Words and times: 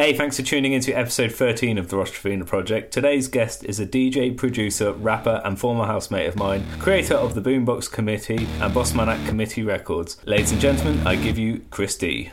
Hey, 0.00 0.14
thanks 0.14 0.36
for 0.36 0.42
tuning 0.42 0.72
into 0.72 0.96
episode 0.96 1.30
13 1.30 1.76
of 1.76 1.88
the 1.90 1.98
Ross 1.98 2.10
Project. 2.46 2.90
Today's 2.90 3.28
guest 3.28 3.66
is 3.66 3.78
a 3.78 3.86
DJ, 3.86 4.34
producer, 4.34 4.92
rapper, 4.94 5.42
and 5.44 5.58
former 5.58 5.84
housemate 5.84 6.26
of 6.26 6.36
mine, 6.36 6.64
creator 6.78 7.16
of 7.16 7.34
the 7.34 7.42
Boombox 7.42 7.92
Committee 7.92 8.46
and 8.62 8.72
bossman 8.72 9.08
at 9.08 9.28
Committee 9.28 9.62
Records. 9.62 10.16
Ladies 10.24 10.52
and 10.52 10.60
gentlemen, 10.62 11.06
I 11.06 11.16
give 11.16 11.36
you 11.36 11.66
Kris 11.70 11.98
Dee 11.98 12.32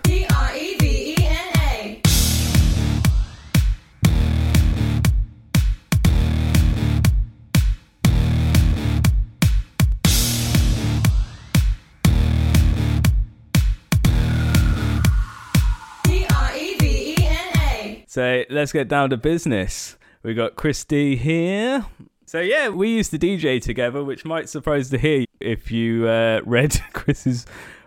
So 18.18 18.44
let's 18.50 18.72
get 18.72 18.88
down 18.88 19.12
to 19.12 19.18
business. 19.18 19.96
We 20.24 20.34
got 20.34 20.56
Kris 20.56 20.84
Dee 20.84 21.18
here. 21.18 21.86
So 22.26 22.40
yeah, 22.40 22.70
we 22.70 22.90
used 22.90 23.12
to 23.12 23.20
DJ 23.20 23.62
together, 23.62 24.04
which 24.04 24.26
might 24.26 24.50
surprise 24.50 24.90
to 24.90 24.98
hear 24.98 25.26
if 25.40 25.70
you 25.70 26.08
uh, 26.08 26.42
read 26.44 26.82
Kris's 26.94 27.46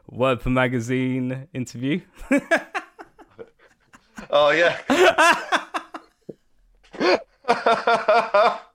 Word 0.09 0.41
for 0.41 0.51
Magazine 0.51 1.48
interview. 1.52 2.02
Oh 4.33 4.51
yeah. 4.51 4.77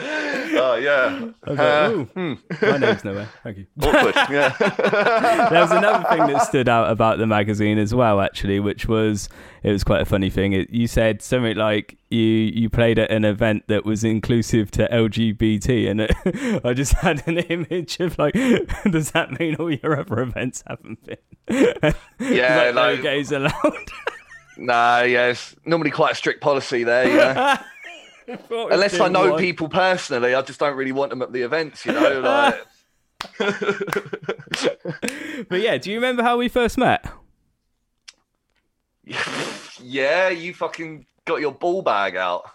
oh 0.00 0.78
yeah. 0.80 1.30
I 1.44 1.50
was 1.50 1.58
Uh, 1.58 2.04
"Ooh, 2.18 2.38
my 2.62 2.76
name's 2.78 3.04
nowhere. 3.04 3.28
Thank 3.42 3.58
you. 3.58 3.66
Awkward. 3.82 4.14
Yeah. 4.30 4.48
there 5.50 5.60
was 5.62 5.70
another 5.70 6.08
thing 6.08 6.26
that 6.28 6.42
stood 6.46 6.68
out 6.68 6.90
about 6.90 7.18
the 7.18 7.26
magazine 7.26 7.78
as 7.78 7.94
well, 7.94 8.20
actually, 8.20 8.60
which 8.60 8.86
was 8.86 9.28
it 9.62 9.70
was 9.72 9.84
quite 9.84 10.00
a 10.00 10.04
funny 10.04 10.30
thing. 10.30 10.52
It, 10.52 10.70
you 10.70 10.86
said 10.86 11.22
something 11.22 11.56
like 11.56 11.96
you 12.10 12.20
you 12.20 12.70
played 12.70 12.98
at 12.98 13.10
an 13.10 13.24
event 13.24 13.64
that 13.68 13.84
was 13.84 14.04
inclusive 14.04 14.70
to 14.72 14.88
LGBT, 14.88 15.90
and 15.90 16.00
it, 16.02 16.60
I 16.64 16.72
just 16.74 16.94
had 16.94 17.26
an 17.26 17.38
image 17.38 18.00
of 18.00 18.18
like, 18.18 18.34
does 18.90 19.10
that 19.12 19.38
mean 19.38 19.56
all 19.56 19.70
your 19.70 19.98
other 19.98 20.20
events 20.20 20.62
haven't 20.66 20.98
been? 21.04 21.94
Yeah, 22.18 22.70
like, 22.70 22.74
no 22.74 23.02
gays 23.02 23.32
allowed. 23.32 23.52
nah. 24.56 25.02
Yeah. 25.02 25.28
It's 25.28 25.54
normally 25.64 25.90
quite 25.90 26.12
a 26.12 26.14
strict 26.14 26.40
policy 26.40 26.84
there. 26.84 27.34
Know. 27.34 27.56
Unless 28.50 29.00
I 29.00 29.08
know 29.08 29.36
people 29.36 29.68
personally, 29.68 30.34
I 30.34 30.42
just 30.42 30.60
don't 30.60 30.76
really 30.76 30.92
want 30.92 31.10
them 31.10 31.22
at 31.22 31.32
the 31.32 31.42
events. 31.42 31.84
You 31.86 31.92
know. 31.92 32.20
Like. 32.20 32.66
But 35.48 35.60
yeah, 35.60 35.76
do 35.76 35.90
you 35.90 35.96
remember 35.96 36.22
how 36.22 36.38
we 36.38 36.48
first 36.48 36.78
met? 36.78 37.06
yeah. 39.82 40.28
You 40.28 40.54
fucking 40.54 41.06
got 41.24 41.40
your 41.40 41.52
ball 41.52 41.82
bag 41.82 42.16
out. 42.16 42.48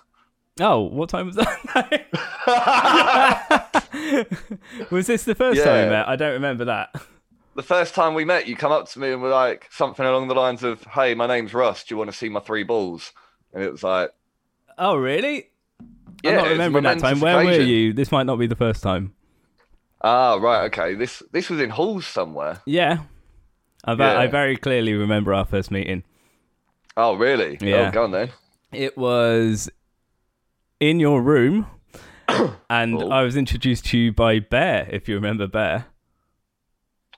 Oh, 0.60 0.82
what 0.84 1.10
time 1.10 1.28
was 1.28 1.36
that? 1.36 2.08
was 4.92 5.08
this 5.08 5.24
the 5.26 5.36
first 5.36 5.64
time 5.64 5.86
we 5.86 5.90
met? 5.92 6.08
I 6.08 6.16
don't 6.16 6.34
remember 6.34 6.66
that. 6.66 6.96
The 7.56 7.64
first 7.64 7.94
time 7.94 8.14
we 8.14 8.26
met, 8.26 8.48
you 8.48 8.56
come 8.56 8.72
up 8.72 8.90
to 8.90 9.00
me 9.00 9.12
and 9.12 9.22
were 9.22 9.30
like 9.30 9.68
something 9.72 10.06
along 10.06 10.30
the 10.30 10.36
lines 10.36 10.64
of, 10.64 10.84
"Hey, 10.86 11.14
my 11.14 11.28
name's 11.28 11.54
Russ. 11.54 11.84
Do 11.84 11.94
you 11.94 11.98
want 11.98 12.10
to 12.12 12.18
see 12.18 12.30
my 12.30 12.40
three 12.40 12.64
balls?" 12.64 13.12
And 13.54 13.64
it 13.64 13.72
was 13.72 13.84
like, 13.84 14.12
Oh, 14.78 14.96
really? 14.96 15.50
Yeah, 16.24 16.32
I'm 16.32 16.36
not 16.38 16.48
remembering 16.50 16.84
that 16.86 17.00
time. 17.00 17.20
Where 17.20 17.44
were 17.44 17.52
you? 17.54 17.94
This 17.94 18.12
might 18.12 18.26
not 18.26 18.38
be 18.38 18.48
the 18.48 18.56
first 18.56 18.82
time. 18.84 19.14
"Ah, 20.02 20.36
right, 20.36 20.66
okay. 20.66 20.94
This 20.96 21.24
this 21.32 21.50
was 21.50 21.60
in 21.60 21.70
halls 21.72 22.06
somewhere." 22.06 22.62
Yeah. 22.66 23.00
I, 23.86 23.96
ve- 23.96 24.04
I 24.04 24.28
very 24.28 24.58
clearly 24.58 24.94
remember 24.94 25.34
our 25.34 25.46
first 25.46 25.72
meeting. 25.72 26.04
Oh, 26.98 27.16
really? 27.16 27.58
Yeah. 27.62 27.88
Oh, 27.88 27.92
go 27.92 28.04
on 28.04 28.12
then. 28.12 28.30
It 28.74 28.98
was 28.98 29.70
in 30.80 31.00
your 31.00 31.22
room, 31.22 31.68
and 32.70 33.02
Oh. 33.02 33.10
I 33.10 33.22
was 33.22 33.38
introduced 33.38 33.86
to 33.88 33.98
you 33.98 34.12
by 34.12 34.40
Bear, 34.40 34.90
if 34.92 35.08
you 35.08 35.16
remember 35.16 35.48
Bear. 35.48 35.86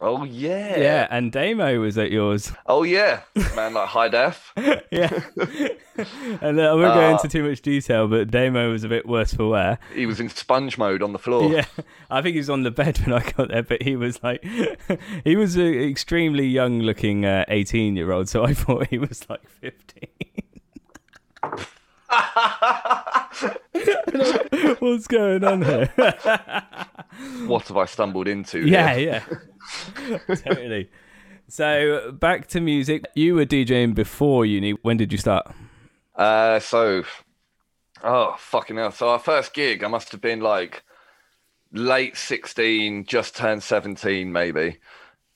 Oh 0.01 0.23
yeah. 0.23 0.79
Yeah, 0.79 1.07
and 1.11 1.29
Damo 1.31 1.79
was 1.81 1.97
at 1.97 2.09
yours. 2.09 2.53
Oh 2.65 2.83
yeah. 2.83 3.21
Man, 3.55 3.73
like 3.73 3.89
high 3.89 4.07
def. 4.07 4.53
yeah. 4.91 5.09
and 6.41 6.57
uh, 6.59 6.71
I 6.71 6.73
won't 6.73 6.93
go 6.93 7.07
Uh, 7.07 7.11
into 7.11 7.27
too 7.27 7.47
much 7.49 7.61
detail, 7.61 8.07
but 8.07 8.31
Damo 8.31 8.71
was 8.71 8.85
a 8.85 8.87
bit 8.87 9.05
worse 9.05 9.33
for 9.33 9.49
wear. 9.49 9.77
He 9.93 10.05
was 10.05 10.21
in 10.21 10.29
sponge 10.29 10.77
mode 10.77 11.03
on 11.03 11.11
the 11.11 11.19
floor. 11.19 11.51
Yeah, 11.51 11.65
I 12.09 12.21
think 12.21 12.33
he 12.33 12.39
was 12.39 12.49
on 12.49 12.63
the 12.63 12.71
bed 12.71 12.97
when 12.99 13.13
I 13.13 13.29
got 13.31 13.49
there, 13.49 13.63
but 13.63 13.81
he 13.83 13.97
was 13.97 14.23
like, 14.23 14.41
he 15.25 15.35
was 15.35 15.57
an 15.57 15.67
extremely 15.73 16.47
young 16.47 16.79
looking 16.79 17.25
18 17.25 17.97
year 17.97 18.11
old, 18.13 18.29
so 18.29 18.45
I 18.45 18.53
thought 18.53 18.87
he 18.87 18.97
was 18.97 19.29
like 19.29 19.45
15. 19.49 20.07
What's 24.79 25.07
going 25.07 25.43
on 25.43 25.61
here? 25.61 25.91
What 27.47 27.67
have 27.67 27.75
I 27.75 27.83
stumbled 27.85 28.29
into? 28.29 28.65
yeah, 28.65 28.95
here? 28.95 29.23
yeah. 30.07 30.17
totally. 30.35 30.89
So 31.49 32.11
back 32.13 32.47
to 32.47 32.61
music. 32.61 33.03
You 33.13 33.35
were 33.35 33.45
DJing 33.45 33.93
before 33.93 34.45
uni. 34.45 34.71
When 34.83 34.95
did 34.95 35.11
you 35.11 35.17
start? 35.17 35.51
Uh, 36.15 36.59
so, 36.59 37.03
oh 38.03 38.35
fucking 38.39 38.77
hell! 38.77 38.91
So 38.91 39.09
our 39.09 39.19
first 39.19 39.53
gig, 39.53 39.83
I 39.83 39.87
must 39.87 40.11
have 40.13 40.21
been 40.21 40.39
like 40.39 40.83
late 41.73 42.15
sixteen, 42.15 43.03
just 43.05 43.35
turned 43.35 43.63
seventeen, 43.63 44.31
maybe. 44.31 44.77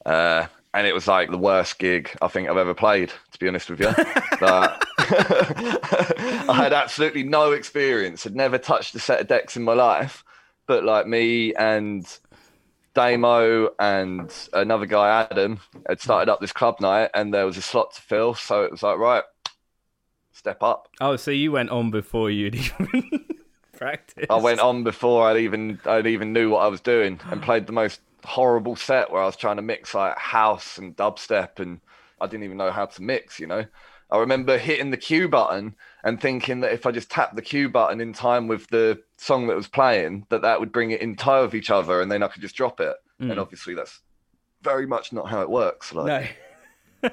Uh, 0.06 0.46
and 0.74 0.88
it 0.88 0.94
was 0.94 1.08
like 1.08 1.32
the 1.32 1.38
worst 1.38 1.80
gig 1.80 2.16
I 2.22 2.30
think 2.30 2.50
I've 2.50 2.58
ever 2.58 2.74
played. 2.74 3.12
To 3.32 3.40
be 3.40 3.48
honest 3.50 3.70
with 3.70 3.82
you, 3.82 3.92
But 4.40 4.86
I 5.12 6.54
had 6.56 6.74
absolutely 6.74 7.24
no 7.24 7.52
experience. 7.52 8.24
Had 8.24 8.36
never 8.36 8.58
touched 8.58 8.96
a 8.96 9.00
set 9.00 9.22
of 9.22 9.28
decks 9.28 9.58
in 9.58 9.64
my 9.64 9.74
life. 9.74 10.24
But 10.66 10.84
like 10.84 11.08
me 11.08 11.54
and 11.54 12.06
Damo 12.94 13.70
and 13.80 14.32
another 14.54 14.86
guy, 14.86 15.28
Adam, 15.30 15.60
had 15.88 16.00
started 16.00 16.32
up 16.32 16.40
this 16.40 16.54
club 16.54 16.80
night, 16.80 17.10
and 17.14 17.34
there 17.34 17.46
was 17.46 17.58
a 17.58 17.62
slot 17.62 17.94
to 17.96 18.02
fill. 18.02 18.34
So 18.34 18.64
it 18.64 18.72
was 18.72 18.84
like, 18.84 18.98
right, 18.98 19.24
step 20.32 20.62
up. 20.64 20.88
Oh, 21.02 21.16
so 21.16 21.32
you 21.32 21.52
went 21.52 21.70
on 21.70 21.92
before 21.92 22.30
you'd 22.30 22.56
even 22.80 23.26
practiced. 23.74 24.30
I 24.30 24.38
went 24.38 24.60
on 24.60 24.84
before 24.84 25.28
I'd 25.28 25.38
even 25.38 25.80
I'd 25.86 26.08
even 26.08 26.34
knew 26.34 26.50
what 26.50 26.64
I 26.64 26.68
was 26.68 26.82
doing 26.82 27.20
and 27.30 27.42
played 27.44 27.68
the 27.68 27.74
most 27.74 28.02
horrible 28.24 28.76
set 28.76 29.12
where 29.12 29.22
I 29.22 29.26
was 29.26 29.36
trying 29.36 29.58
to 29.58 29.62
mix 29.62 29.94
like 29.94 30.18
house 30.18 30.78
and 30.78 30.96
dubstep 30.96 31.60
and 31.60 31.82
I 32.22 32.28
didn't 32.28 32.44
even 32.44 32.58
know 32.58 32.72
how 32.72 32.86
to 32.86 33.02
mix, 33.02 33.40
you 33.40 33.48
know. 33.48 33.66
I 34.14 34.18
remember 34.20 34.60
hitting 34.60 34.92
the 34.92 34.98
cue 34.98 35.28
button 35.28 35.76
and 36.04 36.22
thinking 36.22 36.60
that 36.60 36.72
if 36.72 36.86
I 36.86 36.92
just 36.92 37.10
tapped 37.10 37.36
the 37.36 37.42
cue 37.42 37.68
button 37.68 38.00
in 38.00 38.14
time 38.14 38.48
with 38.48 38.68
the 38.68 39.02
song 39.18 39.48
that 39.48 39.56
was 39.56 39.68
playing, 39.68 40.28
that 40.30 40.44
that 40.44 40.60
would 40.60 40.72
bring 40.72 40.92
it 40.92 41.02
in 41.02 41.16
time 41.16 41.44
with 41.46 41.56
each 41.56 41.72
other 41.72 42.00
and 42.00 42.12
then 42.12 42.22
I 42.22 42.28
could 42.28 42.44
just 42.44 42.56
drop 42.56 42.80
it. 42.80 42.96
And 43.20 43.40
obviously 43.40 43.74
that's 43.74 44.02
very 44.62 44.86
much 44.86 45.14
not 45.14 45.30
how 45.30 45.42
it 45.42 45.50
works. 45.50 45.94
Like, 45.94 46.36
No. 47.04 47.10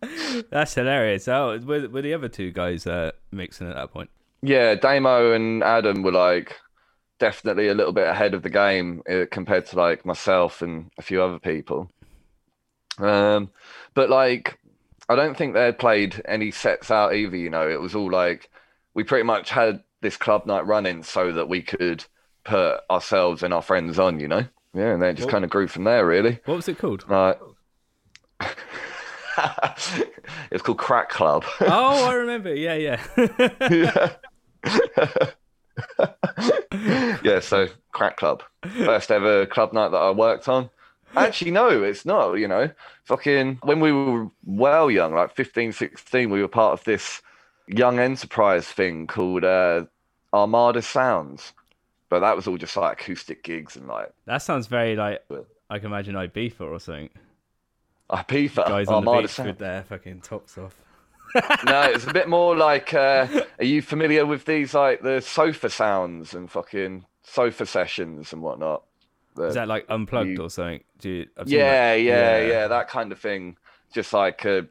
That's 0.50 0.74
hilarious. 0.74 1.28
Oh, 1.28 1.58
were, 1.58 1.88
were 1.88 2.02
the 2.02 2.14
other 2.14 2.28
two 2.28 2.50
guys 2.52 2.86
uh, 2.86 3.10
mixing 3.30 3.68
at 3.68 3.74
that 3.74 3.92
point? 3.92 4.08
Yeah, 4.42 4.74
Damo 4.76 5.32
and 5.32 5.62
Adam 5.62 6.02
were 6.02 6.12
like 6.12 6.56
definitely 7.18 7.68
a 7.68 7.74
little 7.74 7.92
bit 7.92 8.06
ahead 8.06 8.32
of 8.34 8.42
the 8.42 8.50
game 8.50 9.02
uh, 9.10 9.26
compared 9.30 9.66
to 9.66 9.76
like 9.76 10.06
myself 10.06 10.62
and 10.62 10.90
a 10.96 11.02
few 11.02 11.22
other 11.22 11.38
people. 11.38 11.90
Um, 12.98 13.50
but 13.94 14.08
like, 14.10 14.58
I 15.10 15.16
don't 15.16 15.36
think 15.36 15.54
they 15.54 15.64
had 15.64 15.78
played 15.78 16.22
any 16.24 16.50
sets 16.52 16.90
out 16.90 17.14
either. 17.14 17.36
You 17.36 17.50
know, 17.50 17.68
it 17.68 17.80
was 17.80 17.94
all 17.94 18.10
like 18.10 18.48
we 18.94 19.04
pretty 19.04 19.24
much 19.24 19.50
had 19.50 19.82
this 20.00 20.16
club 20.16 20.46
night 20.46 20.66
running 20.66 21.02
so 21.02 21.32
that 21.32 21.48
we 21.48 21.62
could 21.62 22.04
put 22.44 22.80
ourselves 22.90 23.42
and 23.42 23.52
our 23.52 23.62
friends 23.62 23.98
on. 23.98 24.20
You 24.20 24.28
know, 24.28 24.44
yeah, 24.72 24.92
and 24.92 25.02
then 25.02 25.10
it 25.10 25.14
just 25.14 25.26
What- 25.26 25.32
kind 25.32 25.44
of 25.44 25.50
grew 25.50 25.66
from 25.68 25.84
there. 25.84 26.06
Really, 26.06 26.38
What 26.44 26.56
was 26.56 26.68
it 26.68 26.78
called? 26.78 27.04
like. 27.08 27.38
it's 30.50 30.62
called 30.62 30.78
Crack 30.78 31.10
Club. 31.10 31.44
oh, 31.60 32.08
I 32.08 32.14
remember. 32.14 32.54
Yeah, 32.54 32.74
Yeah, 32.74 33.00
yeah. 33.70 34.12
yeah, 37.22 37.40
so 37.40 37.68
crack 37.92 38.16
club. 38.16 38.42
First 38.84 39.10
ever 39.10 39.46
club 39.46 39.72
night 39.72 39.90
that 39.90 39.96
I 39.98 40.10
worked 40.10 40.48
on. 40.48 40.70
Actually, 41.16 41.50
no, 41.50 41.82
it's 41.82 42.04
not, 42.04 42.34
you 42.34 42.46
know. 42.46 42.70
Fucking 43.04 43.58
when 43.62 43.80
we 43.80 43.92
were 43.92 44.28
well 44.44 44.90
young, 44.90 45.14
like 45.14 45.34
15, 45.34 45.72
16, 45.72 46.30
we 46.30 46.40
were 46.40 46.48
part 46.48 46.78
of 46.78 46.84
this 46.84 47.20
young 47.66 47.98
enterprise 47.98 48.66
thing 48.66 49.06
called 49.06 49.44
uh, 49.44 49.84
Armada 50.32 50.82
Sounds. 50.82 51.52
But 52.08 52.20
that 52.20 52.36
was 52.36 52.46
all 52.46 52.56
just 52.56 52.76
like 52.76 53.00
acoustic 53.00 53.44
gigs 53.44 53.76
and 53.76 53.86
like 53.86 54.12
that 54.26 54.38
sounds 54.38 54.66
very 54.66 54.96
like 54.96 55.22
I 55.70 55.78
can 55.78 55.86
imagine 55.86 56.16
Ibiza 56.16 56.60
or 56.60 56.80
something. 56.80 57.10
Ibiza. 58.10 58.66
Guys 58.66 58.88
on 58.88 59.04
the 59.04 59.10
Armada 59.10 59.22
beach 59.22 59.30
Sounds. 59.30 59.46
with 59.46 59.58
their 59.58 59.84
fucking 59.84 60.20
tops 60.22 60.58
off. 60.58 60.74
no, 61.64 61.82
it's 61.82 62.06
a 62.06 62.12
bit 62.12 62.28
more 62.28 62.56
like. 62.56 62.92
Uh, 62.92 63.26
are 63.58 63.64
you 63.64 63.80
familiar 63.80 64.26
with 64.26 64.44
these 64.44 64.74
like 64.74 65.02
the 65.02 65.20
sofa 65.20 65.70
sounds 65.70 66.34
and 66.34 66.50
fucking 66.50 67.04
sofa 67.22 67.64
sessions 67.66 68.32
and 68.32 68.42
whatnot? 68.42 68.82
Is 69.48 69.54
that 69.54 69.68
like 69.68 69.86
unplugged 69.88 70.30
you- 70.30 70.42
or 70.42 70.50
something? 70.50 70.82
Do 70.98 71.10
you, 71.10 71.26
I've 71.36 71.48
yeah, 71.48 71.94
yeah, 71.94 72.40
yeah, 72.40 72.68
that 72.68 72.88
kind 72.88 73.12
of 73.12 73.18
thing. 73.18 73.56
Just 73.92 74.12
like 74.12 74.44
a 74.44 74.66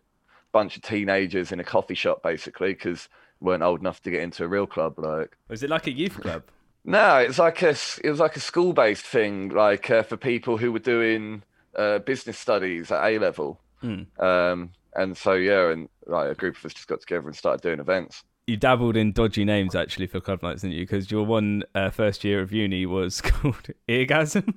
bunch 0.52 0.76
of 0.78 0.82
teenagers 0.84 1.52
in 1.52 1.60
a 1.60 1.64
coffee 1.64 1.94
shop 1.96 2.24
basically 2.24 2.74
because 2.74 3.10
weren't 3.42 3.64
old 3.64 3.80
enough 3.80 4.02
to 4.04 4.12
get 4.12 4.22
into 4.22 4.44
a 4.44 4.48
real 4.48 4.68
club. 4.68 4.98
Like, 4.98 5.38
Was 5.48 5.64
it 5.64 5.70
like 5.70 5.88
a 5.88 5.92
youth 5.92 6.20
club? 6.20 6.44
no, 6.86 7.18
it's 7.18 7.40
like 7.40 7.62
a 7.62 7.76
it 8.04 8.10
was 8.10 8.20
like 8.20 8.36
a 8.36 8.40
school 8.42 8.74
based 8.74 9.06
thing, 9.06 9.50
like 9.50 9.90
uh, 9.90 10.04
for 10.04 10.18
people 10.18 10.58
who 10.58 10.72
were 10.72 10.80
doing 10.80 11.44
uh, 11.76 12.00
business 12.00 12.38
studies 12.38 12.92
at 12.92 13.04
A 13.04 13.20
level. 13.20 13.60
Hmm. 13.82 14.04
Um, 14.20 14.72
and 14.96 15.16
so 15.16 15.34
yeah, 15.34 15.72
and 15.72 15.90
like 16.06 16.32
a 16.32 16.36
group 16.36 16.58
of 16.58 16.66
us 16.66 16.74
just 16.74 16.88
got 16.88 17.02
together 17.02 17.28
and 17.28 17.36
started 17.36 17.62
doing 17.62 17.80
events. 17.80 18.24
You 18.50 18.58
dabbled 18.58 18.98
in 18.98 19.12
dodgy 19.12 19.46
names 19.46 19.76
actually 19.76 20.08
for 20.08 20.20
club 20.20 20.42
nights, 20.42 20.64
didn't 20.64 20.74
you? 20.74 20.82
Because 20.82 21.12
your 21.12 21.24
one 21.24 21.62
uh, 21.76 21.92
first 21.92 22.24
year 22.24 22.42
of 22.42 22.52
uni 22.52 22.84
was 22.88 23.22
called 23.22 23.68
Eargasm. 23.88 24.56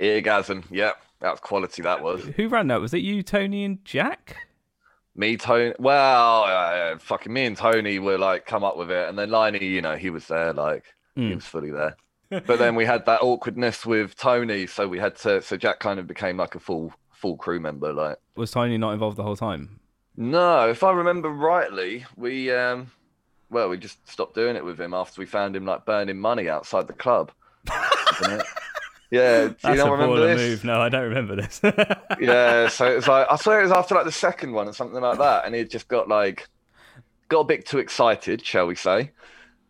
Eargasm, 0.00 0.62
yeah, 0.70 0.92
that 1.18 1.32
was 1.32 1.40
quality. 1.40 1.82
That 1.82 2.04
was 2.04 2.22
Who 2.36 2.46
ran 2.46 2.68
that? 2.68 2.80
Was 2.80 2.94
it 2.94 2.98
you, 2.98 3.24
Tony, 3.24 3.64
and 3.64 3.84
Jack? 3.84 4.36
me, 5.16 5.36
Tony. 5.36 5.74
Well, 5.80 6.44
uh, 6.44 6.98
fucking 6.98 7.32
me 7.32 7.46
and 7.46 7.56
Tony 7.56 7.98
were 7.98 8.16
like 8.16 8.46
come 8.46 8.62
up 8.62 8.76
with 8.76 8.92
it, 8.92 9.08
and 9.08 9.18
then 9.18 9.30
Liney, 9.30 9.60
you 9.60 9.82
know, 9.82 9.96
he 9.96 10.10
was 10.10 10.28
there, 10.28 10.52
like 10.52 10.84
he 11.16 11.34
was 11.34 11.44
fully 11.44 11.72
there. 11.72 11.96
but 12.30 12.60
then 12.60 12.76
we 12.76 12.84
had 12.84 13.06
that 13.06 13.22
awkwardness 13.22 13.84
with 13.84 14.14
Tony, 14.16 14.68
so 14.68 14.86
we 14.86 15.00
had 15.00 15.16
to. 15.16 15.42
So 15.42 15.56
Jack 15.56 15.80
kind 15.80 15.98
of 15.98 16.06
became 16.06 16.36
like 16.36 16.54
a 16.54 16.60
full 16.60 16.92
full 17.10 17.36
crew 17.36 17.58
member, 17.58 17.92
like. 17.92 18.18
Was 18.36 18.52
Tony 18.52 18.78
not 18.78 18.92
involved 18.92 19.16
the 19.16 19.24
whole 19.24 19.36
time? 19.36 19.80
No, 20.16 20.68
if 20.68 20.84
I 20.84 20.92
remember 20.92 21.28
rightly, 21.28 22.06
we 22.16 22.52
um, 22.52 22.92
well, 23.50 23.68
we 23.68 23.76
just 23.78 24.06
stopped 24.08 24.34
doing 24.34 24.56
it 24.56 24.64
with 24.64 24.80
him 24.80 24.94
after 24.94 25.20
we 25.20 25.26
found 25.26 25.54
him 25.56 25.64
like 25.64 25.84
burning 25.84 26.18
money 26.18 26.48
outside 26.48 26.86
the 26.86 26.92
club. 26.92 27.32
Isn't 28.20 28.40
it? 28.40 28.46
Yeah, 29.08 29.42
do 29.46 29.50
you 29.50 29.56
That's 29.62 29.78
not 29.78 29.88
a 29.88 29.92
remember 29.92 30.20
this? 30.26 30.36
move. 30.50 30.64
No, 30.64 30.80
I 30.80 30.88
don't 30.88 31.04
remember 31.04 31.36
this. 31.36 31.60
Yeah, 32.20 32.66
so 32.66 32.90
it 32.90 32.96
was 32.96 33.06
like 33.06 33.28
I 33.30 33.36
swear 33.36 33.60
it 33.60 33.62
was 33.62 33.70
after 33.70 33.94
like 33.94 34.04
the 34.04 34.10
second 34.10 34.52
one 34.52 34.66
or 34.66 34.72
something 34.72 35.00
like 35.00 35.18
that, 35.18 35.46
and 35.46 35.54
he 35.54 35.62
just 35.64 35.86
got 35.86 36.08
like 36.08 36.48
got 37.28 37.40
a 37.40 37.44
bit 37.44 37.64
too 37.66 37.78
excited, 37.78 38.44
shall 38.44 38.66
we 38.66 38.74
say, 38.74 39.12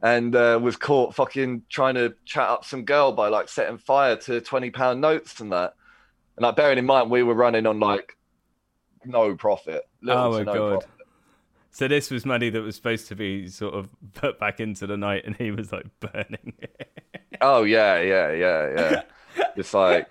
and 0.02 0.34
uh, 0.34 0.58
was 0.62 0.76
caught 0.76 1.14
fucking 1.14 1.64
trying 1.68 1.96
to 1.96 2.14
chat 2.24 2.48
up 2.48 2.64
some 2.64 2.86
girl 2.86 3.12
by 3.12 3.28
like 3.28 3.50
setting 3.50 3.76
fire 3.76 4.16
to 4.16 4.40
twenty 4.40 4.70
pound 4.70 5.02
notes 5.02 5.38
and 5.40 5.52
that. 5.52 5.74
And 6.38 6.42
like 6.44 6.56
bearing 6.56 6.78
in 6.78 6.86
mind 6.86 7.10
we 7.10 7.22
were 7.22 7.34
running 7.34 7.66
on 7.66 7.78
like 7.78 8.16
no 9.04 9.34
profit. 9.36 9.82
little 10.00 10.22
oh 10.34 10.38
to 10.38 10.44
my 10.46 10.52
no 10.52 10.58
god. 10.58 10.70
profit. 10.80 10.90
So 11.76 11.88
this 11.88 12.10
was 12.10 12.24
money 12.24 12.48
that 12.48 12.62
was 12.62 12.74
supposed 12.74 13.06
to 13.08 13.14
be 13.14 13.48
sort 13.48 13.74
of 13.74 13.90
put 14.14 14.40
back 14.40 14.60
into 14.60 14.86
the 14.86 14.96
night, 14.96 15.24
and 15.26 15.36
he 15.36 15.50
was 15.50 15.72
like 15.72 15.84
burning 16.00 16.54
it. 16.58 16.90
Oh 17.42 17.64
yeah, 17.64 18.00
yeah, 18.00 18.32
yeah, 18.32 19.02
yeah. 19.36 19.44
Just 19.56 19.74
like 19.74 20.08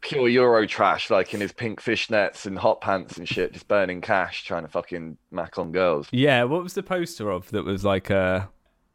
pure 0.00 0.28
Euro 0.28 0.66
trash, 0.66 1.10
like 1.10 1.34
in 1.34 1.42
his 1.42 1.52
pink 1.52 1.82
fishnets 1.82 2.46
and 2.46 2.58
hot 2.58 2.80
pants 2.80 3.18
and 3.18 3.28
shit, 3.28 3.52
just 3.52 3.68
burning 3.68 4.00
cash, 4.00 4.44
trying 4.44 4.62
to 4.62 4.68
fucking 4.68 5.18
mac 5.30 5.58
on 5.58 5.72
girls. 5.72 6.08
Yeah, 6.10 6.44
what 6.44 6.62
was 6.62 6.72
the 6.72 6.82
poster 6.82 7.30
of 7.30 7.50
that 7.50 7.66
was 7.66 7.84
like 7.84 8.10
uh 8.10 8.46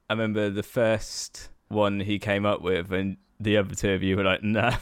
I 0.09 0.13
remember 0.13 0.49
the 0.49 0.63
first 0.63 1.49
one 1.67 1.99
he 1.99 2.17
came 2.17 2.43
up 2.43 2.63
with 2.63 2.91
and 2.91 3.17
the 3.39 3.57
other 3.57 3.75
two 3.75 3.91
of 3.91 4.01
you 4.01 4.17
were 4.17 4.23
like, 4.23 4.41
nah. 4.41 4.77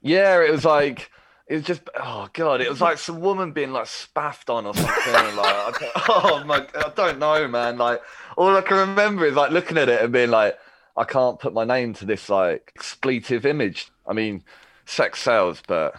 Yeah, 0.00 0.40
it 0.44 0.52
was 0.52 0.64
like 0.64 1.10
it 1.48 1.54
was 1.54 1.64
just 1.64 1.82
oh 1.98 2.28
god, 2.32 2.60
it 2.60 2.68
was 2.68 2.80
like 2.80 2.98
some 2.98 3.20
woman 3.20 3.52
being 3.52 3.72
like 3.72 3.86
spaffed 3.86 4.50
on 4.50 4.66
or 4.66 4.74
something. 4.74 5.36
like 5.36 5.82
oh 6.08 6.42
my, 6.46 6.66
I 6.74 6.92
don't 6.94 7.18
know, 7.18 7.48
man. 7.48 7.78
Like 7.78 8.02
all 8.36 8.54
I 8.56 8.60
can 8.60 8.76
remember 8.76 9.24
is 9.24 9.34
like 9.34 9.50
looking 9.50 9.78
at 9.78 9.88
it 9.88 10.02
and 10.02 10.12
being 10.12 10.30
like, 10.30 10.58
I 10.96 11.04
can't 11.04 11.38
put 11.38 11.54
my 11.54 11.64
name 11.64 11.94
to 11.94 12.04
this 12.04 12.28
like 12.28 12.72
expletive 12.76 13.46
image. 13.46 13.90
I 14.06 14.12
mean, 14.12 14.44
sex 14.84 15.20
sells, 15.20 15.62
but 15.66 15.94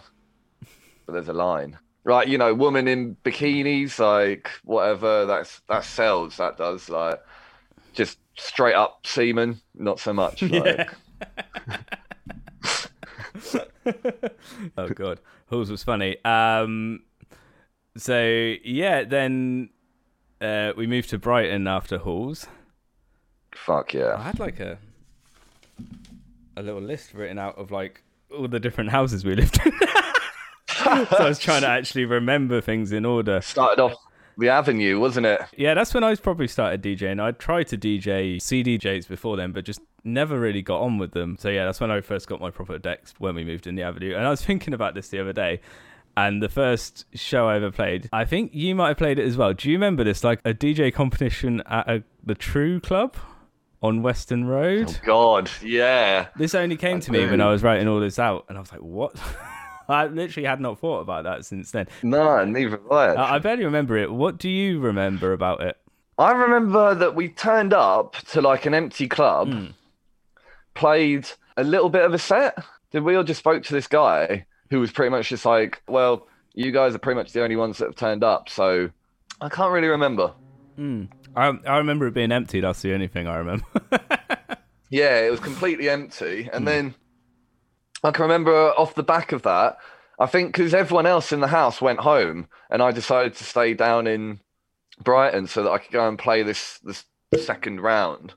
but 1.06 1.14
there's 1.14 1.28
a 1.28 1.32
line. 1.32 1.78
Right, 2.02 2.28
you 2.28 2.38
know, 2.38 2.54
woman 2.54 2.88
in 2.88 3.16
bikinis, 3.24 3.98
like 3.98 4.48
whatever, 4.64 5.26
that's 5.26 5.60
that 5.68 5.84
sells, 5.84 6.36
that 6.36 6.56
does. 6.56 6.88
Like 6.88 7.20
just 7.92 8.18
straight 8.36 8.74
up 8.74 9.06
semen, 9.06 9.60
not 9.74 9.98
so 10.00 10.12
much. 10.12 10.42
Like, 10.50 10.90
oh 14.78 14.88
god. 14.88 15.20
Halls 15.48 15.70
was 15.70 15.82
funny. 15.82 16.16
Um 16.24 17.02
so 17.96 18.54
yeah, 18.64 19.04
then 19.04 19.70
uh 20.40 20.72
we 20.76 20.86
moved 20.86 21.10
to 21.10 21.18
Brighton 21.18 21.66
after 21.66 21.98
Halls. 21.98 22.46
Fuck 23.54 23.94
yeah! 23.94 24.14
I 24.16 24.22
had 24.22 24.38
like 24.38 24.60
a 24.60 24.78
a 26.56 26.62
little 26.62 26.80
list 26.80 27.14
written 27.14 27.38
out 27.38 27.58
of 27.58 27.70
like 27.70 28.02
all 28.32 28.48
the 28.48 28.60
different 28.60 28.90
houses 28.90 29.24
we 29.24 29.34
lived 29.34 29.58
in. 29.64 29.72
so 30.68 31.16
I 31.18 31.28
was 31.28 31.38
trying 31.38 31.62
to 31.62 31.68
actually 31.68 32.04
remember 32.04 32.60
things 32.60 32.92
in 32.92 33.04
order. 33.04 33.40
Started 33.40 33.82
off 33.82 33.96
the 34.38 34.48
avenue, 34.48 34.98
wasn't 34.98 35.26
it? 35.26 35.40
Yeah, 35.56 35.74
that's 35.74 35.94
when 35.94 36.04
I 36.04 36.14
probably 36.14 36.48
started 36.48 36.82
DJing. 36.82 37.20
I'd 37.20 37.38
tried 37.38 37.68
to 37.68 37.78
DJ 37.78 38.36
CDJs 38.36 39.08
before 39.08 39.36
then, 39.36 39.52
but 39.52 39.64
just 39.64 39.80
never 40.04 40.38
really 40.38 40.62
got 40.62 40.80
on 40.80 40.98
with 40.98 41.12
them. 41.12 41.36
So 41.38 41.48
yeah, 41.48 41.64
that's 41.64 41.80
when 41.80 41.90
I 41.90 42.00
first 42.00 42.28
got 42.28 42.40
my 42.40 42.50
proper 42.50 42.78
decks 42.78 43.14
when 43.18 43.34
we 43.34 43.44
moved 43.44 43.66
in 43.66 43.74
the 43.74 43.82
Avenue. 43.82 44.14
And 44.14 44.26
I 44.26 44.30
was 44.30 44.42
thinking 44.44 44.74
about 44.74 44.94
this 44.94 45.08
the 45.08 45.20
other 45.20 45.32
day. 45.32 45.60
And 46.16 46.42
the 46.42 46.48
first 46.48 47.06
show 47.14 47.48
I 47.48 47.56
ever 47.56 47.70
played, 47.70 48.08
I 48.12 48.24
think 48.24 48.52
you 48.52 48.74
might 48.74 48.88
have 48.88 48.96
played 48.96 49.18
it 49.18 49.26
as 49.26 49.36
well. 49.36 49.54
Do 49.54 49.70
you 49.70 49.76
remember 49.76 50.04
this? 50.04 50.24
Like 50.24 50.40
a 50.44 50.52
DJ 50.52 50.92
competition 50.92 51.62
at 51.66 51.88
a, 51.88 52.02
the 52.24 52.34
True 52.34 52.80
Club 52.80 53.16
on 53.82 54.02
Western 54.02 54.44
Road. 54.44 54.86
Oh 54.88 55.06
God, 55.06 55.50
yeah. 55.62 56.28
This 56.36 56.54
only 56.54 56.76
came 56.76 57.00
to 57.00 57.12
me 57.12 57.26
when 57.26 57.40
I 57.40 57.50
was 57.50 57.62
writing 57.62 57.88
all 57.88 58.00
this 58.00 58.18
out, 58.18 58.44
and 58.48 58.58
I 58.58 58.60
was 58.60 58.72
like, 58.72 58.82
"What?" 58.82 59.14
I 59.90 60.06
literally 60.06 60.46
had 60.46 60.60
not 60.60 60.78
thought 60.78 61.00
about 61.00 61.24
that 61.24 61.44
since 61.44 61.70
then. 61.70 61.88
No, 62.02 62.44
neither 62.44 62.70
have 62.70 62.90
I. 62.90 63.06
I, 63.14 63.34
I 63.34 63.38
barely 63.38 63.64
remember 63.64 63.96
it. 63.96 64.12
What 64.12 64.38
do 64.38 64.48
you 64.48 64.80
remember 64.80 65.32
about 65.32 65.60
it? 65.60 65.76
I 66.18 66.32
remember 66.32 66.94
that 66.94 67.14
we 67.14 67.28
turned 67.28 67.72
up 67.72 68.16
to 68.32 68.40
like 68.40 68.66
an 68.66 68.74
empty 68.74 69.08
club, 69.08 69.48
hmm. 69.48 69.66
played 70.74 71.26
a 71.56 71.64
little 71.64 71.88
bit 71.88 72.04
of 72.04 72.12
a 72.12 72.18
set. 72.18 72.62
Did 72.90 73.02
we 73.04 73.16
all 73.16 73.24
just 73.24 73.40
spoke 73.40 73.62
to 73.64 73.72
this 73.72 73.86
guy 73.86 74.46
who 74.68 74.80
was 74.80 74.92
pretty 74.92 75.10
much 75.10 75.30
just 75.30 75.44
like, 75.44 75.82
well, 75.88 76.26
you 76.54 76.72
guys 76.72 76.94
are 76.94 76.98
pretty 76.98 77.18
much 77.18 77.32
the 77.32 77.42
only 77.42 77.56
ones 77.56 77.78
that 77.78 77.86
have 77.86 77.96
turned 77.96 78.22
up, 78.22 78.48
so 78.48 78.90
I 79.40 79.48
can't 79.48 79.72
really 79.72 79.88
remember. 79.88 80.32
Hmm. 80.76 81.04
I, 81.34 81.56
I 81.66 81.78
remember 81.78 82.06
it 82.06 82.14
being 82.14 82.32
empty. 82.32 82.60
That's 82.60 82.82
the 82.82 82.92
only 82.92 83.08
thing 83.08 83.26
I 83.26 83.36
remember. 83.36 83.64
Yeah, 84.90 85.20
it 85.20 85.30
was 85.30 85.40
completely 85.40 85.88
empty. 85.88 86.50
And 86.52 86.62
hmm. 86.62 86.64
then 86.64 86.94
I 88.02 88.10
can 88.10 88.22
remember 88.22 88.70
off 88.72 88.94
the 88.94 89.02
back 89.02 89.32
of 89.32 89.42
that, 89.42 89.76
I 90.18 90.26
think 90.26 90.52
because 90.52 90.74
everyone 90.74 91.06
else 91.06 91.32
in 91.32 91.40
the 91.40 91.48
house 91.48 91.80
went 91.80 92.00
home, 92.00 92.48
and 92.70 92.82
I 92.82 92.92
decided 92.92 93.34
to 93.34 93.44
stay 93.44 93.74
down 93.74 94.06
in 94.06 94.40
Brighton 95.02 95.46
so 95.46 95.62
that 95.62 95.70
I 95.70 95.78
could 95.78 95.92
go 95.92 96.06
and 96.08 96.18
play 96.18 96.42
this 96.42 96.78
this 96.80 97.04
second 97.38 97.80
round, 97.80 98.34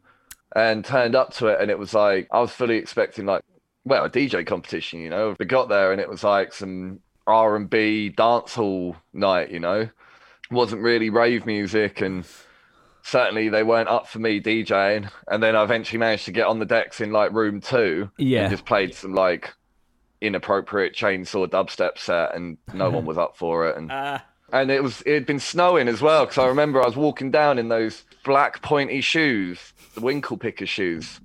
and 0.55 0.85
turned 0.85 1.15
up 1.15 1.33
to 1.35 1.47
it, 1.47 1.61
and 1.61 1.69
it 1.71 1.79
was 1.79 1.93
like 1.93 2.27
I 2.31 2.39
was 2.39 2.51
fully 2.51 2.77
expecting 2.77 3.25
like 3.25 3.43
well 3.85 4.05
a 4.05 4.09
DJ 4.09 4.45
competition, 4.45 4.99
you 4.99 5.09
know. 5.09 5.35
We 5.39 5.45
got 5.45 5.69
there 5.69 5.91
and 5.91 6.01
it 6.01 6.09
was 6.09 6.23
like 6.23 6.53
some 6.53 6.99
R 7.27 7.55
and 7.55 7.69
B 7.69 8.09
dance 8.09 8.55
hall 8.55 8.95
night, 9.13 9.51
you 9.51 9.59
know. 9.59 9.89
wasn't 10.51 10.81
really 10.81 11.09
rave 11.09 11.45
music 11.45 12.01
and 12.01 12.25
certainly 13.03 13.50
they 13.50 13.63
weren't 13.63 13.89
up 13.89 14.07
for 14.07 14.19
me 14.19 14.41
DJing. 14.41 15.12
And 15.27 15.43
then 15.43 15.55
I 15.55 15.63
eventually 15.63 16.00
managed 16.00 16.25
to 16.25 16.31
get 16.31 16.48
on 16.48 16.60
the 16.60 16.65
decks 16.65 17.01
in 17.01 17.12
like 17.12 17.31
room 17.33 17.62
two. 17.62 18.10
Yeah. 18.17 18.43
And 18.43 18.51
just 18.51 18.65
played 18.65 18.95
some 18.95 19.13
like 19.13 19.53
inappropriate 20.22 20.95
chainsaw 20.95 21.48
dubstep 21.48 21.98
set 21.98 22.33
and 22.33 22.57
no 22.74 22.89
one 22.89 23.05
was 23.05 23.17
up 23.17 23.38
for 23.38 23.67
it. 23.67 23.77
And 23.77 23.91
uh, 23.91 24.19
and 24.51 24.72
it 24.72 24.81
was 24.81 25.01
it 25.05 25.13
had 25.13 25.25
been 25.25 25.39
snowing 25.39 25.88
as 25.88 26.01
well 26.01 26.25
because 26.25 26.38
I 26.38 26.48
remember 26.48 26.81
I 26.81 26.86
was 26.86 26.95
walking 26.95 27.29
down 27.29 27.60
in 27.60 27.67
those 27.67 28.03
black 28.24 28.62
pointy 28.62 29.01
shoes, 29.01 29.74
the 29.95 30.01
winkle 30.01 30.38
picker 30.38 30.65
shoes 30.65 31.19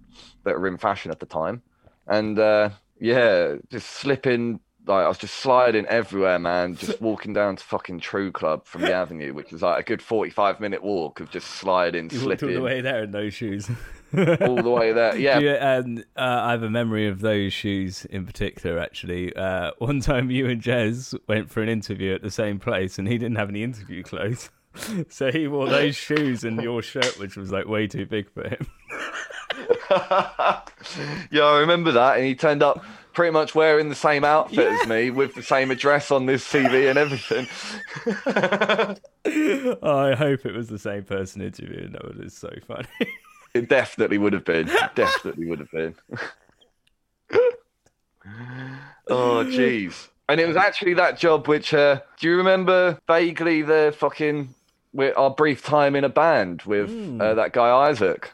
that 0.44 0.58
were 0.58 0.66
in 0.66 0.78
fashion 0.78 1.10
at 1.10 1.20
the 1.20 1.26
time, 1.26 1.62
and 2.06 2.38
uh, 2.38 2.70
yeah, 3.00 3.56
just 3.70 3.88
slipping. 3.88 4.60
Like 4.88 5.04
I 5.04 5.08
was 5.08 5.18
just 5.18 5.34
sliding 5.34 5.84
everywhere, 5.86 6.38
man. 6.38 6.74
Just 6.74 7.00
walking 7.00 7.34
down 7.34 7.56
to 7.56 7.64
fucking 7.64 8.00
True 8.00 8.32
Club 8.32 8.64
from 8.66 8.80
the 8.80 8.92
Avenue, 8.94 9.34
which 9.34 9.52
was 9.52 9.60
like 9.62 9.80
a 9.80 9.82
good 9.82 10.00
forty-five 10.02 10.60
minute 10.60 10.82
walk 10.82 11.20
of 11.20 11.30
just 11.30 11.46
sliding, 11.48 12.08
you 12.10 12.26
walked 12.26 12.42
all 12.42 12.48
the 12.48 12.62
way 12.62 12.80
there 12.80 13.02
in 13.04 13.10
those 13.10 13.34
shoes. 13.34 13.68
all 14.16 14.56
the 14.62 14.70
way 14.70 14.92
there. 14.92 15.14
Yeah, 15.18 15.38
you- 15.38 15.50
and 15.50 16.00
uh, 16.16 16.40
I 16.44 16.52
have 16.52 16.62
a 16.62 16.70
memory 16.70 17.06
of 17.08 17.20
those 17.20 17.52
shoes 17.52 18.06
in 18.06 18.24
particular. 18.24 18.78
Actually, 18.78 19.36
uh, 19.36 19.72
one 19.76 20.00
time 20.00 20.30
you 20.30 20.48
and 20.48 20.62
Jez 20.62 21.14
went 21.28 21.50
for 21.50 21.62
an 21.62 21.68
interview 21.68 22.14
at 22.14 22.22
the 22.22 22.30
same 22.30 22.58
place, 22.58 22.98
and 22.98 23.06
he 23.06 23.18
didn't 23.18 23.36
have 23.36 23.50
any 23.50 23.62
interview 23.62 24.02
clothes, 24.02 24.48
so 25.10 25.30
he 25.30 25.46
wore 25.46 25.68
those 25.68 25.94
shoes 25.96 26.42
and 26.44 26.62
your 26.62 26.80
shirt, 26.80 27.18
which 27.18 27.36
was 27.36 27.52
like 27.52 27.66
way 27.66 27.86
too 27.86 28.06
big 28.06 28.30
for 28.30 28.48
him. 28.48 28.66
yeah, 31.30 31.44
I 31.44 31.58
remember 31.60 31.92
that. 31.92 32.16
And 32.16 32.26
he 32.26 32.34
turned 32.34 32.62
up 32.62 32.82
pretty 33.18 33.32
much 33.32 33.52
wearing 33.52 33.88
the 33.88 33.96
same 33.96 34.22
outfit 34.22 34.60
as 34.72 34.86
me 34.86 35.10
with 35.10 35.34
the 35.34 35.42
same 35.42 35.72
address 35.72 36.12
on 36.12 36.26
this 36.26 36.46
CV 36.48 36.88
and 36.88 36.96
everything. 36.96 37.48
Oh, 39.82 39.98
I 40.12 40.14
hope 40.14 40.46
it 40.46 40.54
was 40.54 40.68
the 40.68 40.78
same 40.78 41.02
person 41.02 41.42
interviewing. 41.42 41.90
That 41.94 42.16
was 42.16 42.32
so 42.32 42.48
funny. 42.68 42.86
It 43.54 43.68
definitely 43.68 44.18
would 44.18 44.34
have 44.34 44.44
been. 44.44 44.66
Definitely 44.94 45.46
would 45.46 45.58
have 45.58 45.70
been. 45.72 45.96
oh, 49.08 49.44
jeez. 49.48 50.06
And 50.28 50.40
it 50.40 50.46
was 50.46 50.56
actually 50.56 50.94
that 50.94 51.18
job 51.18 51.48
which, 51.48 51.74
uh, 51.74 52.00
do 52.20 52.28
you 52.28 52.36
remember 52.36 53.00
vaguely 53.08 53.62
the 53.62 53.92
fucking 53.98 54.54
our 55.16 55.30
brief 55.30 55.64
time 55.64 55.96
in 55.96 56.04
a 56.04 56.08
band 56.08 56.62
with 56.62 56.88
Hmm. 56.88 57.20
uh, 57.20 57.34
that 57.34 57.52
guy 57.52 57.68
Isaac? 57.88 58.30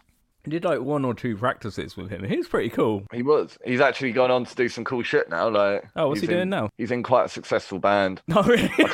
Did 0.46 0.64
like 0.64 0.80
one 0.80 1.04
or 1.06 1.14
two 1.14 1.36
practices 1.36 1.96
with 1.96 2.10
him. 2.10 2.22
He 2.24 2.36
was 2.36 2.48
pretty 2.48 2.68
cool. 2.68 3.04
He 3.12 3.22
was. 3.22 3.56
He's 3.64 3.80
actually 3.80 4.12
gone 4.12 4.30
on 4.30 4.44
to 4.44 4.54
do 4.54 4.68
some 4.68 4.84
cool 4.84 5.02
shit 5.02 5.30
now. 5.30 5.48
Like, 5.48 5.84
Oh, 5.96 6.08
what's 6.08 6.20
he 6.20 6.26
doing 6.26 6.42
in- 6.42 6.50
now? 6.50 6.68
He's 6.76 6.90
in 6.90 7.02
quite 7.02 7.24
a 7.24 7.28
successful 7.28 7.78
band. 7.78 8.20
Oh, 8.34 8.42
really? 8.42 8.70
yeah, 8.78 8.90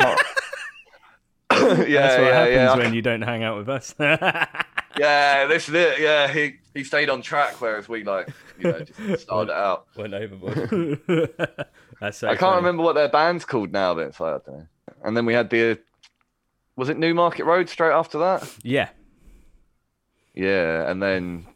That's 1.50 1.88
what 1.88 1.88
yeah, 1.90 2.32
happens 2.32 2.54
yeah. 2.54 2.76
When 2.76 2.94
you 2.94 3.02
don't 3.02 3.22
hang 3.22 3.42
out 3.42 3.58
with 3.58 3.68
us. 3.68 3.94
Yeah, 3.98 5.46
this 5.46 5.68
is 5.68 5.74
it. 5.74 6.00
Yeah, 6.00 6.28
he 6.32 6.56
he 6.74 6.84
stayed 6.84 7.08
on 7.10 7.22
track, 7.22 7.60
whereas 7.60 7.88
we 7.88 8.04
like, 8.04 8.28
you 8.58 8.70
know, 8.70 8.80
just 9.06 9.22
started 9.24 9.52
out. 9.52 9.86
Went 9.96 10.14
overboard. 10.14 11.00
That's 12.00 12.18
so 12.18 12.28
I 12.28 12.30
can't 12.32 12.40
funny. 12.40 12.56
remember 12.56 12.82
what 12.82 12.94
their 12.94 13.08
band's 13.08 13.44
called 13.44 13.72
now, 13.72 13.94
but 13.94 14.06
it's 14.08 14.20
like, 14.20 14.34
I 14.34 14.38
don't 14.46 14.58
know. 14.58 14.66
And 15.04 15.16
then 15.16 15.26
we 15.26 15.32
had 15.34 15.48
the, 15.50 15.78
was 16.76 16.88
it 16.88 16.98
Newmarket 16.98 17.44
Road 17.46 17.68
straight 17.68 17.92
after 17.92 18.18
that? 18.18 18.48
Yeah. 18.62 18.90
Yeah, 20.40 20.90
and 20.90 21.02
then 21.02 21.46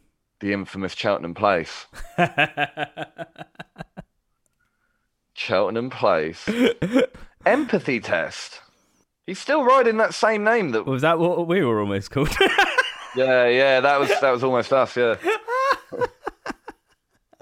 the 0.41 0.53
infamous 0.53 0.93
Cheltenham 0.93 1.33
Place. 1.33 1.87
Cheltenham 5.33 5.89
Place. 5.89 6.47
Empathy 7.47 7.99
test. 7.99 8.61
He's 9.25 9.39
still 9.39 9.63
riding 9.63 9.97
that 9.97 10.13
same 10.13 10.43
name 10.43 10.69
that. 10.69 10.85
Was 10.85 11.01
that 11.01 11.17
what 11.17 11.47
we 11.47 11.63
were 11.63 11.79
almost 11.79 12.11
called? 12.11 12.29
Yeah, 13.17 13.47
yeah, 13.47 13.79
that 13.79 13.97
was 13.97 14.09
that 14.09 14.29
was 14.29 14.43
almost 14.43 14.73
us. 14.73 14.97
Yeah. 14.97 15.15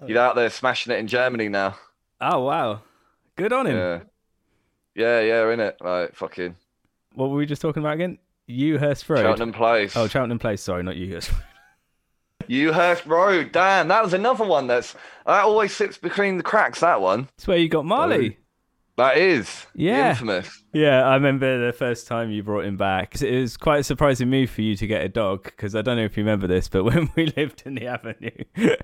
He's 0.06 0.16
out 0.16 0.36
there 0.36 0.52
smashing 0.52 0.94
it 0.94 1.00
in 1.00 1.08
Germany 1.08 1.50
now. 1.50 1.76
oh, 2.22 2.42
wow. 2.42 2.84
Good 3.36 3.52
on 3.52 3.66
him. 3.66 3.76
Yeah. 3.76 4.00
Yeah, 4.94 5.22
yeah, 5.22 5.52
in 5.52 5.60
it. 5.60 5.78
Like 5.82 6.14
fucking 6.14 6.56
What 7.16 7.32
were 7.32 7.38
we 7.38 7.48
just 7.48 7.60
talking 7.60 7.82
about 7.82 7.96
again? 7.96 8.20
Ewhurst 8.50 9.10
Road. 9.10 9.22
Cheltenham 9.22 9.54
Place. 9.54 9.96
Oh, 9.96 10.08
Cheltenham 10.08 10.40
Place. 10.40 10.62
Sorry, 10.62 10.84
not 10.84 10.96
Ewhurst. 10.96 11.32
Ewhurst 12.48 13.06
Road. 13.06 13.52
Damn, 13.52 13.88
that 13.88 14.04
was 14.04 14.14
another 14.14 14.44
one 14.46 14.68
that's 14.68 14.94
that 15.26 15.44
always 15.46 15.74
sits 15.76 15.98
between 15.98 16.38
the 16.38 16.44
cracks. 16.44 16.82
That 16.82 17.02
one. 17.02 17.30
It's 17.38 17.48
where 17.48 17.58
you 17.58 17.70
got 17.70 17.86
Marley. 17.86 18.38
That 18.98 19.18
is. 19.18 19.66
Yeah. 19.74 20.12
Infamous. 20.12 20.64
Yeah, 20.72 21.02
I 21.08 21.16
remember 21.16 21.66
the 21.66 21.74
first 21.74 22.06
time 22.06 22.30
you 22.30 22.44
brought 22.44 22.66
him 22.66 22.78
back. 22.78 23.20
It 23.22 23.40
was 23.42 23.58
quite 23.58 23.80
a 23.80 23.84
surprising 23.84 24.30
move 24.30 24.52
for 24.52 24.62
you 24.62 24.76
to 24.76 24.86
get 24.86 25.04
a 25.04 25.10
dog 25.10 25.46
because 25.46 25.74
I 25.76 25.82
don't 25.82 25.98
know 25.98 26.04
if 26.04 26.16
you 26.16 26.24
remember 26.24 26.46
this, 26.48 26.68
but 26.68 26.84
when 26.84 27.10
we 27.16 27.28
lived 27.38 27.64
in 27.66 27.76
the 27.76 27.88
avenue, 27.88 28.30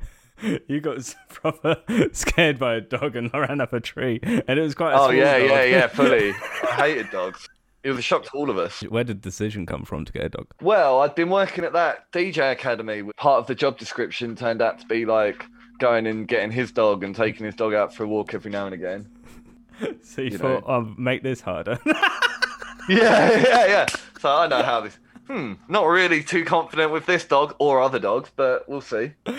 you 0.68 0.80
got 0.80 1.14
proper 1.30 1.78
scared 2.14 2.58
by 2.58 2.76
a 2.76 2.82
dog 2.82 3.16
and 3.18 3.32
ran 3.34 3.62
up 3.62 3.74
a 3.74 3.80
tree, 3.80 4.20
and 4.24 4.58
it 4.58 4.62
was 4.62 4.74
quite. 4.74 4.94
A 4.94 5.00
Oh 5.00 5.10
yeah, 5.12 5.38
dog. 5.38 5.50
yeah, 5.50 5.64
yeah. 5.66 5.88
Fully. 5.88 6.30
I 6.32 6.76
hated 6.76 7.12
dogs. 7.12 7.48
It 7.84 7.90
was 7.90 8.00
a 8.00 8.02
shock 8.02 8.24
to 8.26 8.32
all 8.34 8.50
of 8.50 8.58
us. 8.58 8.82
Where 8.82 9.04
did 9.04 9.22
the 9.22 9.30
decision 9.30 9.66
come 9.66 9.84
from 9.86 10.04
to 10.06 10.12
get 10.12 10.26
a 10.26 10.30
dog? 10.30 10.48
Well, 10.62 11.02
I'd 11.02 11.16
been 11.16 11.30
working 11.30 11.64
at 11.64 11.74
that 11.74 12.12
DJ 12.12 12.52
academy. 12.52 13.04
Part 13.18 13.40
of 13.40 13.48
the 13.48 13.56
job 13.56 13.78
description 13.78 14.36
turned 14.36 14.62
out 14.62 14.80
to 14.80 14.86
be 14.88 15.06
like 15.06 15.46
going 15.80 16.06
and 16.08 16.28
getting 16.28 16.52
his 16.52 16.72
dog 16.74 17.04
and 17.06 17.16
taking 17.16 17.46
his 17.46 17.56
dog 17.56 17.74
out 17.74 17.94
for 17.96 18.04
a 18.04 18.08
walk 18.08 18.34
every 18.34 18.52
now 18.52 18.66
and 18.66 18.74
again. 18.74 19.10
So 20.04 20.22
you, 20.22 20.32
You 20.32 20.38
thought, 20.38 20.66
"I'll 20.68 20.94
make 20.98 21.24
this 21.24 21.40
harder." 21.40 21.80
Yeah, 22.90 23.40
yeah, 23.48 23.66
yeah. 23.68 23.86
So 24.20 24.30
I 24.30 24.48
know 24.48 24.64
how 24.64 24.82
this. 24.82 24.98
Hmm. 25.28 25.54
Not 25.68 25.84
really 25.86 26.24
too 26.24 26.44
confident 26.44 26.92
with 26.92 27.06
this 27.06 27.24
dog 27.24 27.56
or 27.60 27.80
other 27.82 28.00
dogs, 28.00 28.32
but 28.36 28.68
we'll 28.68 28.82
see. 28.82 29.12
But 29.24 29.36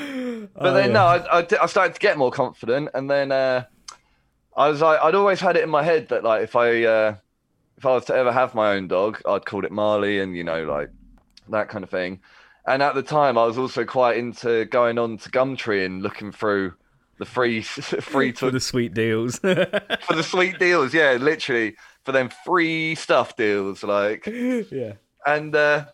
Oh, 0.56 0.72
then 0.72 0.90
yeah. 0.90 0.92
no, 0.92 1.04
I, 1.04 1.40
I, 1.40 1.46
I 1.62 1.66
started 1.66 1.94
to 1.94 2.00
get 2.00 2.16
more 2.16 2.30
confident, 2.30 2.90
and 2.94 3.10
then 3.10 3.32
uh, 3.32 3.64
I 4.56 4.68
was 4.68 4.80
like, 4.80 5.00
I'd 5.00 5.16
always 5.16 5.40
had 5.40 5.56
it 5.56 5.64
in 5.64 5.68
my 5.70 5.82
head 5.82 6.08
that 6.08 6.22
like 6.22 6.44
if 6.44 6.54
I 6.54 6.84
uh, 6.84 7.14
if 7.80 7.86
I 7.86 7.94
was 7.94 8.04
to 8.04 8.14
ever 8.14 8.30
have 8.30 8.54
my 8.54 8.72
own 8.74 8.88
dog, 8.88 9.22
I'd 9.26 9.46
call 9.46 9.64
it 9.64 9.72
Marley, 9.72 10.20
and 10.20 10.36
you 10.36 10.44
know 10.44 10.64
like 10.64 10.90
that 11.48 11.70
kind 11.70 11.82
of 11.82 11.88
thing. 11.88 12.20
And 12.66 12.82
at 12.82 12.94
the 12.94 13.02
time, 13.02 13.38
I 13.38 13.46
was 13.46 13.56
also 13.56 13.86
quite 13.86 14.18
into 14.18 14.66
going 14.66 14.98
on 14.98 15.16
to 15.16 15.30
Gumtree 15.30 15.86
and 15.86 16.02
looking 16.02 16.30
through 16.30 16.74
the 17.18 17.24
free 17.24 17.62
free 17.62 18.32
for 18.32 18.46
to 18.46 18.50
the 18.50 18.60
sweet 18.60 18.92
deals. 18.92 19.38
for 19.38 19.54
the 19.56 20.22
sweet 20.22 20.58
deals. 20.58 20.92
Yeah, 20.92 21.12
literally 21.12 21.74
for 22.04 22.12
them 22.12 22.28
free 22.44 22.94
stuff 22.96 23.34
deals, 23.34 23.82
like 23.82 24.26
yeah. 24.26 24.92
and 25.24 25.56
uh, 25.56 25.86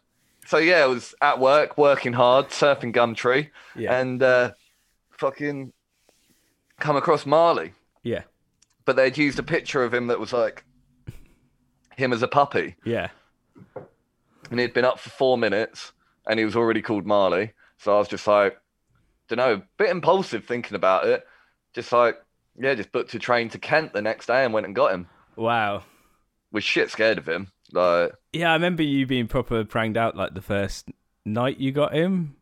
so 0.44 0.58
yeah, 0.58 0.78
I 0.78 0.86
was 0.86 1.14
at 1.22 1.38
work, 1.38 1.78
working 1.78 2.14
hard, 2.14 2.48
surfing 2.48 2.92
Gumtree, 2.92 3.50
Yeah. 3.76 3.96
and 3.96 4.20
uh, 4.24 4.50
fucking 5.12 5.72
come 6.80 6.96
across 6.96 7.24
Marley. 7.26 7.74
Yeah. 8.02 8.22
But 8.84 8.96
they'd 8.96 9.16
used 9.16 9.38
a 9.38 9.44
picture 9.44 9.84
of 9.84 9.94
him 9.94 10.08
that 10.08 10.18
was 10.18 10.32
like 10.32 10.64
him 11.96 12.12
as 12.12 12.22
a 12.22 12.28
puppy, 12.28 12.76
Yeah. 12.84 13.08
and 14.50 14.60
he'd 14.60 14.74
been 14.74 14.84
up 14.84 14.98
for 14.98 15.10
four 15.10 15.36
minutes, 15.38 15.92
and 16.26 16.38
he 16.38 16.44
was 16.44 16.56
already 16.56 16.82
called 16.82 17.06
Marley. 17.06 17.52
So 17.78 17.94
I 17.94 17.98
was 17.98 18.08
just 18.08 18.26
like, 18.26 18.56
don't 19.28 19.38
know, 19.38 19.62
bit 19.76 19.90
impulsive 19.90 20.44
thinking 20.44 20.76
about 20.76 21.06
it. 21.06 21.26
Just 21.74 21.92
like, 21.92 22.16
yeah, 22.58 22.74
just 22.74 22.92
booked 22.92 23.12
a 23.14 23.18
train 23.18 23.48
to 23.50 23.58
Kent 23.58 23.92
the 23.92 24.00
next 24.02 24.26
day 24.26 24.44
and 24.44 24.54
went 24.54 24.66
and 24.66 24.74
got 24.74 24.92
him. 24.92 25.08
Wow. 25.36 25.82
Was 26.52 26.64
shit 26.64 26.90
scared 26.90 27.18
of 27.18 27.28
him. 27.28 27.48
Like, 27.72 28.12
Yeah, 28.32 28.50
I 28.50 28.54
remember 28.54 28.82
you 28.82 29.06
being 29.06 29.26
proper 29.26 29.64
pranged 29.64 29.98
out 29.98 30.16
like 30.16 30.34
the 30.34 30.40
first 30.40 30.88
night 31.24 31.58
you 31.58 31.72
got 31.72 31.92
him. 31.92 32.36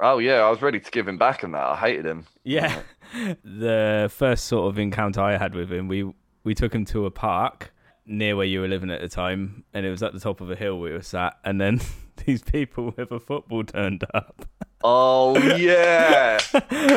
oh 0.00 0.18
yeah, 0.18 0.36
I 0.42 0.48
was 0.50 0.62
ready 0.62 0.80
to 0.80 0.90
give 0.90 1.06
him 1.08 1.18
back 1.18 1.42
and 1.42 1.52
that. 1.54 1.62
I 1.66 1.76
hated 1.76 2.06
him. 2.06 2.26
Yeah. 2.44 2.80
the 3.44 4.10
first 4.14 4.44
sort 4.46 4.68
of 4.72 4.78
encounter 4.78 5.20
I 5.20 5.36
had 5.36 5.54
with 5.54 5.70
him, 5.72 5.88
we 5.88 6.12
we 6.44 6.54
took 6.54 6.74
him 6.74 6.84
to 6.86 7.04
a 7.06 7.10
park 7.10 7.72
near 8.06 8.36
where 8.36 8.46
you 8.46 8.60
were 8.60 8.68
living 8.68 8.90
at 8.90 9.00
the 9.00 9.08
time, 9.08 9.64
and 9.72 9.86
it 9.86 9.90
was 9.90 10.02
at 10.02 10.12
the 10.12 10.20
top 10.20 10.40
of 10.40 10.50
a 10.50 10.56
hill 10.56 10.78
we 10.80 10.92
were 10.92 11.02
sat, 11.02 11.38
and 11.44 11.60
then 11.60 11.80
these 12.26 12.42
people 12.42 12.94
with 12.96 13.10
a 13.10 13.20
football 13.20 13.64
turned 13.64 14.04
up. 14.14 14.46
Oh 14.84 15.38
yeah. 15.56 16.40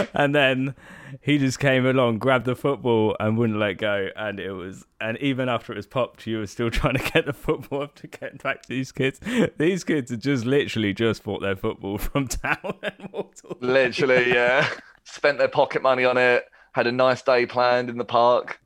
and 0.13 0.33
then 0.33 0.75
he 1.21 1.37
just 1.37 1.59
came 1.59 1.85
along, 1.85 2.19
grabbed 2.19 2.45
the 2.45 2.55
football, 2.55 3.15
and 3.19 3.37
wouldn't 3.37 3.59
let 3.59 3.77
go. 3.77 4.09
And 4.15 4.39
it 4.39 4.51
was, 4.51 4.85
and 4.99 5.17
even 5.19 5.49
after 5.49 5.73
it 5.73 5.77
was 5.77 5.87
popped, 5.87 6.25
you 6.25 6.39
were 6.39 6.47
still 6.47 6.69
trying 6.71 6.95
to 6.95 7.11
get 7.11 7.25
the 7.25 7.33
football 7.33 7.83
up 7.83 7.95
to 7.95 8.07
get 8.07 8.41
back 8.41 8.63
to 8.63 8.69
these 8.69 8.91
kids. 8.91 9.19
These 9.57 9.83
kids 9.83 10.11
had 10.11 10.21
just 10.21 10.45
literally 10.45 10.93
just 10.93 11.23
bought 11.23 11.41
their 11.41 11.55
football 11.55 11.97
from 11.97 12.27
town 12.27 12.73
and 12.81 13.09
walked 13.11 13.41
all 13.45 13.57
the 13.59 13.67
way. 13.67 13.73
Literally, 13.73 14.33
yeah. 14.33 14.67
Spent 15.03 15.37
their 15.37 15.47
pocket 15.47 15.81
money 15.81 16.05
on 16.05 16.17
it. 16.17 16.45
Had 16.73 16.87
a 16.87 16.91
nice 16.91 17.21
day 17.21 17.45
planned 17.45 17.89
in 17.89 17.97
the 17.97 18.05
park. 18.05 18.59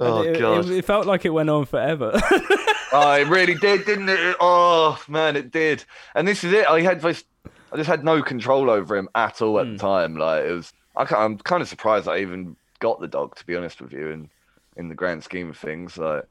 Oh 0.00 0.22
it, 0.22 0.38
god. 0.38 0.66
It, 0.66 0.78
it 0.78 0.84
felt 0.84 1.06
like 1.06 1.24
it 1.24 1.30
went 1.30 1.50
on 1.50 1.66
forever. 1.66 2.20
Oh, 2.96 3.12
it 3.14 3.26
really 3.26 3.54
did, 3.54 3.86
didn't 3.86 4.08
it? 4.08 4.36
Oh 4.38 5.02
man, 5.08 5.34
it 5.34 5.50
did. 5.50 5.84
And 6.14 6.28
this 6.28 6.44
is 6.44 6.52
it. 6.52 6.68
I 6.68 6.80
had 6.80 7.00
this. 7.00 7.24
I 7.72 7.76
just 7.76 7.90
had 7.90 8.04
no 8.04 8.22
control 8.22 8.70
over 8.70 8.96
him 8.96 9.08
at 9.16 9.42
all 9.42 9.58
at 9.58 9.66
the 9.66 9.72
hmm. 9.72 9.78
time. 9.78 10.16
Like 10.16 10.44
it 10.44 10.52
was. 10.52 10.72
I, 10.94 11.04
I'm 11.12 11.38
kind 11.38 11.60
of 11.60 11.68
surprised 11.68 12.06
I 12.06 12.18
even 12.18 12.54
got 12.78 13.00
the 13.00 13.08
dog. 13.08 13.34
To 13.34 13.44
be 13.46 13.56
honest 13.56 13.82
with 13.82 13.92
you, 13.92 14.10
in 14.10 14.30
in 14.76 14.88
the 14.88 14.94
grand 14.94 15.24
scheme 15.24 15.50
of 15.50 15.58
things, 15.58 15.98
like 15.98 16.24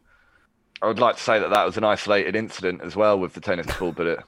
I 0.82 0.88
would 0.88 1.00
like 1.00 1.18
to 1.18 1.22
say 1.22 1.38
that 1.38 1.50
that 1.50 1.66
was 1.66 1.76
an 1.76 1.84
isolated 1.84 2.34
incident 2.34 2.82
as 2.82 2.96
well 2.96 3.20
with 3.20 3.34
the 3.34 3.42
tennis 3.42 3.68
ball, 3.78 3.92
but 3.92 4.08
it, 4.08 4.20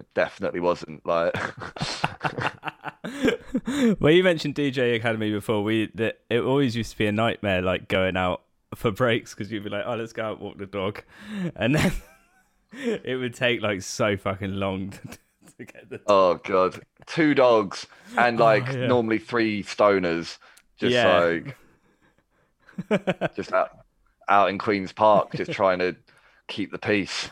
it 0.00 0.06
definitely 0.14 0.60
wasn't. 0.60 1.04
Like 1.04 1.34
well, 4.00 4.10
you 4.10 4.24
mentioned 4.24 4.54
DJ 4.54 4.96
Academy 4.96 5.30
before. 5.30 5.62
We 5.62 5.90
that 5.96 6.20
it 6.30 6.40
always 6.40 6.74
used 6.74 6.92
to 6.92 6.98
be 6.98 7.06
a 7.06 7.12
nightmare, 7.12 7.60
like 7.60 7.88
going 7.88 8.16
out 8.16 8.40
for 8.74 8.90
breaks 8.90 9.34
because 9.34 9.50
you'd 9.52 9.64
be 9.64 9.70
like, 9.70 9.84
"Oh, 9.86 9.94
let's 9.96 10.12
go 10.12 10.24
out 10.24 10.32
and 10.34 10.40
walk 10.40 10.58
the 10.58 10.66
dog," 10.66 11.02
and 11.56 11.74
then 11.74 11.92
it 12.72 13.18
would 13.18 13.34
take 13.34 13.60
like 13.60 13.82
so 13.82 14.16
fucking 14.16 14.54
long 14.54 14.90
to, 15.10 15.18
to 15.58 15.64
get 15.64 15.88
the. 15.90 16.00
Oh 16.06 16.34
god, 16.36 16.80
two 17.06 17.34
dogs 17.34 17.86
and 18.16 18.40
oh, 18.40 18.44
like 18.44 18.66
yeah. 18.66 18.86
normally 18.86 19.18
three 19.18 19.62
stoners, 19.62 20.38
just 20.76 20.92
Yeah. 20.92 21.40
like 22.88 23.34
just 23.36 23.52
out 23.52 23.84
out 24.28 24.48
in 24.48 24.58
Queens 24.58 24.92
Park, 24.92 25.32
just 25.34 25.52
trying 25.52 25.78
to 25.80 25.96
keep 26.48 26.72
the 26.72 26.78
peace. 26.78 27.28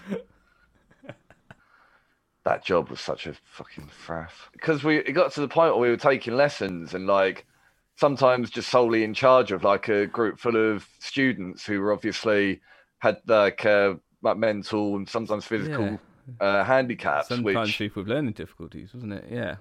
That 2.45 2.65
job 2.65 2.89
was 2.89 3.01
such 3.01 3.29
a 3.29 3.35
fucking 3.45 3.89
faff 4.07 4.31
because 4.53 4.83
we 4.83 4.99
it 4.99 5.13
got 5.13 5.33
to 5.33 5.41
the 5.41 5.49
point 5.49 5.75
where 5.75 5.83
we 5.83 5.89
were 5.91 5.97
taking 5.97 6.35
lessons 6.35 6.93
and 6.93 7.07
like 7.07 7.47
sometimes 7.97 8.51
just 8.51 8.69
solely 8.69 9.05
in 9.05 9.15
charge 9.15 9.53
of 9.53 9.65
like 9.65 9.89
a 9.89 10.07
group 10.07 10.39
full 10.39 10.57
of 10.57 10.87
students 10.99 11.65
who 11.65 11.81
were 11.81 11.93
obviously 11.93 12.61
had 12.99 13.19
like 13.27 13.65
uh, 13.67 13.95
mental 14.23 14.97
and 14.97 15.09
sometimes 15.09 15.45
physical 15.45 15.99
uh, 16.41 16.65
handicaps, 16.65 17.29
Sometimes 17.29 17.69
which 17.69 17.79
people 17.79 18.03
with 18.03 18.11
learning 18.11 18.33
difficulties, 18.33 18.95
wasn't 18.95 19.13
it? 19.15 19.25
Yeah. 19.31 19.57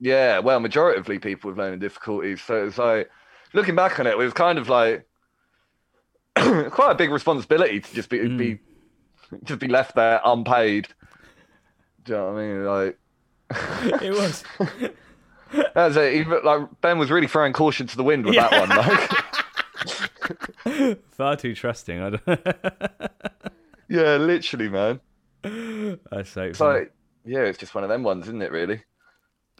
yeah, 0.00 0.38
well, 0.38 0.60
majoritively 0.60 1.20
people 1.20 1.50
with 1.50 1.58
learning 1.58 1.80
difficulties. 1.80 2.40
So 2.42 2.66
it's 2.66 2.78
like 2.78 3.10
looking 3.52 3.74
back 3.74 3.98
on 4.00 4.06
it, 4.06 4.10
it 4.10 4.18
was 4.18 4.32
kind 4.32 4.58
of 4.58 4.68
like 4.68 5.06
quite 6.36 6.92
a 6.92 6.94
big 6.94 7.10
responsibility 7.10 7.80
to 7.80 7.94
just 7.94 8.08
be 8.08 8.26
be 8.28 8.58
just 9.44 9.60
be 9.60 9.68
left 9.68 9.94
there 9.94 10.20
unpaid. 10.24 10.88
Do 12.04 12.12
you 12.12 12.18
know 12.18 12.32
what 12.32 12.40
I 12.40 12.46
mean? 12.46 12.64
Like 12.64 12.98
It 14.02 14.12
was. 14.12 14.44
that's 15.74 15.96
it. 15.96 16.14
Even, 16.14 16.40
like 16.44 16.62
Ben 16.80 16.98
was 16.98 17.10
really 17.10 17.26
throwing 17.26 17.52
caution 17.52 17.86
to 17.86 17.96
the 17.96 18.04
wind 18.04 18.24
with 18.24 18.34
Yeah. 18.34 18.48
that 18.48 18.68
one. 18.68 18.78
Like 20.76 20.98
Far 21.12 21.36
too 21.36 21.54
trusting. 21.54 22.00
I 22.00 22.10
don't... 22.10 22.46
Yeah, 23.88 24.16
literally, 24.16 24.68
man. 24.70 24.98
That's 26.10 26.30
so. 26.30 26.42
It's 26.44 26.58
funny. 26.58 26.78
like, 26.80 26.92
yeah, 27.26 27.40
it's 27.40 27.58
just 27.58 27.74
one 27.74 27.84
of 27.84 27.90
them 27.90 28.02
ones, 28.02 28.24
isn't 28.26 28.40
it? 28.42 28.50
Really? 28.50 28.82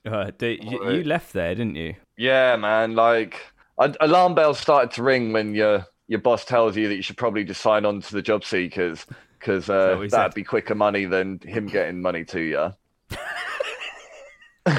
Uh, 0.04 0.30
do- 0.36 0.56
you, 0.60 0.90
you 0.90 1.04
left 1.04 1.34
there, 1.34 1.54
didn't 1.54 1.76
you? 1.76 1.94
Yeah, 2.16 2.56
man. 2.56 2.94
Like, 2.94 3.40
alarm 3.78 4.34
bells 4.34 4.58
started 4.58 4.90
to 4.92 5.02
ring 5.02 5.32
when 5.34 5.54
your 5.54 5.86
your 6.08 6.20
boss 6.20 6.44
tells 6.46 6.74
you 6.76 6.88
that 6.88 6.96
you 6.96 7.02
should 7.02 7.18
probably 7.18 7.44
just 7.44 7.60
sign 7.60 7.84
on 7.84 8.00
to 8.00 8.14
the 8.14 8.22
job 8.22 8.44
seekers 8.44 9.04
because 9.38 9.66
that 9.66 9.92
uh, 9.92 9.96
what 9.96 10.02
he 10.04 10.08
that'd 10.08 10.32
said? 10.32 10.34
be 10.34 10.42
quicker 10.42 10.74
money 10.74 11.04
than 11.04 11.38
him 11.44 11.66
getting 11.66 12.00
money 12.02 12.24
to 12.24 12.40
you. 12.40 12.72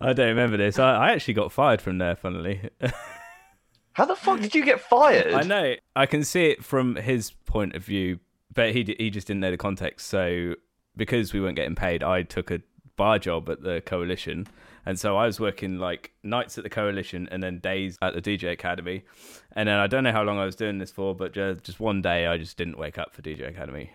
I 0.00 0.12
don't 0.12 0.28
remember 0.28 0.56
this. 0.56 0.78
I, 0.78 0.94
I 1.08 1.12
actually 1.12 1.34
got 1.34 1.52
fired 1.52 1.80
from 1.80 1.98
there, 1.98 2.16
funnily. 2.16 2.68
How 3.92 4.04
the 4.06 4.16
fuck 4.16 4.40
did 4.40 4.54
you 4.54 4.64
get 4.64 4.80
fired? 4.80 5.32
I 5.34 5.42
know. 5.42 5.74
I 5.94 6.06
can 6.06 6.24
see 6.24 6.46
it 6.46 6.64
from 6.64 6.96
his 6.96 7.30
point 7.46 7.76
of 7.76 7.84
view, 7.84 8.18
but 8.52 8.72
he 8.72 8.82
d- 8.82 8.96
he 8.98 9.10
just 9.10 9.26
didn't 9.28 9.40
know 9.40 9.52
the 9.52 9.56
context. 9.56 10.08
So 10.08 10.54
because 10.96 11.32
we 11.32 11.40
weren't 11.40 11.56
getting 11.56 11.76
paid, 11.76 12.02
I 12.02 12.22
took 12.22 12.50
a 12.50 12.60
bar 12.96 13.18
job 13.20 13.48
at 13.48 13.62
the 13.62 13.82
coalition, 13.86 14.48
and 14.84 14.98
so 14.98 15.16
I 15.16 15.26
was 15.26 15.38
working 15.38 15.78
like 15.78 16.12
nights 16.24 16.58
at 16.58 16.64
the 16.64 16.70
coalition 16.70 17.28
and 17.30 17.40
then 17.42 17.60
days 17.60 17.96
at 18.02 18.14
the 18.14 18.20
DJ 18.20 18.50
Academy. 18.50 19.04
And 19.52 19.68
then 19.68 19.78
I 19.78 19.86
don't 19.86 20.02
know 20.02 20.12
how 20.12 20.24
long 20.24 20.38
I 20.38 20.44
was 20.44 20.56
doing 20.56 20.78
this 20.78 20.90
for, 20.90 21.14
but 21.14 21.32
just, 21.32 21.62
just 21.62 21.78
one 21.78 22.02
day 22.02 22.26
I 22.26 22.36
just 22.36 22.56
didn't 22.56 22.76
wake 22.78 22.98
up 22.98 23.14
for 23.14 23.22
DJ 23.22 23.48
Academy. 23.48 23.92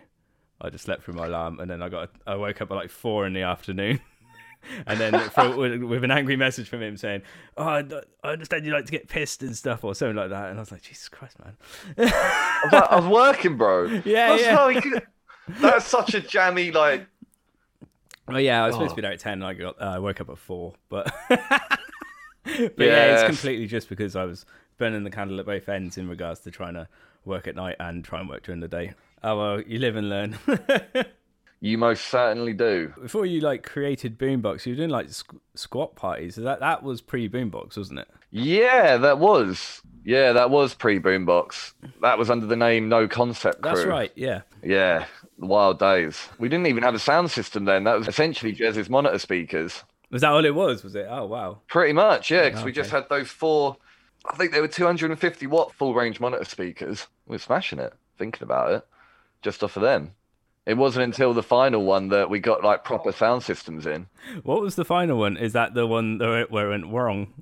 I 0.61 0.69
just 0.69 0.83
slept 0.85 1.03
through 1.03 1.13
my 1.15 1.25
alarm, 1.27 1.59
and 1.59 1.69
then 1.69 1.81
I 1.81 1.89
got 1.89 2.09
I 2.27 2.35
woke 2.35 2.61
up 2.61 2.71
at 2.71 2.75
like 2.75 2.89
four 2.89 3.25
in 3.25 3.33
the 3.33 3.41
afternoon. 3.43 3.99
And 4.85 4.99
then 4.99 5.17
for, 5.29 5.55
with, 5.55 6.03
an 6.03 6.11
angry 6.11 6.35
message 6.35 6.67
from 6.67 6.81
him 6.81 6.97
saying, 6.97 7.21
"Oh, 7.55 7.63
I, 7.63 7.83
I 8.25 8.31
understand 8.33 8.65
you 8.65 8.73
like 8.73 8.83
to 8.87 8.91
get 8.91 9.07
pissed 9.07 9.41
and 9.41 9.55
stuff, 9.55 9.85
or 9.85 9.95
something 9.95 10.17
like 10.17 10.31
that." 10.31 10.49
And 10.49 10.59
I 10.59 10.61
was 10.61 10.69
like, 10.69 10.81
"Jesus 10.81 11.07
Christ, 11.07 11.37
man!" 11.39 11.55
I 11.97 12.59
was, 12.65 12.73
like, 12.73 12.91
I 12.91 12.95
was 12.99 13.07
working, 13.07 13.55
bro. 13.55 13.85
Yeah, 14.03 14.35
That's 14.35 14.41
yeah. 14.43 14.81
could- 14.81 15.07
That's 15.61 15.85
such 15.85 16.13
a 16.13 16.19
jammy, 16.19 16.71
like. 16.71 17.07
Oh 18.27 18.35
yeah, 18.35 18.61
I 18.61 18.67
was 18.67 18.75
supposed 18.75 18.89
to 18.89 18.93
Oh. 18.93 18.95
be 18.97 19.01
there 19.03 19.13
at 19.13 19.19
ten. 19.21 19.35
And 19.41 19.45
I 19.45 19.53
got 19.53 19.81
uh, 19.81 19.85
I 19.95 19.99
woke 19.99 20.19
up 20.19 20.29
at 20.29 20.37
four, 20.37 20.73
but 20.89 21.09
but 21.29 22.73
yeah. 22.77 23.13
it's 23.15 23.23
completely 23.23 23.65
just 23.65 23.87
because 23.87 24.17
I 24.17 24.25
was 24.25 24.45
burning 24.77 25.05
the 25.05 25.09
candle 25.09 25.39
at 25.39 25.45
both 25.45 25.69
ends 25.69 25.97
in 25.97 26.09
regards 26.09 26.41
to 26.41 26.51
trying 26.51 26.73
to 26.73 26.89
work 27.23 27.47
at 27.47 27.55
night 27.55 27.77
and 27.79 28.03
try 28.03 28.19
and 28.19 28.27
work 28.27 28.43
during 28.43 28.59
the 28.59 28.67
day. 28.67 28.93
Oh 29.23 29.37
well, 29.37 29.61
you 29.61 29.79
live 29.79 29.95
and 29.95 30.09
learn. 30.09 30.37
You 31.61 31.77
most 31.77 32.05
certainly 32.05 32.53
do. 32.53 32.93
Before 33.01 33.25
you 33.25 33.41
like 33.41 33.63
created 33.63 34.17
Boombox, 34.17 34.65
you 34.65 34.71
were 34.71 34.77
doing 34.77 34.89
like 34.89 35.07
squ- 35.07 35.41
squat 35.55 35.93
parties. 35.95 36.35
So 36.35 36.41
that 36.41 36.61
that 36.61 36.83
was 36.83 37.01
pre 37.01 37.27
Boombox, 37.27 37.75
wasn't 37.75 37.99
it? 37.99 38.07
Yeah, 38.31 38.95
that 38.97 39.19
was. 39.19 39.81
Yeah, 40.05 40.31
that 40.31 40.49
was 40.51 40.73
pre 40.73 41.01
Boombox. 41.01 41.73
That 42.01 42.17
was 42.17 42.29
under 42.29 42.45
the 42.45 42.55
name 42.55 42.87
No 42.87 43.09
Concept 43.09 43.61
Crew. 43.61 43.71
That's 43.73 43.85
right. 43.85 44.11
Yeah. 44.15 44.41
Yeah, 44.63 45.05
the 45.37 45.47
wild 45.47 45.79
days. 45.79 46.29
We 46.39 46.47
didn't 46.47 46.67
even 46.67 46.83
have 46.83 46.95
a 46.95 46.99
sound 46.99 47.29
system 47.29 47.65
then. 47.65 47.83
That 47.83 47.97
was 47.97 48.07
essentially 48.07 48.53
Jez's 48.53 48.89
monitor 48.89 49.19
speakers. 49.19 49.83
Was 50.11 50.21
that 50.21 50.31
all 50.31 50.45
it 50.45 50.55
was? 50.55 50.81
Was 50.85 50.95
it? 50.95 51.07
Oh 51.09 51.25
wow. 51.25 51.59
Pretty 51.67 51.91
much, 51.91 52.31
yeah, 52.31 52.45
because 52.45 52.61
oh, 52.61 52.65
we 52.65 52.71
Okay. 52.71 52.77
just 52.79 52.91
had 52.91 53.09
those 53.09 53.27
four. 53.29 53.75
I 54.25 54.35
think 54.37 54.53
they 54.53 54.61
were 54.61 54.67
250 54.69 55.47
watt 55.47 55.73
full 55.73 55.93
range 55.93 56.21
monitor 56.21 56.45
speakers. 56.45 57.07
We 57.27 57.33
were 57.35 57.39
smashing 57.39 57.79
it, 57.79 57.93
thinking 58.17 58.43
about 58.43 58.71
it, 58.71 58.87
just 59.41 59.63
off 59.63 59.75
of 59.75 59.83
them. 59.83 60.13
It 60.65 60.77
wasn't 60.77 61.05
until 61.05 61.33
the 61.33 61.43
final 61.43 61.83
one 61.83 62.09
that 62.09 62.29
we 62.29 62.39
got 62.39 62.63
like 62.63 62.83
proper 62.83 63.11
sound 63.11 63.43
systems 63.43 63.85
in. 63.85 64.07
What 64.43 64.61
was 64.61 64.75
the 64.75 64.85
final 64.85 65.17
one? 65.17 65.35
Is 65.37 65.53
that 65.53 65.73
the 65.73 65.87
one 65.87 66.19
where 66.19 66.41
it, 66.41 66.51
went 66.51 66.87
wrong? 66.87 67.33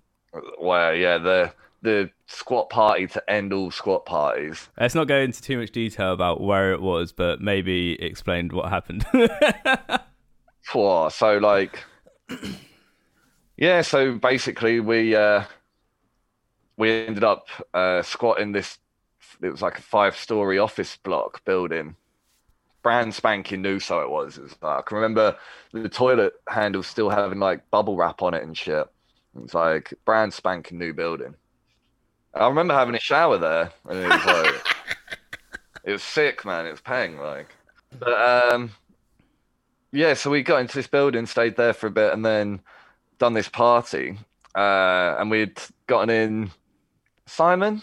Where 0.60 0.96
yeah, 0.96 1.18
the 1.18 1.54
the 1.82 2.10
squat 2.27 2.70
party 2.70 3.08
to 3.08 3.30
end 3.30 3.54
all 3.54 3.72
squat 3.72 4.06
parties. 4.06 4.70
Let's 4.80 4.96
not 4.96 5.08
go 5.08 5.18
into 5.18 5.42
too 5.42 5.60
much 5.60 5.72
detail 5.72 6.13
about 6.13 6.42
where 6.42 6.74
it 6.74 6.82
was, 6.82 7.12
but 7.12 7.42
maybe 7.42 8.01
explain 8.01 8.50
what 8.50 8.70
happened. 8.70 9.06
So 11.10 11.38
like 11.38 11.84
yeah 13.58 13.82
so 13.82 14.15
basically 14.15 14.80
we 14.80 15.15
uh 15.15 15.43
we 16.76 16.91
ended 16.91 17.24
up 17.24 17.48
uh 17.74 18.02
squatting 18.02 18.52
this 18.52 18.78
it 19.41 19.50
was 19.50 19.62
like 19.62 19.80
a 19.80 19.82
five 19.82 20.15
story 20.15 20.58
office 20.60 20.97
block 20.97 21.43
building. 21.45 21.95
Brand 22.84 23.13
spanking 23.13 23.62
new 23.62 23.80
so 23.80 24.02
it 24.02 24.10
was, 24.10 24.38
it 24.38 24.43
was 24.43 24.56
like, 24.62 24.80
i 24.80 24.82
can 24.82 24.95
remember 24.95 25.36
the 25.73 25.89
toilet 25.89 26.34
handle 26.47 26.84
still 26.84 27.10
having 27.10 27.39
like 27.39 27.69
bubble 27.69 27.97
wrap 27.97 28.21
on 28.21 28.34
it 28.34 28.43
and 28.43 28.58
shit. 28.58 28.88
It 29.36 29.41
was 29.41 29.54
like 29.54 29.93
brand 30.06 30.34
spanking 30.34 30.78
new 30.78 30.93
building. 30.93 31.36
I 32.34 32.47
remember 32.47 32.73
having 32.73 32.95
a 32.95 33.00
shower 33.00 33.38
there 33.38 33.71
and 33.89 34.00
it 34.00 34.08
was 34.08 34.26
like 34.26 34.67
it 35.84 35.91
was 35.91 36.04
sick 36.04 36.45
man. 36.45 36.65
It 36.65 36.71
was 36.71 36.82
paying 36.82 37.17
like. 37.17 37.54
But 38.00 38.54
um 38.54 38.71
yeah, 39.91 40.13
so 40.13 40.30
we 40.30 40.43
got 40.43 40.62
into 40.62 40.76
this 40.76 40.88
building, 40.88 41.26
stayed 41.26 41.56
there 41.56 41.73
for 41.73 41.88
a 41.88 41.91
bit, 41.91 42.13
and 42.13 42.26
then 42.26 42.62
done 43.19 43.34
this 43.34 43.50
party. 43.50 44.17
Uh, 44.56 45.15
and 45.17 45.32
we'd 45.32 45.60
gotten 45.88 46.10
in. 46.10 46.52
Simon 47.26 47.82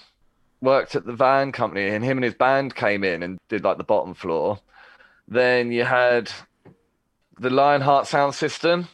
worked 0.64 0.96
at 0.96 1.06
the 1.06 1.12
van 1.12 1.52
company, 1.52 1.88
and 1.88 2.04
him 2.04 2.18
and 2.18 2.24
his 2.24 2.34
band 2.34 2.74
came 2.74 3.04
in 3.04 3.22
and 3.22 3.38
did 3.48 3.62
like 3.64 3.78
the 3.78 3.84
bottom 3.84 4.14
floor. 4.14 4.58
Then 5.28 5.70
you 5.70 5.84
had 5.84 6.30
the 7.38 7.50
Lionheart 7.50 8.06
sound 8.06 8.34
system 8.34 8.88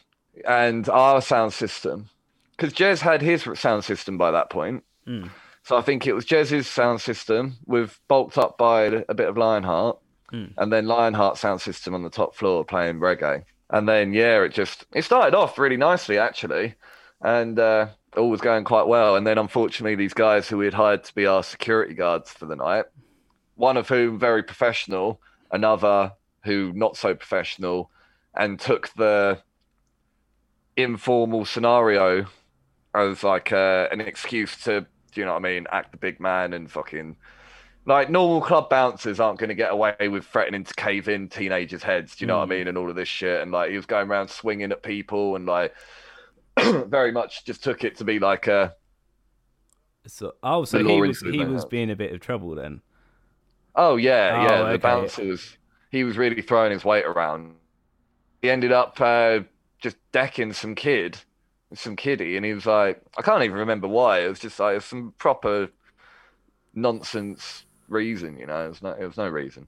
and 0.47 0.87
our 0.89 1.21
sound 1.21 1.53
system, 1.53 2.09
because 2.51 2.73
Jez 2.73 2.99
had 2.99 3.21
his 3.21 3.47
sound 3.55 3.83
system 3.83 4.17
by 4.17 4.31
that 4.31 4.49
point. 4.49 4.83
Hmm. 5.05 5.27
So 5.63 5.77
I 5.77 5.81
think 5.81 6.07
it 6.07 6.13
was 6.13 6.25
Jez's 6.25 6.67
sound 6.67 7.01
system 7.01 7.57
with 7.65 7.99
bulked 8.07 8.37
up 8.37 8.57
by 8.57 9.03
a 9.07 9.13
bit 9.13 9.29
of 9.29 9.37
Lionheart 9.37 9.97
and 10.57 10.71
then 10.71 10.87
Lionheart 10.87 11.37
sound 11.37 11.61
system 11.61 11.93
on 11.93 12.03
the 12.03 12.09
top 12.09 12.35
floor 12.35 12.63
playing 12.63 12.99
reggae. 12.99 13.43
And 13.69 13.87
then 13.87 14.13
yeah, 14.13 14.41
it 14.41 14.53
just 14.53 14.85
it 14.93 15.03
started 15.03 15.35
off 15.35 15.57
really 15.57 15.77
nicely 15.77 16.17
actually, 16.17 16.75
and 17.21 17.57
uh, 17.57 17.87
all 18.17 18.29
was 18.29 18.41
going 18.41 18.63
quite 18.63 18.87
well. 18.87 19.15
And 19.15 19.25
then 19.25 19.37
unfortunately, 19.37 19.95
these 19.95 20.13
guys 20.13 20.47
who 20.47 20.57
we 20.57 20.65
had 20.65 20.73
hired 20.73 21.03
to 21.05 21.15
be 21.15 21.25
our 21.25 21.43
security 21.43 21.93
guards 21.93 22.31
for 22.31 22.45
the 22.45 22.55
night, 22.55 22.85
one 23.55 23.77
of 23.77 23.87
whom 23.87 24.19
very 24.19 24.43
professional, 24.43 25.21
another 25.51 26.13
who 26.43 26.73
not 26.73 26.97
so 26.97 27.15
professional, 27.15 27.91
and 28.35 28.59
took 28.59 28.89
the 28.95 29.41
informal 30.75 31.45
scenario 31.45 32.25
as 32.93 33.23
like 33.23 33.51
uh, 33.51 33.87
an 33.91 34.01
excuse 34.01 34.57
to, 34.63 34.81
do 34.81 35.21
you 35.21 35.25
know 35.25 35.33
what 35.33 35.45
I 35.45 35.49
mean, 35.49 35.67
act 35.71 35.91
the 35.91 35.97
big 35.97 36.19
man 36.19 36.53
and 36.53 36.69
fucking 36.69 37.15
like 37.85 38.09
normal 38.09 38.41
club 38.41 38.69
bouncers 38.69 39.19
aren't 39.19 39.39
going 39.39 39.49
to 39.49 39.55
get 39.55 39.71
away 39.71 39.95
with 40.07 40.25
threatening 40.25 40.63
to 40.63 40.73
cave 40.75 41.07
in 41.09 41.27
teenagers' 41.27 41.83
heads. 41.83 42.15
Do 42.15 42.23
you 42.23 42.27
know 42.27 42.37
what 42.37 42.43
I 42.43 42.47
mean? 42.47 42.67
And 42.67 42.77
all 42.77 42.89
of 42.89 42.95
this 42.95 43.07
shit. 43.07 43.41
And 43.41 43.51
like 43.51 43.71
he 43.71 43.75
was 43.75 43.85
going 43.85 44.09
around 44.09 44.29
swinging 44.29 44.71
at 44.71 44.83
people 44.83 45.35
and 45.35 45.45
like 45.45 45.73
very 46.87 47.11
much 47.11 47.45
just 47.45 47.63
took 47.63 47.83
it 47.83 47.97
to 47.97 48.03
be 48.03 48.19
like 48.19 48.47
a 48.47 48.75
So, 50.05 50.33
oh, 50.43 50.65
so 50.65 50.79
he 50.83 51.01
was 51.01 51.21
he 51.21 51.45
was 51.45 51.65
being 51.65 51.89
a 51.91 51.95
bit 51.95 52.11
of 52.13 52.19
trouble 52.19 52.55
then. 52.55 52.81
oh 53.75 53.95
yeah 53.95 54.35
Oh, 54.37 54.43
yeah 54.43 54.59
okay. 54.63 54.71
the 54.73 54.79
bouncer 54.79 55.25
was 55.25 55.57
he 55.91 56.03
was 56.03 56.17
really 56.17 56.41
throwing 56.41 56.71
his 56.71 56.85
weight 56.85 57.05
around. 57.05 57.55
He 58.41 58.49
ended 58.49 58.71
up 58.71 58.99
uh, 58.99 59.41
just 59.79 59.97
decking 60.11 60.53
some 60.53 60.73
kid, 60.73 61.17
some 61.73 61.95
kiddie, 61.95 62.37
and 62.37 62.45
he 62.45 62.53
was 62.53 62.65
like 62.65 63.01
I 63.17 63.21
can't 63.21 63.43
even 63.43 63.57
remember 63.57 63.87
why. 63.87 64.19
It 64.19 64.29
was 64.29 64.39
just 64.39 64.59
like 64.59 64.81
some 64.81 65.13
proper 65.17 65.69
nonsense 66.73 67.65
reason, 67.87 68.37
you 68.37 68.45
know. 68.45 68.65
It 68.65 68.69
was 68.69 68.81
no, 68.81 68.89
it 68.91 69.05
was 69.05 69.17
no 69.17 69.27
reason. 69.27 69.67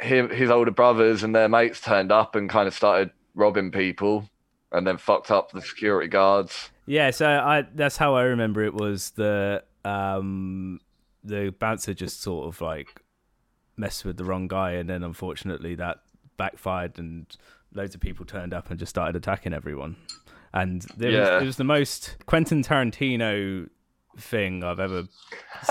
Him, 0.00 0.28
his 0.30 0.50
older 0.50 0.70
brothers 0.70 1.22
and 1.22 1.34
their 1.34 1.48
mates 1.48 1.80
turned 1.80 2.10
up 2.12 2.34
and 2.34 2.48
kind 2.50 2.66
of 2.66 2.74
started 2.74 3.10
robbing 3.34 3.70
people, 3.70 4.28
and 4.74 4.86
then 4.86 4.98
fucked 4.98 5.30
up 5.30 5.52
the 5.52 5.62
security 5.62 6.08
guards. 6.08 6.70
Yeah, 6.86 7.10
so 7.10 7.26
I 7.28 7.64
that's 7.74 7.96
how 7.96 8.14
I 8.14 8.24
remember 8.24 8.62
it 8.62 8.74
was 8.74 9.10
the 9.12 9.62
um 9.84 10.80
the 11.22 11.54
bouncer 11.58 11.94
just 11.94 12.20
sort 12.20 12.46
of 12.48 12.60
like 12.60 13.00
messed 13.76 14.04
with 14.04 14.16
the 14.18 14.24
wrong 14.24 14.46
guy 14.48 14.72
and 14.72 14.88
then 14.88 15.02
unfortunately 15.02 15.74
that 15.76 15.98
backfired 16.36 16.98
and 16.98 17.26
loads 17.72 17.94
of 17.94 18.00
people 18.00 18.24
turned 18.26 18.52
up 18.52 18.70
and 18.70 18.78
just 18.78 18.90
started 18.90 19.16
attacking 19.16 19.52
everyone. 19.54 19.96
And 20.52 20.82
there 20.96 21.10
Yeah. 21.10 21.20
was, 21.34 21.42
it 21.42 21.46
was 21.46 21.56
the 21.56 21.64
most 21.64 22.16
Quentin 22.26 22.62
Tarantino 22.62 23.68
thing 24.16 24.62
I've 24.62 24.78
ever 24.78 25.04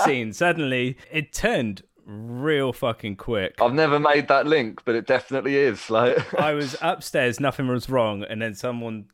seen. 0.04 0.32
Suddenly 0.32 0.98
it 1.10 1.32
turned 1.32 1.82
real 2.06 2.72
fucking 2.72 3.16
quick. 3.16 3.54
I've 3.60 3.74
never 3.74 3.98
made 3.98 4.28
that 4.28 4.46
link, 4.46 4.82
but 4.84 4.94
it 4.94 5.06
definitely 5.06 5.56
is. 5.56 5.90
Like, 5.90 6.34
I 6.40 6.52
was 6.54 6.76
upstairs, 6.82 7.40
nothing 7.40 7.66
was 7.68 7.88
wrong, 7.88 8.22
and 8.24 8.40
then 8.40 8.54
someone 8.54 9.06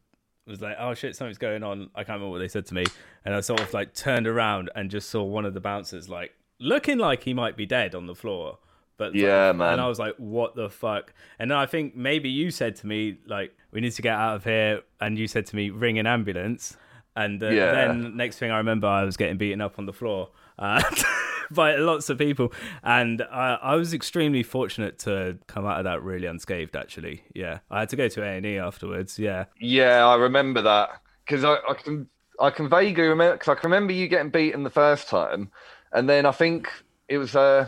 was 0.46 0.60
like, 0.60 0.76
"Oh 0.78 0.94
shit, 0.94 1.16
something's 1.16 1.38
going 1.38 1.62
on." 1.62 1.90
I 1.94 1.98
can't 2.04 2.16
remember 2.16 2.30
what 2.30 2.38
they 2.38 2.48
said 2.48 2.66
to 2.66 2.74
me, 2.74 2.84
and 3.24 3.34
I 3.34 3.40
sort 3.40 3.60
of 3.60 3.72
like 3.72 3.94
turned 3.94 4.26
around 4.26 4.70
and 4.74 4.90
just 4.90 5.10
saw 5.10 5.22
one 5.22 5.44
of 5.44 5.54
the 5.54 5.60
bouncers 5.60 6.08
like 6.08 6.32
looking 6.58 6.98
like 6.98 7.22
he 7.22 7.32
might 7.34 7.56
be 7.56 7.66
dead 7.66 7.94
on 7.94 8.06
the 8.06 8.14
floor. 8.14 8.58
But 8.96 9.12
like- 9.12 9.22
Yeah, 9.22 9.52
man. 9.52 9.72
And 9.74 9.80
I 9.80 9.86
was 9.88 9.98
like, 9.98 10.14
"What 10.18 10.54
the 10.56 10.68
fuck?" 10.68 11.12
And 11.38 11.50
then 11.50 11.58
I 11.58 11.66
think 11.66 11.96
maybe 11.96 12.28
you 12.28 12.50
said 12.50 12.76
to 12.76 12.86
me 12.86 13.18
like, 13.26 13.52
"We 13.70 13.80
need 13.80 13.92
to 13.92 14.02
get 14.02 14.14
out 14.14 14.36
of 14.36 14.44
here," 14.44 14.82
and 15.00 15.18
you 15.18 15.26
said 15.28 15.46
to 15.46 15.56
me, 15.56 15.70
"Ring 15.70 15.98
an 15.98 16.06
ambulance." 16.06 16.76
And 17.16 17.42
uh, 17.42 17.48
Yeah. 17.48 17.72
then 17.72 18.16
next 18.16 18.38
thing 18.38 18.50
I 18.50 18.58
remember, 18.58 18.86
I 18.86 19.02
was 19.04 19.16
getting 19.16 19.36
beaten 19.36 19.60
up 19.60 19.78
on 19.78 19.86
the 19.86 19.92
floor 19.92 20.28
uh, 20.60 20.80
by 21.54 21.76
lots 21.76 22.10
of 22.10 22.18
people, 22.18 22.52
and 22.82 23.22
I, 23.22 23.58
I 23.62 23.76
was 23.76 23.94
extremely 23.94 24.42
fortunate 24.42 24.98
to 25.00 25.38
come 25.46 25.66
out 25.66 25.78
of 25.78 25.84
that 25.84 26.02
really 26.02 26.26
unscathed. 26.26 26.76
Actually, 26.76 27.22
yeah, 27.34 27.60
I 27.70 27.80
had 27.80 27.88
to 27.90 27.96
go 27.96 28.08
to 28.08 28.22
A 28.22 28.36
and 28.36 28.46
E 28.46 28.58
afterwards. 28.58 29.18
Yeah, 29.18 29.46
Yeah, 29.58 30.06
I 30.06 30.16
remember 30.16 30.62
that 30.62 30.90
because 31.24 31.44
I, 31.44 31.56
I 31.68 31.74
can 31.74 32.08
I 32.40 32.50
can 32.50 32.68
vaguely 32.68 33.04
remember 33.04 33.34
because 33.34 33.48
I 33.48 33.54
can 33.54 33.70
remember 33.70 33.92
you 33.92 34.08
getting 34.08 34.30
beaten 34.30 34.62
the 34.62 34.70
first 34.70 35.08
time, 35.08 35.50
and 35.92 36.08
then 36.08 36.26
I 36.26 36.32
think 36.32 36.68
it 37.08 37.18
was 37.18 37.34
uh, 37.34 37.66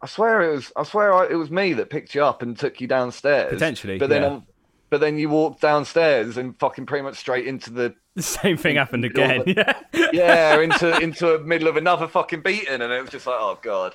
I 0.00 0.06
swear 0.06 0.42
it 0.42 0.54
was 0.54 0.72
I 0.76 0.84
swear 0.84 1.12
I, 1.12 1.26
it 1.28 1.34
was 1.34 1.50
me 1.50 1.72
that 1.74 1.90
picked 1.90 2.14
you 2.14 2.24
up 2.24 2.42
and 2.42 2.58
took 2.58 2.80
you 2.80 2.86
downstairs 2.86 3.52
Potentially, 3.52 3.98
but 3.98 4.08
then 4.08 4.22
yeah. 4.22 4.40
But 4.90 5.00
then 5.00 5.18
you 5.18 5.28
walked 5.28 5.60
downstairs 5.60 6.36
and 6.36 6.58
fucking 6.58 6.86
pretty 6.86 7.02
much 7.02 7.16
straight 7.16 7.46
into 7.46 7.70
the 7.70 7.94
the 8.14 8.22
same 8.40 8.56
thing 8.56 8.76
happened 8.76 9.04
again. 9.04 9.42
the- 9.44 9.54
Yeah, 9.92 10.08
yeah 10.12 10.60
into 10.60 10.98
into 11.00 11.26
the 11.26 11.38
middle 11.40 11.68
of 11.68 11.76
another 11.76 12.08
fucking 12.08 12.42
beating, 12.42 12.80
and 12.82 12.92
it 12.92 13.00
was 13.00 13.10
just 13.10 13.26
like 13.26 13.36
oh 13.38 13.58
god. 13.62 13.94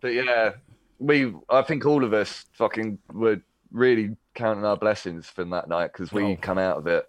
But 0.00 0.14
yeah, 0.14 0.52
we 0.98 1.32
I 1.48 1.62
think 1.62 1.86
all 1.86 2.04
of 2.04 2.12
us 2.12 2.44
fucking 2.54 2.98
were 3.12 3.40
really 3.70 4.16
counting 4.34 4.64
our 4.64 4.76
blessings 4.76 5.26
from 5.26 5.50
that 5.50 5.68
night 5.68 5.92
because 5.92 6.12
we 6.12 6.24
Oh. 6.24 6.36
come 6.40 6.58
out 6.58 6.76
of 6.78 6.86
it. 6.86 7.08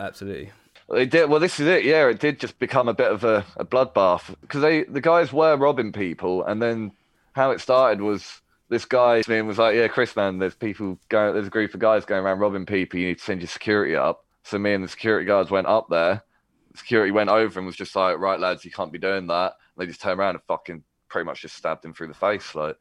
absolutely. 0.00 0.50
It 0.90 1.10
did. 1.10 1.30
Well, 1.30 1.40
this 1.40 1.58
is 1.60 1.66
it. 1.66 1.84
Yeah, 1.84 2.06
it 2.08 2.20
did 2.20 2.38
just 2.38 2.58
become 2.58 2.88
a 2.88 2.94
bit 2.94 3.10
of 3.10 3.24
a, 3.24 3.44
a 3.56 3.64
bloodbath 3.64 4.34
because 4.42 4.60
they 4.60 4.84
the 4.84 5.00
guys 5.00 5.32
were 5.32 5.56
robbing 5.56 5.92
people, 5.92 6.44
and 6.44 6.60
then 6.60 6.92
how 7.32 7.52
it 7.52 7.60
started 7.60 8.02
was 8.02 8.42
this 8.68 8.84
guy 8.84 9.22
to 9.22 9.30
me 9.30 9.38
and 9.38 9.48
was 9.48 9.58
like, 9.58 9.74
"Yeah, 9.74 9.88
Kris, 9.88 10.16
man, 10.16 10.38
there's 10.38 10.54
people 10.54 10.98
going. 11.08 11.34
There's 11.34 11.46
a 11.46 11.50
group 11.50 11.74
of 11.74 11.80
guys 11.80 12.04
going 12.04 12.24
around 12.24 12.38
robbing 12.38 12.66
people. 12.66 12.98
You 12.98 13.08
need 13.08 13.18
to 13.18 13.24
send 13.24 13.40
your 13.40 13.48
security 13.48 13.96
up." 13.96 14.24
So 14.42 14.58
me 14.58 14.74
and 14.74 14.84
the 14.84 14.88
security 14.88 15.26
guards 15.26 15.50
went 15.50 15.66
up 15.66 15.88
there. 15.88 16.22
Security 16.74 17.12
went 17.12 17.30
over 17.30 17.58
and 17.58 17.66
was 17.66 17.76
just 17.76 17.94
like, 17.96 18.18
"Right, 18.18 18.40
lads, 18.40 18.64
you 18.64 18.70
can't 18.70 18.92
be 18.92 18.98
doing 18.98 19.26
that." 19.28 19.54
they 19.76 19.86
just 19.86 20.00
turned 20.00 20.20
around 20.20 20.36
and 20.36 20.44
fucking 20.44 20.84
pretty 21.08 21.24
much 21.24 21.42
just 21.42 21.56
stabbed 21.56 21.84
him 21.84 21.92
through 21.92 22.08
the 22.08 22.14
face, 22.14 22.54
like, 22.54 22.76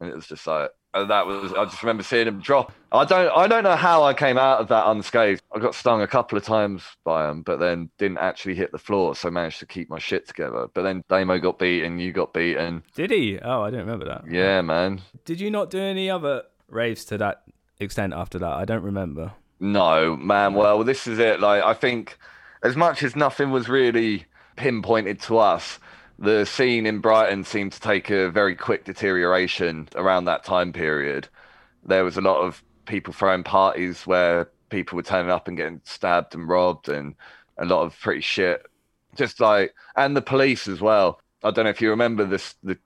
and 0.00 0.10
it 0.10 0.14
was 0.14 0.26
just 0.26 0.46
like. 0.46 0.70
And 0.96 1.10
that 1.10 1.26
was 1.26 1.52
I 1.52 1.64
just 1.64 1.82
remember 1.82 2.02
seeing 2.02 2.26
him 2.26 2.40
drop. 2.40 2.72
I 2.90 3.04
don't 3.04 3.30
I 3.36 3.46
don't 3.46 3.64
know 3.64 3.76
how 3.76 4.02
I 4.02 4.14
came 4.14 4.38
out 4.38 4.60
of 4.60 4.68
that 4.68 4.88
unscathed. 4.88 5.42
I 5.54 5.58
got 5.58 5.74
stung 5.74 6.00
a 6.00 6.06
couple 6.06 6.38
of 6.38 6.44
times 6.44 6.82
by 7.04 7.28
him, 7.28 7.42
but 7.42 7.58
then 7.58 7.90
didn't 7.98 8.18
actually 8.18 8.54
hit 8.54 8.72
the 8.72 8.78
floor, 8.78 9.14
so 9.14 9.30
managed 9.30 9.58
to 9.58 9.66
keep 9.66 9.90
my 9.90 9.98
shit 9.98 10.26
together. 10.26 10.68
But 10.72 10.82
then 10.82 11.04
Damo 11.08 11.38
got 11.38 11.58
beaten, 11.58 11.98
you 11.98 12.12
got 12.12 12.32
beaten. 12.32 12.82
Did 12.94 13.10
he? 13.10 13.38
Oh, 13.38 13.62
I 13.62 13.70
didn't 13.70 13.84
remember 13.84 14.06
that. 14.06 14.24
Yeah, 14.30 14.62
man. 14.62 15.02
Did 15.24 15.40
you 15.40 15.50
not 15.50 15.70
do 15.70 15.78
any 15.78 16.08
other 16.08 16.44
raves 16.68 17.04
to 17.06 17.18
that 17.18 17.42
extent 17.78 18.14
after 18.14 18.38
that? 18.38 18.52
I 18.52 18.64
don't 18.64 18.82
remember. 18.82 19.32
No, 19.60 20.16
man. 20.16 20.54
Well, 20.54 20.82
this 20.82 21.06
is 21.06 21.18
it. 21.18 21.40
Like 21.40 21.62
I 21.62 21.74
think 21.74 22.18
as 22.62 22.74
much 22.74 23.02
as 23.02 23.14
nothing 23.14 23.50
was 23.50 23.68
really 23.68 24.24
pinpointed 24.56 25.20
to 25.22 25.38
us, 25.38 25.78
the 26.18 26.44
scene 26.44 26.86
in 26.86 27.00
Brighton 27.00 27.44
seemed 27.44 27.72
to 27.72 27.80
take 27.80 28.10
a 28.10 28.30
very 28.30 28.54
quick 28.56 28.84
deterioration 28.84 29.88
around 29.94 30.24
that 30.24 30.44
time 30.44 30.72
period. 30.72 31.28
There 31.84 32.04
was 32.04 32.16
a 32.16 32.20
lot 32.22 32.40
of 32.40 32.62
people 32.86 33.12
throwing 33.12 33.42
parties 33.42 34.06
where 34.06 34.48
people 34.70 34.96
were 34.96 35.02
turning 35.02 35.30
up 35.30 35.48
and 35.48 35.56
getting 35.56 35.80
stabbed 35.84 36.34
and 36.34 36.48
robbed, 36.48 36.88
and 36.88 37.14
a 37.58 37.64
lot 37.64 37.82
of 37.82 37.98
pretty 38.00 38.20
shit. 38.22 38.64
Just 39.14 39.40
like, 39.40 39.74
and 39.96 40.16
the 40.16 40.22
police 40.22 40.68
as 40.68 40.80
well. 40.80 41.20
I 41.42 41.50
don't 41.50 41.64
know 41.64 41.70
if 41.70 41.80
you 41.82 41.90
remember 41.90 42.24
this, 42.24 42.54
the 42.62 42.78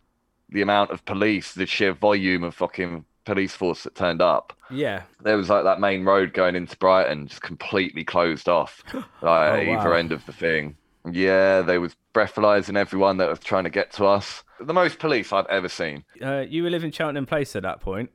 the 0.48 0.62
amount 0.62 0.90
of 0.90 1.04
police, 1.04 1.54
the 1.54 1.64
sheer 1.66 1.92
volume 1.92 2.42
of 2.42 2.54
fucking 2.56 3.04
police 3.24 3.54
force 3.54 3.84
that 3.84 3.94
turned 3.94 4.20
up 4.20 4.52
Yeah. 4.70 5.02
there 5.22 5.36
was 5.36 5.48
like 5.48 5.62
that 5.64 5.78
main 5.78 6.04
road 6.04 6.32
going 6.32 6.56
into 6.56 6.76
Brighton 6.76 7.28
just 7.28 7.42
completely 7.42 8.02
closed 8.02 8.48
off, 8.48 8.82
like 8.94 9.04
oh, 9.22 9.30
at 9.30 9.68
Oh, 9.68 9.72
either 9.72 9.94
end 9.94 10.10
of 10.10 10.26
the 10.26 10.32
thing. 10.32 10.76
Yeah, 11.10 11.62
they 11.62 11.78
was 11.78 11.94
breathalyzing 12.14 12.76
everyone 12.76 13.18
that 13.18 13.28
was 13.28 13.38
trying 13.40 13.64
to 13.64 13.70
get 13.70 13.92
to 13.92 14.06
us. 14.06 14.42
The 14.60 14.74
most 14.74 14.98
police 14.98 15.32
I've 15.32 15.46
ever 15.46 15.68
seen. 15.68 16.04
Uh, 16.20 16.40
you 16.48 16.62
were 16.62 16.70
living 16.70 16.90
Cheltenham 16.92 17.26
Place 17.26 17.56
at 17.56 17.62
that 17.62 17.80
point. 17.80 18.10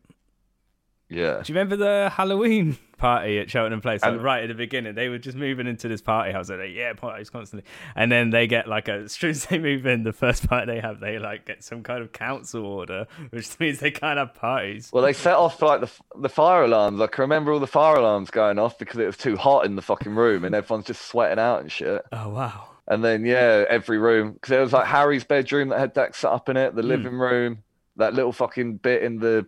Yeah. 1.08 1.41
Do 1.43 1.54
you 1.54 1.60
remember 1.60 1.76
the 1.76 2.10
Halloween 2.12 2.78
party 2.98 3.38
at 3.39 3.50
Cheltenham 3.50 3.80
Place? 3.80 4.02
Like, 4.02 4.13
And- 4.13 4.24
right 4.24 4.43
at 4.43 4.48
the 4.48 4.56
beginning, 4.56 4.95
they 4.95 5.08
were 5.08 5.19
just 5.19 5.38
moving 5.38 5.67
into 5.67 5.88
this 5.88 6.02
party 6.02 6.32
house. 6.32 6.50
Like, 6.50 6.71
yeah, 6.74 6.93
parties 6.93 7.30
constantly, 7.30 7.67
and 7.95 8.12
then 8.12 8.32
they 8.32 8.48
get 8.48 8.67
like 8.67 8.88
a 8.88 8.93
as 9.06 9.12
soon 9.12 9.30
as 9.32 9.45
they 9.45 9.60
move 9.60 9.86
in, 9.86 10.04
the 10.04 10.13
first 10.13 10.48
party 10.50 10.71
they 10.74 10.80
have, 10.80 11.00
they 11.00 11.19
like 11.19 11.45
get 11.45 11.63
some 11.63 11.84
kind 11.84 12.02
of 12.02 12.12
council 12.12 12.65
order, 12.65 13.06
which 13.30 13.60
means 13.60 13.80
they 13.80 13.91
can't 13.91 14.17
have 14.17 14.34
parties. 14.34 14.89
Well, 14.91 15.04
they 15.04 15.13
set 15.13 15.36
off 15.36 15.62
like 15.62 15.82
the 15.82 15.91
the 16.19 16.30
fire 16.30 16.63
alarms. 16.63 17.00
I 17.00 17.08
can 17.08 17.21
remember 17.21 17.52
all 17.54 17.60
the 17.60 17.67
fire 17.67 17.98
alarms 17.98 18.32
going 18.32 18.58
off 18.58 18.80
because 18.80 19.00
it 19.00 19.06
was 19.06 19.17
too 19.17 19.38
hot 19.38 19.65
in 19.65 19.76
the 19.76 19.84
fucking 19.84 20.15
room 20.15 20.43
and 20.43 20.56
everyone's 20.56 20.86
just 20.88 21.04
sweating 21.08 21.39
out 21.39 21.62
and 21.62 21.71
shit. 21.71 22.04
Oh 22.12 22.30
wow. 22.30 22.69
And 22.88 23.04
then 23.04 23.26
yeah, 23.26 23.65
every 23.69 23.98
room 23.98 24.34
because 24.34 24.50
there 24.50 24.62
was 24.62 24.74
like 24.74 24.86
Harry's 24.86 25.24
bedroom 25.24 25.69
that 25.69 25.80
had 25.80 25.93
that 25.95 26.15
set 26.15 26.32
up 26.32 26.50
in 26.50 26.58
it, 26.58 26.76
the 26.76 26.82
Hmm. 26.84 26.88
living 26.89 27.13
room, 27.17 27.63
that 27.95 28.13
little 28.13 28.32
fucking 28.32 28.78
bit 28.78 29.02
in 29.04 29.17
the 29.19 29.48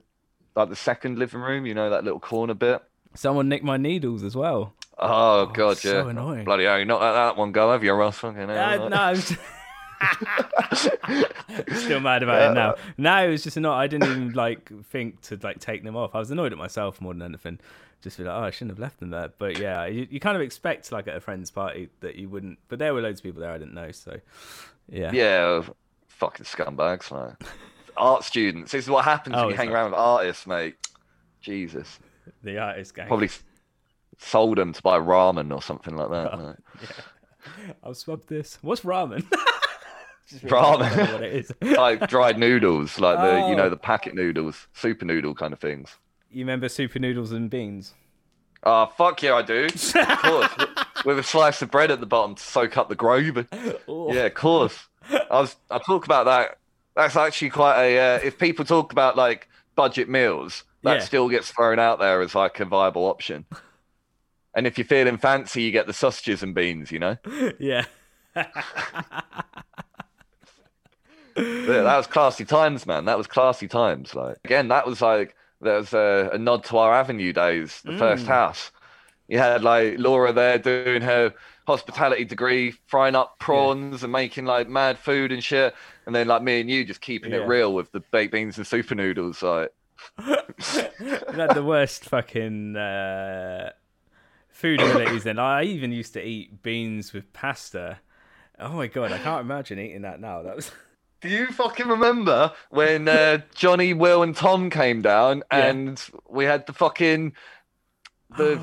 like 0.55 0.69
the 0.69 0.75
second 0.75 1.19
living 1.19 1.41
room. 1.41 1.65
You 1.65 1.75
know 1.75 1.89
that 1.91 2.03
little 2.03 2.19
corner 2.19 2.55
bit. 2.55 2.81
Someone 3.13 3.47
nicked 3.49 3.63
my 3.63 3.77
needles 3.77 4.23
as 4.23 4.35
well. 4.35 4.73
Oh, 4.99 5.45
god, 5.45 5.77
yeah, 5.83 5.91
so 5.91 6.07
annoying. 6.07 6.43
Bloody 6.45 6.63
hell, 6.65 6.83
not 6.85 7.01
let 7.01 7.11
that 7.13 7.37
one 7.37 7.51
go, 7.51 7.71
have 7.71 7.83
you, 7.83 7.93
Ross? 7.93 8.17
Fucking 8.17 8.49
hell. 8.49 8.83
Uh, 8.85 8.89
no, 8.89 9.21
still 11.75 11.99
mad 11.99 12.23
about 12.23 12.51
it 12.51 12.53
now. 12.53 12.75
Now 12.97 13.23
it 13.23 13.29
was 13.29 13.43
just 13.43 13.57
not. 13.57 13.77
I 13.77 13.87
didn't 13.87 14.09
even 14.09 14.33
like 14.33 14.71
think 14.85 15.21
to 15.23 15.39
like 15.41 15.59
take 15.59 15.83
them 15.83 15.95
off. 15.95 16.15
I 16.15 16.19
was 16.19 16.31
annoyed 16.31 16.51
at 16.51 16.57
myself 16.57 17.01
more 17.01 17.13
than 17.13 17.21
anything. 17.21 17.59
Just 18.01 18.17
be 18.17 18.23
like, 18.23 18.35
oh, 18.35 18.43
I 18.45 18.51
shouldn't 18.51 18.71
have 18.71 18.79
left 18.79 18.99
them 18.99 19.09
there. 19.09 19.29
But 19.37 19.57
yeah, 19.59 19.85
you, 19.87 20.07
you 20.09 20.19
kind 20.19 20.35
of 20.35 20.41
expect 20.41 20.91
like 20.91 21.07
at 21.07 21.15
a 21.15 21.19
friend's 21.19 21.49
party 21.49 21.89
that 22.01 22.15
you 22.15 22.29
wouldn't. 22.29 22.59
But 22.69 22.79
there 22.79 22.93
were 22.93 23.01
loads 23.01 23.19
of 23.19 23.23
people 23.23 23.41
there 23.41 23.51
I 23.51 23.57
didn't 23.57 23.73
know. 23.73 23.91
So 23.91 24.19
yeah, 24.89 25.11
Yeah, 25.11 25.63
fucking 26.07 26.45
scumbags, 26.45 27.11
mate. 27.11 27.47
Art 27.97 28.23
students. 28.23 28.71
This 28.71 28.85
is 28.85 28.89
what 28.89 29.03
happens 29.05 29.35
Oh, 29.35 29.41
when 29.41 29.49
you 29.49 29.55
hang 29.55 29.69
around 29.69 29.91
with 29.91 29.99
artists, 29.99 30.45
mate. 30.45 30.75
Jesus. 31.41 31.99
the 32.43 32.59
artist 32.59 32.93
gang. 32.93 33.07
Probably 33.07 33.29
sold 34.19 34.57
them 34.59 34.73
to 34.73 34.81
buy 34.81 34.99
ramen 34.99 35.53
or 35.53 35.61
something 35.61 35.95
like 35.95 36.09
that. 36.09 36.33
Oh, 36.33 36.37
mate. 36.37 36.55
I'll 37.83 37.93
swap 37.95 38.27
this. 38.27 38.59
What's 38.61 38.81
ramen? 38.81 39.25
Ramen. 40.33 40.51
realised 40.51 40.83
I 40.83 40.95
don't 40.95 40.97
know 41.07 41.13
what 41.13 41.23
it 41.23 41.33
is. 41.33 41.51
like 41.77 42.07
dried 42.09 42.37
noodles, 42.37 42.99
like 42.99 43.17
the 43.19 43.47
you 43.47 43.53
Oh. 43.53 43.55
know 43.55 43.69
the 43.69 43.77
packet 43.77 44.13
noodles, 44.15 44.67
super 44.73 45.05
noodle 45.05 45.33
kind 45.35 45.53
of 45.53 45.59
things. 45.59 45.95
You 46.29 46.39
remember 46.39 46.69
super 46.69 46.99
noodles 46.99 47.31
and 47.31 47.49
beans? 47.49 47.93
Oh 48.63 48.87
fuck 48.97 49.21
yeah, 49.23 49.35
I 49.35 49.41
do. 49.43 49.67
Of 49.95 50.19
course, 50.19 50.51
with 51.05 51.19
a 51.19 51.23
slice 51.23 51.61
of 51.61 51.71
bread 51.71 51.91
at 51.91 51.99
the 51.99 52.05
bottom 52.05 52.35
to 52.35 52.43
soak 52.43 52.75
up 52.77 52.89
the 52.89 52.95
gravy. 52.95 53.45
Oh. 53.87 54.11
Yeah, 54.13 54.23
of 54.25 54.33
course. 54.33 54.87
I 55.09 55.39
was. 55.39 55.55
I 55.71 55.77
talk 55.79 56.05
about 56.05 56.25
that. 56.25 56.57
That's 56.95 57.15
actually 57.15 57.51
quite 57.51 57.79
a. 57.81 57.99
Uh, 58.15 58.19
if 58.23 58.37
people 58.37 58.65
talk 58.65 58.91
about 58.91 59.15
like 59.15 59.47
budget 59.75 60.09
meals, 60.09 60.63
that 60.83 60.95
Yeah. 60.95 60.99
still 61.05 61.29
gets 61.29 61.51
thrown 61.51 61.79
out 61.79 61.99
there 61.99 62.21
as 62.21 62.35
like 62.35 62.59
a 62.59 62.65
viable 62.65 63.05
option. 63.05 63.45
And 64.55 64.65
if 64.67 64.77
you're 64.77 64.85
feeling 64.85 65.17
fancy, 65.17 65.61
you 65.61 65.71
get 65.71 65.85
the 65.87 65.93
sausages 65.93 66.41
and 66.43 66.53
beans. 66.55 66.91
You 66.91 66.99
know, 66.99 67.17
yeah. 67.59 67.85
Yeah, 71.65 71.83
that 71.83 71.97
was 71.97 72.07
classy 72.07 72.45
times, 72.45 72.85
man. 72.85 73.05
That 73.05 73.17
was 73.17 73.27
classy 73.27 73.67
times. 73.67 74.15
Like 74.15 74.37
again, 74.45 74.69
that 74.69 74.87
was 74.87 75.01
like 75.01 75.35
there 75.61 75.77
was 75.77 75.93
a, 75.93 76.29
a 76.33 76.37
nod 76.37 76.63
to 76.65 76.77
our 76.77 76.93
Avenue 76.93 77.33
days, 77.33 77.81
the 77.85 77.93
first 77.93 78.25
Mm. 78.25 78.27
house. 78.27 78.71
You 79.27 79.39
had 79.39 79.63
like 79.63 79.95
Laura 79.99 80.33
there 80.33 80.59
doing 80.59 81.01
her 81.03 81.33
hospitality 81.67 82.25
degree, 82.25 82.73
frying 82.87 83.15
up 83.15 83.39
prawns 83.39 84.03
and 84.03 84.11
making 84.13 84.45
like 84.45 84.69
mad 84.69 84.99
food 84.99 85.31
and 85.31 85.43
shit, 85.43 85.75
and 86.07 86.15
then 86.15 86.27
like 86.27 86.43
me 86.43 86.61
and 86.61 86.69
you 86.69 86.85
just 86.85 87.01
keeping 87.01 87.33
Yeah. 87.33 87.39
it 87.39 87.45
real 87.45 87.73
with 87.73 87.91
the 87.91 88.01
baked 88.11 88.33
beans 88.33 88.57
and 88.57 88.67
super 88.67 88.95
noodles. 88.95 89.43
Like 89.43 89.71
we 91.31 91.39
had 91.39 91.53
the 91.53 91.63
worst 91.63 92.05
fucking 92.05 92.75
uh, 92.75 93.71
food 94.49 94.81
abilities 94.81 95.23
then. 95.25 95.39
I 95.39 95.63
even 95.63 95.91
used 95.91 96.13
to 96.13 96.23
eat 96.25 96.63
beans 96.63 97.13
with 97.13 97.33
pasta. 97.33 97.99
Oh 98.59 98.73
my 98.73 98.87
god, 98.87 99.13
I 99.13 99.19
can't 99.19 99.41
imagine 99.41 99.79
eating 99.79 100.03
that 100.03 100.21
now. 100.21 100.43
That 100.43 100.55
was 100.55 100.71
Do 101.21 101.29
you 101.29 101.47
fucking 101.47 101.87
remember 101.87 102.51
when 102.69 103.07
uh, 103.07 103.39
Johnny, 103.55 103.93
Will, 103.93 104.21
and 104.23 104.35
Tom 104.35 104.69
came 104.69 105.01
down 105.01 105.43
Yeah. 105.51 105.65
and 105.67 106.09
we 106.29 106.45
had 106.45 106.65
the 106.67 106.73
fucking 106.73 107.33
the 108.37 108.59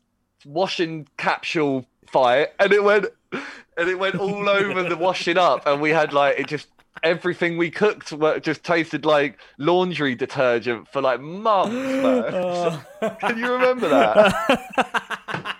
washing 0.44 1.06
capsule 1.16 1.86
fight, 2.08 2.48
and 2.58 2.72
it 2.72 2.82
went 2.82 3.06
and 3.32 3.88
it 3.88 3.98
went 3.98 4.16
all 4.16 4.48
over 4.48 4.82
the 4.82 4.96
washing 4.96 5.38
up, 5.38 5.66
and 5.66 5.80
we 5.80 5.90
had 5.90 6.12
like 6.12 6.38
it 6.40 6.48
just 6.48 6.68
everything 7.02 7.56
we 7.56 7.70
cooked 7.70 8.12
just 8.42 8.62
tasted 8.64 9.04
like 9.04 9.38
laundry 9.58 10.14
detergent 10.14 10.88
for 10.88 11.00
like 11.00 11.20
months. 11.20 11.72
Man. 13.00 13.16
Can 13.20 13.38
you 13.38 13.52
remember 13.52 13.88
that? 13.88 14.34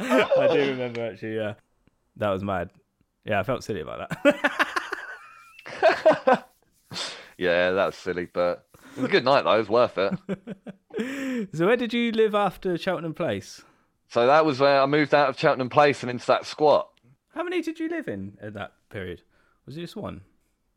I 0.00 0.48
do 0.52 0.60
remember 0.70 1.06
actually, 1.06 1.36
yeah. 1.36 1.54
That 2.16 2.30
was 2.30 2.42
mad. 2.42 2.70
Yeah, 3.24 3.40
I 3.40 3.42
felt 3.42 3.62
silly 3.62 3.80
about 3.80 4.08
that. 4.22 4.64
Yeah, 7.38 7.70
that's 7.70 7.96
silly, 7.96 8.26
but 8.30 8.66
it 8.74 9.00
was 9.00 9.04
a 9.08 9.12
good 9.12 9.24
night 9.24 9.44
though. 9.44 9.54
It 9.54 9.58
was 9.58 9.68
worth 9.68 9.96
it. 9.96 11.48
so 11.54 11.66
where 11.66 11.76
did 11.76 11.94
you 11.94 12.10
live 12.10 12.34
after 12.34 12.76
Cheltenham 12.76 13.14
Place? 13.14 13.62
So 14.08 14.26
that 14.26 14.44
was 14.44 14.58
where 14.58 14.82
I 14.82 14.86
moved 14.86 15.14
out 15.14 15.28
of 15.28 15.38
Cheltenham 15.38 15.70
Place 15.70 16.02
and 16.02 16.10
into 16.10 16.26
that 16.26 16.46
squat. 16.46 16.88
How 17.32 17.44
many 17.44 17.62
did 17.62 17.78
you 17.78 17.88
live 17.88 18.08
in 18.08 18.36
at 18.42 18.54
that 18.54 18.72
period? 18.90 19.22
Was 19.66 19.76
it 19.76 19.82
just 19.82 19.94
one? 19.94 20.22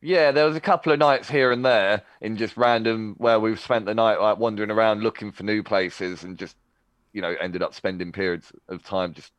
Yeah, 0.01 0.31
there 0.31 0.45
was 0.45 0.55
a 0.55 0.61
couple 0.61 0.93
of 0.93 0.99
nights 0.99 1.29
here 1.29 1.51
and 1.51 1.65
there 1.65 2.03
in 2.21 2.37
just 2.37 2.57
random 2.57 3.15
where 3.17 3.39
we've 3.39 3.59
spent 3.59 3.85
the 3.85 3.95
night 3.95 4.19
like 4.21 4.37
wandering 4.37 4.69
around 4.69 5.01
looking 5.01 5.31
for 5.31 5.43
new 5.43 5.63
places 5.63 6.23
and 6.23 6.37
just, 6.37 6.55
you 7.13 7.21
know, 7.21 7.35
ended 7.41 7.63
up 7.63 7.73
spending 7.73 8.11
periods 8.11 8.51
of 8.67 8.83
time 8.83 9.13
just 9.13 9.31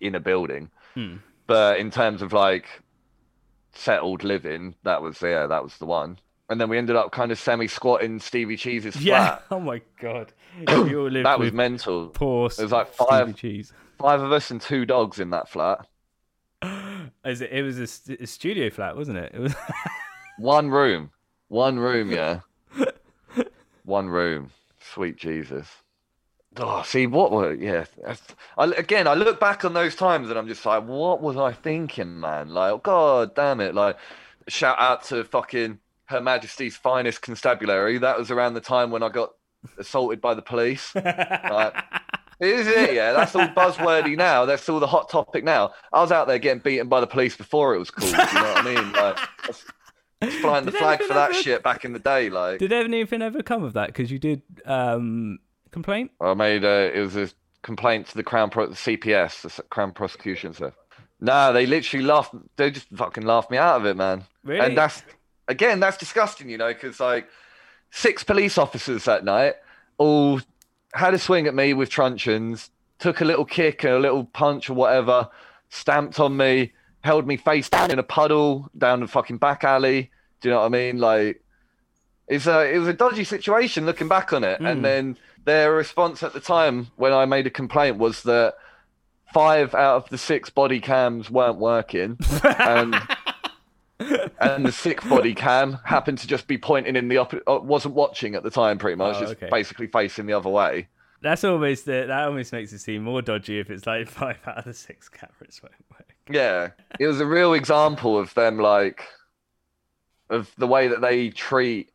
in 0.00 0.14
a 0.16 0.20
building. 0.20 0.70
Hmm. 0.94 1.16
But 1.46 1.78
in 1.78 1.90
terms 1.90 2.22
of 2.22 2.32
like 2.32 2.66
settled 3.76 4.24
living, 4.24 4.74
that 4.84 5.02
was 5.02 5.20
yeah, 5.22 5.46
that 5.46 5.62
was 5.62 5.76
the 5.78 5.86
one. 5.86 6.18
And 6.48 6.60
then 6.60 6.68
we 6.68 6.78
ended 6.78 6.94
up 6.96 7.10
kind 7.12 7.32
of 7.32 7.38
semi 7.38 7.66
squatting 7.66 8.20
Stevie 8.20 8.56
Cheese's 8.56 8.94
flat. 8.94 9.02
Yeah. 9.04 9.38
Oh 9.50 9.60
my 9.60 9.80
god. 10.00 10.32
You 10.68 11.00
all 11.02 11.10
lived 11.10 11.26
That 11.26 11.38
was 11.40 11.52
mental. 11.52 12.08
poor 12.08 12.46
It 12.46 12.58
was 12.62 12.72
like 12.72 12.92
Stevie 12.94 13.08
five- 13.10 13.34
cheese. 13.36 13.72
Five 13.98 14.20
of 14.20 14.30
us 14.32 14.50
and 14.50 14.60
two 14.60 14.84
dogs 14.84 15.18
in 15.20 15.30
that 15.30 15.48
flat. 15.48 15.86
Is 17.24 17.40
it, 17.40 17.50
it 17.50 17.62
was 17.62 17.78
a, 17.78 17.86
st- 17.86 18.20
a 18.20 18.26
studio 18.26 18.70
flat, 18.70 18.96
wasn't 18.96 19.18
it? 19.18 19.32
It 19.34 19.40
was. 19.40 19.54
One 20.38 20.70
room. 20.70 21.10
One 21.48 21.78
room, 21.78 22.10
yeah. 22.10 22.40
One 23.84 24.08
room. 24.08 24.50
Sweet 24.80 25.16
Jesus. 25.16 25.68
Oh, 26.58 26.82
see 26.84 27.06
what 27.06 27.32
were 27.32 27.52
yeah. 27.54 27.84
I, 28.56 28.64
again, 28.64 29.06
I 29.06 29.14
look 29.14 29.38
back 29.38 29.64
on 29.64 29.74
those 29.74 29.94
times 29.94 30.30
and 30.30 30.38
I'm 30.38 30.48
just 30.48 30.64
like, 30.64 30.84
what 30.86 31.20
was 31.20 31.36
I 31.36 31.52
thinking, 31.52 32.18
man? 32.20 32.50
Like, 32.50 32.82
god 32.82 33.34
damn 33.34 33.60
it! 33.60 33.74
Like, 33.74 33.96
shout 34.48 34.76
out 34.80 35.04
to 35.04 35.24
fucking 35.24 35.78
Her 36.06 36.20
Majesty's 36.20 36.76
finest 36.76 37.20
constabulary. 37.22 37.98
That 37.98 38.18
was 38.18 38.30
around 38.30 38.54
the 38.54 38.60
time 38.60 38.90
when 38.90 39.02
I 39.02 39.08
got 39.10 39.30
assaulted 39.78 40.20
by 40.20 40.34
the 40.34 40.42
police. 40.42 40.94
Like, 40.94 41.74
is 42.40 42.66
it? 42.66 42.94
Yeah, 42.94 43.12
that's 43.12 43.34
all 43.34 43.48
buzzwordy 43.48 44.16
now. 44.16 44.44
That's 44.46 44.68
all 44.68 44.80
the 44.80 44.86
hot 44.86 45.10
topic 45.10 45.44
now. 45.44 45.72
I 45.92 46.00
was 46.00 46.12
out 46.12 46.26
there 46.26 46.38
getting 46.38 46.62
beaten 46.62 46.88
by 46.88 47.00
the 47.00 47.06
police 47.06 47.36
before 47.36 47.74
it 47.74 47.78
was 47.78 47.90
cool. 47.90 48.08
You 48.08 48.14
know 48.16 48.22
what 48.24 48.56
I 48.58 48.62
mean? 48.62 48.92
Like, 48.92 49.18
I 49.18 49.28
was- 49.48 49.64
I 50.22 50.26
was 50.26 50.34
flying 50.36 50.64
the 50.64 50.70
Did 50.70 50.78
flag 50.78 51.02
for 51.02 51.12
that 51.12 51.34
shit 51.34 51.62
back 51.62 51.84
in 51.84 51.92
the 51.92 51.98
day. 51.98 52.30
Like, 52.30 52.58
Did 52.58 52.72
anything 52.72 53.20
ever 53.20 53.42
come 53.42 53.62
of 53.62 53.74
that? 53.74 53.88
Because 53.88 54.10
you 54.10 54.18
did 54.18 54.40
um, 54.64 55.38
complaint. 55.76 56.10
I 56.22 56.32
made 56.32 56.64
a, 56.64 56.90
it 56.96 57.00
was 57.00 57.16
a 57.16 57.28
complaint 57.60 58.06
to 58.06 58.16
the 58.16 58.22
Crown 58.22 58.48
Pro, 58.48 58.66
the 58.66 58.74
CPS, 58.74 59.42
the 59.42 59.62
Crown 59.64 59.92
Prosecution 59.92 60.54
Service. 60.54 60.74
No, 61.20 61.52
they 61.52 61.66
literally 61.66 62.02
laughed. 62.02 62.34
They 62.56 62.70
just 62.70 62.88
fucking 62.94 63.26
laughed 63.26 63.50
me 63.50 63.58
out 63.58 63.80
of 63.80 63.84
it, 63.84 63.94
man. 63.94 64.24
Really? 64.42 64.64
And 64.64 64.78
that's 64.78 65.02
again, 65.48 65.78
that's 65.80 65.98
disgusting, 65.98 66.48
you 66.48 66.56
know, 66.56 66.72
because 66.72 66.98
like 66.98 67.28
six 67.90 68.24
police 68.24 68.56
officers 68.56 69.04
that 69.04 69.22
night 69.22 69.56
all 69.98 70.40
had 70.94 71.12
a 71.12 71.18
swing 71.18 71.46
at 71.46 71.54
me 71.54 71.74
with 71.74 71.90
truncheons, 71.90 72.70
took 72.98 73.20
a 73.20 73.24
little 73.26 73.44
kick 73.44 73.84
and 73.84 73.92
a 73.92 73.98
little 73.98 74.24
punch 74.24 74.70
or 74.70 74.74
whatever, 74.74 75.28
stamped 75.68 76.18
on 76.18 76.38
me, 76.38 76.72
held 77.02 77.26
me 77.26 77.36
face 77.36 77.68
down 77.68 77.90
in 77.90 77.98
a 77.98 78.02
puddle 78.02 78.70
down 78.78 79.00
the 79.00 79.06
fucking 79.06 79.36
back 79.36 79.62
alley. 79.62 80.10
Do 80.40 80.48
you 80.48 80.54
know 80.54 80.60
what 80.60 80.66
I 80.66 80.70
mean? 80.70 80.98
Like, 80.98 81.42
it's 82.28 82.46
a 82.46 82.72
it 82.72 82.78
was 82.78 82.88
a 82.88 82.92
dodgy 82.92 83.24
situation 83.24 83.86
looking 83.86 84.08
back 84.08 84.32
on 84.32 84.44
it. 84.44 84.60
Mm. 84.60 84.70
And 84.70 84.84
then 84.84 85.16
their 85.44 85.72
response 85.72 86.22
at 86.22 86.32
the 86.32 86.40
time 86.40 86.88
when 86.96 87.12
I 87.12 87.24
made 87.24 87.46
a 87.46 87.50
complaint 87.50 87.98
was 87.98 88.22
that 88.24 88.54
five 89.32 89.74
out 89.74 89.96
of 89.96 90.08
the 90.08 90.18
six 90.18 90.50
body 90.50 90.80
cams 90.80 91.30
weren't 91.30 91.58
working, 91.58 92.18
and 92.42 92.96
and 94.40 94.66
the 94.66 94.72
sixth 94.72 95.08
body 95.08 95.34
cam 95.34 95.78
happened 95.84 96.18
to 96.18 96.26
just 96.26 96.46
be 96.46 96.58
pointing 96.58 96.96
in 96.96 97.08
the 97.08 97.18
up, 97.18 97.34
uh, 97.46 97.58
wasn't 97.62 97.94
watching 97.94 98.34
at 98.34 98.42
the 98.42 98.50
time, 98.50 98.78
pretty 98.78 98.96
much, 98.96 99.16
Oh, 99.16 99.20
just 99.20 99.32
okay. 99.32 99.48
basically 99.50 99.86
facing 99.86 100.26
the 100.26 100.32
other 100.34 100.50
way. 100.50 100.88
That's 101.22 101.44
almost 101.44 101.86
the, 101.86 102.04
that 102.06 102.24
almost 102.24 102.52
makes 102.52 102.72
it 102.72 102.80
seem 102.80 103.02
more 103.02 103.22
dodgy 103.22 103.58
if 103.58 103.70
it's 103.70 103.86
like 103.86 104.08
five 104.10 104.38
out 104.46 104.58
of 104.58 104.64
the 104.64 104.74
six 104.74 105.08
cameras 105.08 105.60
won't 105.62 105.74
work. 105.90 106.14
Yeah, 106.28 106.70
it 107.00 107.06
was 107.06 107.20
a 107.20 107.26
real 107.26 107.54
example 107.54 108.18
of 108.18 108.34
them 108.34 108.58
like 108.58 109.02
of 110.28 110.52
the 110.58 110.66
way 110.66 110.88
that 110.88 111.00
they 111.00 111.30
treat 111.30 111.90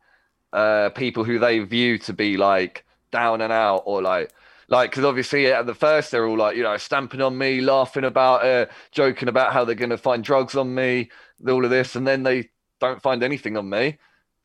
uh 0.52 0.90
people 0.90 1.24
who 1.24 1.38
they 1.38 1.58
view 1.60 1.98
to 1.98 2.12
be 2.12 2.36
like 2.36 2.84
down 3.10 3.40
and 3.40 3.52
out 3.52 3.82
or 3.86 4.02
like 4.02 4.30
like 4.68 4.90
because 4.90 5.04
obviously 5.04 5.46
at 5.46 5.66
the 5.66 5.74
first 5.74 6.10
they're 6.10 6.26
all 6.26 6.36
like 6.38 6.56
you 6.56 6.62
know 6.62 6.76
stamping 6.76 7.20
on 7.20 7.36
me 7.36 7.60
laughing 7.60 8.04
about 8.04 8.44
it 8.44 8.70
joking 8.90 9.28
about 9.28 9.52
how 9.52 9.64
they're 9.64 9.74
going 9.74 9.90
to 9.90 9.98
find 9.98 10.24
drugs 10.24 10.54
on 10.56 10.74
me 10.74 11.10
all 11.48 11.64
of 11.64 11.70
this 11.70 11.96
and 11.96 12.06
then 12.06 12.22
they 12.22 12.48
don't 12.80 13.02
find 13.02 13.22
anything 13.22 13.56
on 13.56 13.68
me 13.68 13.98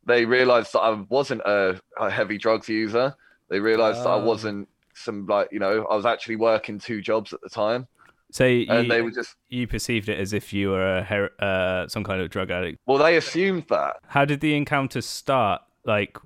they 0.05 0.25
realized 0.25 0.73
that 0.73 0.79
i 0.79 0.91
wasn't 1.09 1.41
a, 1.41 1.79
a 1.99 2.09
heavy 2.09 2.37
drugs 2.37 2.67
user 2.69 3.13
they 3.49 3.59
realized 3.59 3.99
that 4.03 4.09
i 4.09 4.15
Oh. 4.15 4.23
wasn't 4.25 4.67
some 4.93 5.25
like 5.27 5.49
you 5.51 5.59
know 5.59 5.85
i 5.91 5.95
was 5.95 6.05
actually 6.05 6.35
working 6.37 6.79
two 6.79 7.01
jobs 7.01 7.31
at 7.33 7.39
the 7.41 7.49
time 7.49 7.87
So 8.31 8.45
you, 8.45 8.65
and 8.69 8.89
they 8.91 9.01
were 9.01 9.11
just 9.11 9.35
you 9.47 9.67
perceived 9.67 10.09
it 10.09 10.19
as 10.19 10.33
if 10.33 10.51
you 10.51 10.69
were 10.69 10.97
a 10.97 11.03
her- 11.03 11.31
uh, 11.39 11.87
some 11.87 12.03
kind 12.03 12.19
of 12.21 12.29
drug 12.29 12.49
addict. 12.51 12.79
well 12.87 12.97
they 12.97 13.15
assumed 13.17 13.65
that 13.69 13.97
How 14.07 14.25
did 14.25 14.41
the 14.41 14.55
encounter 14.55 15.01
start? 15.01 15.61
Like, 15.87 16.17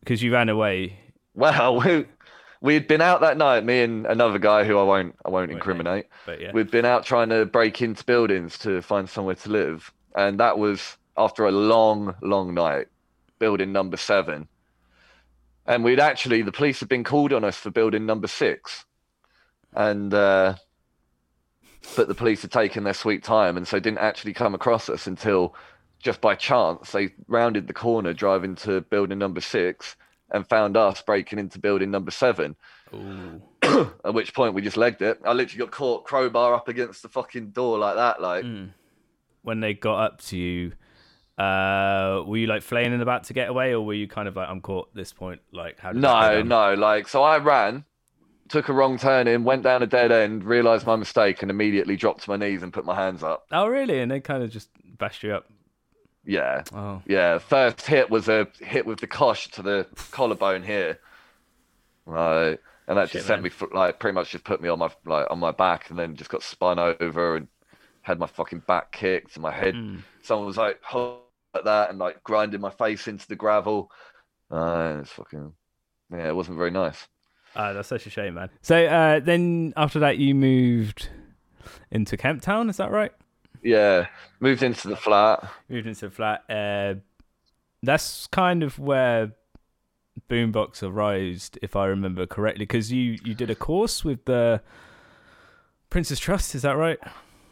because 0.00 0.22
you 0.22 0.32
ran 0.32 0.48
away. 0.48 0.98
Well, 1.34 1.80
we 1.84 2.06
we 2.62 2.74
had 2.74 2.86
been 2.86 3.00
out 3.00 3.20
that 3.20 3.36
night, 3.36 3.64
me 3.64 3.82
and 3.82 4.06
another 4.06 4.38
guy 4.38 4.64
who 4.64 4.78
I 4.78 4.84
won't 4.84 5.16
I 5.26 5.30
won't 5.30 5.50
incriminate. 5.50 6.06
But 6.24 6.40
yeah, 6.40 6.52
We'd 6.52 6.70
been 6.70 6.86
out 6.86 7.04
trying 7.04 7.28
to 7.30 7.44
break 7.44 7.82
into 7.82 8.04
buildings 8.04 8.56
to 8.58 8.80
find 8.80 9.10
somewhere 9.10 9.34
to 9.34 9.50
live, 9.50 9.92
and 10.14 10.40
that 10.40 10.56
was 10.56 10.96
after 11.16 11.44
a 11.44 11.52
long, 11.52 12.14
long 12.22 12.54
night, 12.54 12.86
building 13.38 13.72
number 13.72 13.98
seven. 13.98 14.48
And 15.66 15.84
we'd 15.84 16.00
actually 16.00 16.42
the 16.42 16.52
police 16.52 16.80
had 16.80 16.88
been 16.88 17.04
called 17.04 17.32
on 17.32 17.44
us 17.44 17.56
for 17.56 17.70
building 17.70 18.06
number 18.06 18.28
six, 18.28 18.84
and 19.74 20.14
uh, 20.14 20.54
but 21.96 22.08
the 22.08 22.14
police 22.14 22.42
had 22.42 22.52
taken 22.52 22.84
their 22.84 22.94
sweet 22.94 23.24
time, 23.24 23.56
and 23.56 23.66
so 23.66 23.78
didn't 23.80 23.98
actually 23.98 24.32
come 24.32 24.54
across 24.54 24.88
us 24.88 25.06
until 25.06 25.54
just 26.02 26.20
by 26.20 26.34
chance 26.34 26.92
they 26.92 27.14
rounded 27.28 27.66
the 27.66 27.72
corner 27.72 28.12
driving 28.12 28.54
to 28.56 28.80
building 28.82 29.18
number 29.18 29.40
six 29.40 29.96
and 30.30 30.46
found 30.48 30.76
us 30.76 31.00
breaking 31.00 31.38
into 31.38 31.58
building 31.58 31.90
number 31.90 32.10
seven. 32.10 32.56
Ooh. 32.94 33.40
At 34.04 34.12
which 34.12 34.34
point 34.34 34.54
we 34.54 34.62
just 34.62 34.76
legged 34.76 35.00
it. 35.02 35.20
I 35.24 35.32
literally 35.32 35.64
got 35.64 35.70
caught 35.70 36.04
crowbar 36.04 36.54
up 36.54 36.68
against 36.68 37.02
the 37.02 37.08
fucking 37.08 37.50
door 37.50 37.78
like 37.78 37.94
that. 37.96 38.20
Like, 38.20 38.44
Mm. 38.44 38.70
when 39.42 39.60
they 39.60 39.74
got 39.74 39.98
up 40.04 40.20
to 40.22 40.36
you, 40.36 40.72
uh, 41.38 42.22
were 42.26 42.36
you 42.36 42.46
like 42.46 42.62
flailing 42.62 43.00
about 43.00 43.24
to 43.24 43.32
get 43.32 43.48
away, 43.48 43.72
or 43.74 43.80
were 43.84 43.94
you 43.94 44.08
kind 44.08 44.28
of 44.28 44.36
like, 44.36 44.48
I'm 44.48 44.60
caught 44.60 44.88
at 44.88 44.94
this 44.94 45.12
point? 45.12 45.40
Like, 45.52 45.78
how 45.78 45.92
did 45.92 46.02
that 46.02 46.32
go 46.34 46.42
no, 46.42 46.74
no. 46.74 46.80
Like, 46.80 47.08
so 47.08 47.22
I 47.22 47.38
ran, 47.38 47.84
took 48.48 48.68
a 48.68 48.72
wrong 48.72 48.98
turn 48.98 49.26
in, 49.28 49.44
went 49.44 49.62
down 49.62 49.82
a 49.82 49.86
dead 49.86 50.12
end, 50.12 50.44
realized 50.44 50.86
my 50.86 50.96
mistake, 50.96 51.42
and 51.42 51.50
immediately 51.50 51.96
dropped 51.96 52.22
to 52.24 52.30
my 52.30 52.36
knees 52.36 52.62
and 52.62 52.72
put 52.72 52.84
my 52.84 52.94
hands 52.94 53.22
up. 53.22 53.46
Oh, 53.50 53.66
really? 53.66 54.00
And 54.00 54.10
they 54.10 54.20
kind 54.20 54.42
of 54.42 54.50
just 54.50 54.68
bashed 54.98 55.22
you 55.22 55.34
up. 55.34 55.46
Yeah, 56.24 56.62
Oh, 56.72 57.02
yeah. 57.06 57.38
First 57.38 57.82
hit 57.86 58.08
was 58.10 58.28
a 58.28 58.46
hit 58.60 58.86
with 58.86 59.00
the 59.00 59.06
cosh 59.08 59.48
to 59.52 59.62
the 59.62 59.86
collarbone 60.12 60.62
here. 60.62 60.98
Right. 62.06 62.58
And 62.88 62.98
that 62.98 63.08
Shit, 63.08 63.12
just 63.18 63.26
sent 63.26 63.38
man. 63.38 63.44
me 63.44 63.48
fl- 63.50 63.66
like 63.74 63.98
pretty 63.98 64.14
much 64.14 64.30
just 64.30 64.44
put 64.44 64.60
me 64.60 64.68
on 64.68 64.78
my 64.78 64.90
like 65.06 65.26
on 65.30 65.38
my 65.38 65.52
back 65.52 65.90
and 65.90 65.98
then 65.98 66.16
just 66.16 66.30
got 66.30 66.42
spun 66.42 66.78
over 66.78 67.36
and 67.36 67.48
had 68.02 68.18
my 68.18 68.26
fucking 68.26 68.60
back 68.66 68.90
kicked 68.92 69.36
and 69.36 69.42
my 69.42 69.52
head 69.52 69.74
Mm. 69.74 70.02
someone 70.22 70.46
was 70.46 70.56
like 70.56 70.80
"Hold 70.82 71.20
like 71.54 71.64
that 71.64 71.90
and 71.90 71.98
like 71.98 72.22
grinding 72.24 72.60
my 72.60 72.70
face 72.70 73.06
into 73.08 73.26
the 73.28 73.36
gravel. 73.36 73.90
Uh, 74.50 74.98
it's 75.00 75.10
fucking 75.12 75.52
yeah, 76.12 76.28
it 76.28 76.36
wasn't 76.36 76.58
very 76.58 76.70
nice. 76.70 77.06
Ah, 77.54 77.72
that's 77.72 77.88
such 77.88 78.06
a 78.06 78.10
shame, 78.10 78.34
man. 78.34 78.50
So 78.62 78.84
uh, 78.86 79.20
then 79.20 79.72
after 79.76 79.98
that, 80.00 80.18
you 80.18 80.34
moved 80.34 81.08
into 81.90 82.16
Kemp 82.16 82.42
Town. 82.42 82.68
Is 82.68 82.78
that 82.78 82.90
right? 82.90 83.12
Yeah, 83.62 84.06
moved 84.40 84.62
into 84.62 84.88
the 84.88 84.96
flat. 84.96 85.48
Moved 85.68 85.86
into 85.86 86.08
the 86.08 86.10
flat. 86.10 86.44
Uh, 86.48 86.94
that's 87.82 88.26
kind 88.28 88.62
of 88.62 88.78
where 88.78 89.32
Boombox 90.28 90.82
arose, 90.82 91.50
if 91.62 91.76
I 91.76 91.86
remember 91.86 92.26
correctly, 92.26 92.64
because 92.64 92.92
you 92.92 93.18
you 93.24 93.34
did 93.34 93.50
a 93.50 93.54
course 93.54 94.04
with 94.04 94.24
the 94.24 94.60
Prince's 95.90 96.18
Trust. 96.18 96.54
Is 96.54 96.62
that 96.62 96.76
right? 96.76 96.98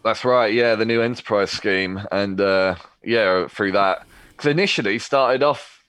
That's 0.04 0.24
right. 0.24 0.52
Yeah, 0.52 0.74
the 0.74 0.84
new 0.84 1.02
enterprise 1.02 1.50
scheme, 1.50 2.00
and 2.10 2.40
uh, 2.40 2.76
yeah, 3.04 3.48
through 3.48 3.72
that 3.72 4.06
because 4.30 4.50
initially 4.50 4.98
started 4.98 5.42
off 5.42 5.84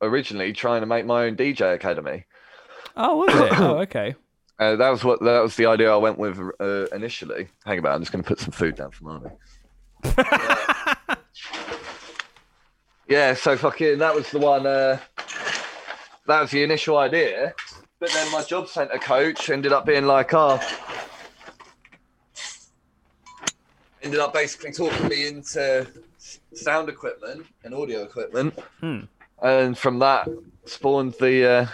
originally 0.00 0.52
trying 0.52 0.80
to 0.80 0.86
make 0.86 1.06
my 1.06 1.24
own 1.24 1.36
DJ 1.36 1.74
academy. 1.74 2.24
Oh, 2.96 3.16
was 3.18 3.34
it? 3.34 3.52
oh, 3.60 3.78
okay. 3.78 4.14
Uh, 4.58 4.76
that 4.76 4.88
was 4.88 5.02
what 5.04 5.20
that 5.20 5.42
was 5.42 5.56
the 5.56 5.66
idea 5.66 5.92
I 5.92 5.96
went 5.96 6.18
with 6.18 6.38
uh, 6.60 6.86
initially. 6.94 7.48
Hang 7.64 7.78
about, 7.78 7.96
I'm 7.96 8.02
just 8.02 8.12
going 8.12 8.22
to 8.22 8.28
put 8.28 8.38
some 8.38 8.52
food 8.52 8.76
down 8.76 8.92
for 8.92 9.04
Marnie. 9.04 9.32
yeah, 13.08 13.34
so 13.34 13.56
fucking 13.56 13.98
that 13.98 14.14
was 14.14 14.30
the 14.30 14.38
one. 14.38 14.66
Uh, 14.66 14.98
that 16.26 16.40
was 16.40 16.50
the 16.50 16.62
initial 16.62 16.98
idea, 16.98 17.54
but 18.00 18.10
then 18.12 18.30
my 18.32 18.42
job 18.42 18.68
centre 18.68 18.98
coach 18.98 19.50
ended 19.50 19.72
up 19.72 19.84
being 19.86 20.06
like, 20.06 20.32
oh, 20.32 20.60
ended 24.02 24.20
up 24.20 24.32
basically 24.32 24.72
talking 24.72 25.08
me 25.08 25.26
into 25.26 25.86
sound 26.54 26.88
equipment 26.88 27.46
and 27.64 27.74
audio 27.74 28.02
equipment, 28.02 28.58
Hmm. 28.80 29.00
and 29.42 29.76
from 29.76 29.98
that 30.00 30.28
spawned 30.66 31.14
the 31.20 31.46
uh, 31.46 31.66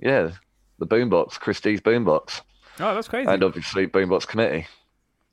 yeah 0.00 0.30
the 0.78 0.86
boombox, 0.86 1.38
Kris 1.40 1.60
Dee's 1.60 1.80
boombox. 1.80 2.40
Oh, 2.80 2.94
that's 2.94 3.08
crazy. 3.08 3.28
and 3.28 3.42
obviously 3.42 3.88
Boombox 3.88 4.26
Committee. 4.26 4.66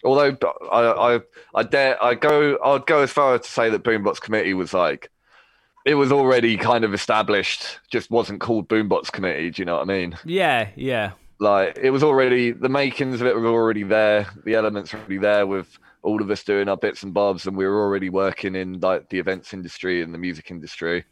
Although 0.05 0.37
I, 0.71 1.15
I, 1.15 1.21
I 1.55 1.63
dare, 1.63 2.01
I 2.03 2.13
go, 2.13 2.57
I'd 2.63 2.85
go 2.85 3.01
as 3.01 3.11
far 3.11 3.33
as 3.35 3.41
to 3.41 3.49
say 3.49 3.69
that 3.69 3.83
Boombox 3.83 4.21
Committee 4.21 4.53
was 4.53 4.73
like, 4.73 5.09
it 5.85 5.95
was 5.95 6.11
already 6.11 6.57
kind 6.57 6.83
of 6.83 6.93
established, 6.93 7.79
just 7.91 8.09
wasn't 8.09 8.39
called 8.39 8.69
Boombox 8.69 9.11
Committee. 9.11 9.51
Do 9.51 9.61
you 9.61 9.65
know 9.65 9.75
what 9.75 9.89
I 9.89 9.93
mean? 9.93 10.17
yeah, 10.23 10.69
yeah. 10.75 11.11
Like 11.37 11.77
it 11.81 11.89
was 11.89 12.01
already 12.01 12.51
the 12.51 12.69
makings 12.69 13.19
of 13.19 13.27
it 13.27 13.35
were 13.35 13.47
already 13.47 13.83
there, 13.83 14.27
the 14.45 14.55
elements 14.55 14.93
were 14.93 14.99
already 14.99 15.17
there 15.17 15.45
with 15.45 15.77
all 16.01 16.21
of 16.21 16.31
us 16.31 16.43
doing 16.43 16.69
our 16.69 16.77
bits 16.77 17.03
and 17.03 17.13
bobs, 17.13 17.45
and 17.45 17.57
we 17.57 17.65
were 17.65 17.81
already 17.81 18.09
working 18.09 18.55
in 18.55 18.79
like 18.79 19.09
the 19.09 19.19
events 19.19 19.53
industry 19.53 20.01
and 20.01 20.13
the 20.13 20.17
music 20.17 20.49
industry. 20.49 21.03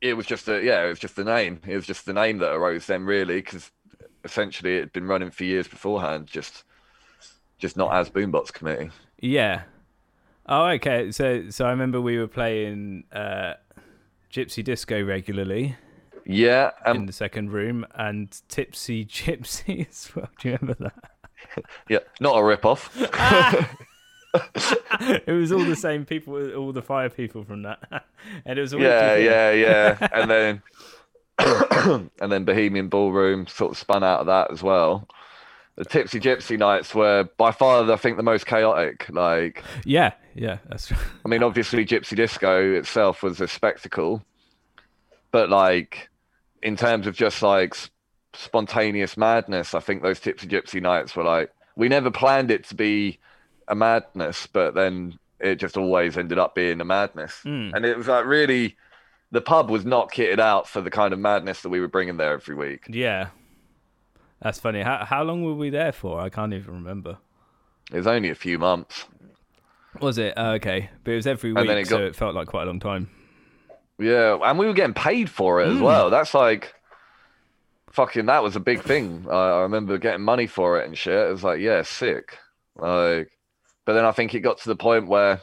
It 0.00 0.14
was 0.14 0.26
just 0.26 0.48
a 0.48 0.62
yeah, 0.62 0.84
it 0.84 0.90
was 0.90 1.00
just 1.00 1.16
the 1.16 1.24
name. 1.24 1.60
It 1.66 1.74
was 1.74 1.86
just 1.86 2.06
the 2.06 2.12
name 2.12 2.38
that 2.38 2.52
arose 2.52 2.86
then, 2.86 3.04
really, 3.04 3.36
because 3.36 3.72
essentially 4.22 4.76
it 4.76 4.80
had 4.80 4.92
been 4.92 5.06
running 5.06 5.30
for 5.30 5.44
years 5.44 5.66
beforehand, 5.66 6.28
just 6.28 6.64
just 7.64 7.76
not 7.78 7.94
as 7.94 8.10
Boombox 8.10 8.52
Committee. 8.52 8.90
Yeah. 9.18 9.62
Oh, 10.46 10.66
okay. 10.66 11.10
So, 11.12 11.48
so 11.48 11.64
I 11.64 11.70
remember 11.70 11.98
we 11.98 12.18
were 12.18 12.28
playing 12.28 13.04
uh, 13.10 13.54
Gypsy 14.30 14.62
Disco 14.62 15.02
regularly 15.02 15.76
Yeah, 16.26 16.72
in 16.84 16.96
um, 16.96 17.06
the 17.06 17.14
second 17.14 17.52
room, 17.52 17.86
and 17.94 18.38
Tipsy 18.48 19.06
Gypsy 19.06 19.86
as 19.88 20.14
well. 20.14 20.28
Do 20.38 20.50
you 20.50 20.58
remember 20.60 20.84
that? 20.84 21.10
yeah, 21.88 22.00
not 22.20 22.36
a 22.36 22.44
rip 22.44 22.66
off. 22.66 22.94
it 23.00 23.66
was 25.26 25.50
all 25.50 25.64
the 25.64 25.74
same 25.74 26.04
people, 26.04 26.54
all 26.54 26.70
the 26.70 26.82
fire 26.82 27.08
people 27.08 27.44
from 27.44 27.62
that, 27.62 27.78
and 28.44 28.58
it 28.58 28.60
was 28.60 28.74
a 28.74 28.76
weekly 28.76 28.90
yeah, 28.90 29.16
yeah, 29.16 29.52
yeah, 29.52 29.96
and 30.12 30.30
then 30.30 30.60
and 32.20 32.30
then 32.30 32.44
Bohemian 32.44 32.90
Ballroom 32.90 33.46
sort 33.46 33.72
of 33.72 33.78
spun 33.78 34.04
out 34.04 34.20
of 34.20 34.26
that 34.26 34.50
as 34.50 34.62
well. 34.62 35.08
The 35.76 35.84
Tipsy 35.84 36.20
Gypsy 36.20 36.58
nights 36.58 36.94
were 36.94 37.28
by 37.36 37.50
far, 37.50 37.90
I 37.90 37.96
think, 37.96 38.16
the 38.16 38.22
most 38.22 38.46
chaotic. 38.46 39.06
Like, 39.10 39.64
yeah, 39.84 40.12
yeah. 40.34 40.58
That's 40.68 40.86
True. 40.86 40.96
I 41.24 41.28
mean, 41.28 41.42
obviously, 41.42 41.84
Gypsy 41.84 42.16
Disco 42.16 42.74
itself 42.74 43.22
was 43.22 43.40
a 43.40 43.48
spectacle, 43.48 44.24
but 45.32 45.50
like, 45.50 46.10
in 46.62 46.76
terms 46.76 47.06
of 47.06 47.16
just 47.16 47.42
like 47.42 47.76
spontaneous 48.34 49.16
madness, 49.16 49.74
I 49.74 49.80
think 49.80 50.02
those 50.02 50.20
Tipsy 50.20 50.46
Gypsy 50.46 50.80
nights 50.80 51.16
were 51.16 51.24
like, 51.24 51.50
we 51.76 51.88
never 51.88 52.10
planned 52.10 52.52
it 52.52 52.64
to 52.68 52.76
be 52.76 53.18
a 53.66 53.74
madness, 53.74 54.46
but 54.46 54.74
then 54.74 55.18
it 55.40 55.56
just 55.56 55.76
always 55.76 56.16
ended 56.16 56.38
up 56.38 56.54
being 56.54 56.80
a 56.80 56.84
madness. 56.84 57.40
Mm. 57.44 57.72
And 57.74 57.84
it 57.84 57.96
was 57.96 58.06
like 58.06 58.26
really, 58.26 58.76
the 59.32 59.40
pub 59.40 59.70
was 59.70 59.84
not 59.84 60.12
kitted 60.12 60.38
out 60.38 60.68
for 60.68 60.80
the 60.80 60.90
kind 60.90 61.12
of 61.12 61.18
madness 61.18 61.62
that 61.62 61.68
we 61.68 61.80
were 61.80 61.88
bringing 61.88 62.16
there 62.16 62.34
every 62.34 62.54
week. 62.54 62.84
yeah. 62.88 63.28
That's 64.44 64.60
funny. 64.60 64.82
How 64.82 65.06
how 65.06 65.24
long 65.24 65.42
were 65.42 65.54
we 65.54 65.70
there 65.70 65.90
for? 65.90 66.20
I 66.20 66.28
can't 66.28 66.52
even 66.52 66.74
remember. 66.74 67.16
It 67.90 67.96
was 67.96 68.06
only 68.06 68.28
a 68.28 68.34
few 68.34 68.58
months. 68.58 69.06
Was 70.00 70.18
it 70.18 70.34
Oh, 70.36 70.52
okay? 70.52 70.90
But 71.02 71.12
it 71.12 71.16
was 71.16 71.26
every 71.26 71.52
week, 71.54 71.66
it 71.66 71.86
so 71.86 71.98
got- 71.98 72.04
it 72.04 72.14
felt 72.14 72.34
like 72.34 72.48
quite 72.48 72.64
a 72.64 72.66
long 72.66 72.78
time. 72.78 73.08
Yeah, 73.98 74.38
and 74.42 74.58
we 74.58 74.66
were 74.66 74.74
getting 74.74 74.92
paid 74.92 75.30
for 75.30 75.62
it 75.62 75.68
as 75.68 75.78
hmm. 75.78 75.84
well. 75.84 76.10
That's 76.10 76.34
like 76.34 76.74
fucking 77.90 78.26
that 78.26 78.42
was 78.42 78.54
a 78.54 78.60
big 78.60 78.82
thing. 78.82 79.26
I, 79.30 79.34
I 79.34 79.60
remember 79.62 79.96
getting 79.96 80.22
money 80.22 80.46
for 80.46 80.78
it 80.78 80.86
and 80.86 80.98
shit. 80.98 81.28
It 81.28 81.32
was 81.32 81.42
like, 81.42 81.60
yeah, 81.60 81.80
sick. 81.82 82.36
Like 82.76 83.30
but 83.86 83.94
then 83.94 84.04
I 84.04 84.12
think 84.12 84.34
it 84.34 84.40
got 84.40 84.58
to 84.58 84.68
the 84.68 84.76
point 84.76 85.08
where 85.08 85.40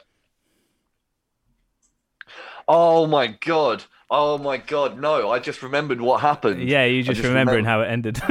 Oh 2.67 3.07
my 3.07 3.27
god. 3.27 3.83
Oh 4.13 4.37
my 4.37 4.57
god, 4.57 4.99
no, 4.99 5.31
I 5.31 5.39
just 5.39 5.63
remembered 5.63 6.01
what 6.01 6.19
happened. 6.19 6.67
Yeah, 6.67 6.83
you 6.83 6.99
I 6.99 7.03
just, 7.03 7.23
remembering 7.23 7.63
remem- 7.63 7.67
how 7.67 7.81
it 7.81 7.87
ended. 7.87 8.21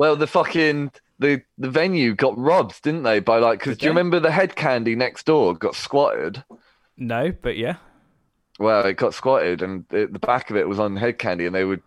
Well, 0.00 0.16
the 0.16 0.26
fucking 0.26 0.92
the 1.18 1.42
the 1.58 1.68
venue 1.68 2.14
got 2.14 2.36
robbed, 2.38 2.82
didn't 2.82 3.02
they? 3.02 3.20
By 3.20 3.36
like, 3.38 3.58
because 3.58 3.76
do 3.76 3.84
you 3.84 3.90
remember 3.90 4.18
the 4.18 4.30
head 4.30 4.56
candy 4.56 4.96
next 4.96 5.26
door 5.26 5.54
got 5.54 5.74
squatted? 5.74 6.42
no, 6.96 7.32
but 7.42 7.58
yeah. 7.58 7.76
Well, 8.58 8.86
it 8.86 8.94
got 8.96 9.12
squatted, 9.12 9.60
and 9.60 9.84
the, 9.90 10.08
the 10.10 10.18
back 10.18 10.48
of 10.50 10.56
it 10.56 10.66
was 10.66 10.80
on 10.80 10.96
head 10.96 11.18
candy, 11.18 11.44
and 11.44 11.54
they 11.54 11.64
would 11.66 11.82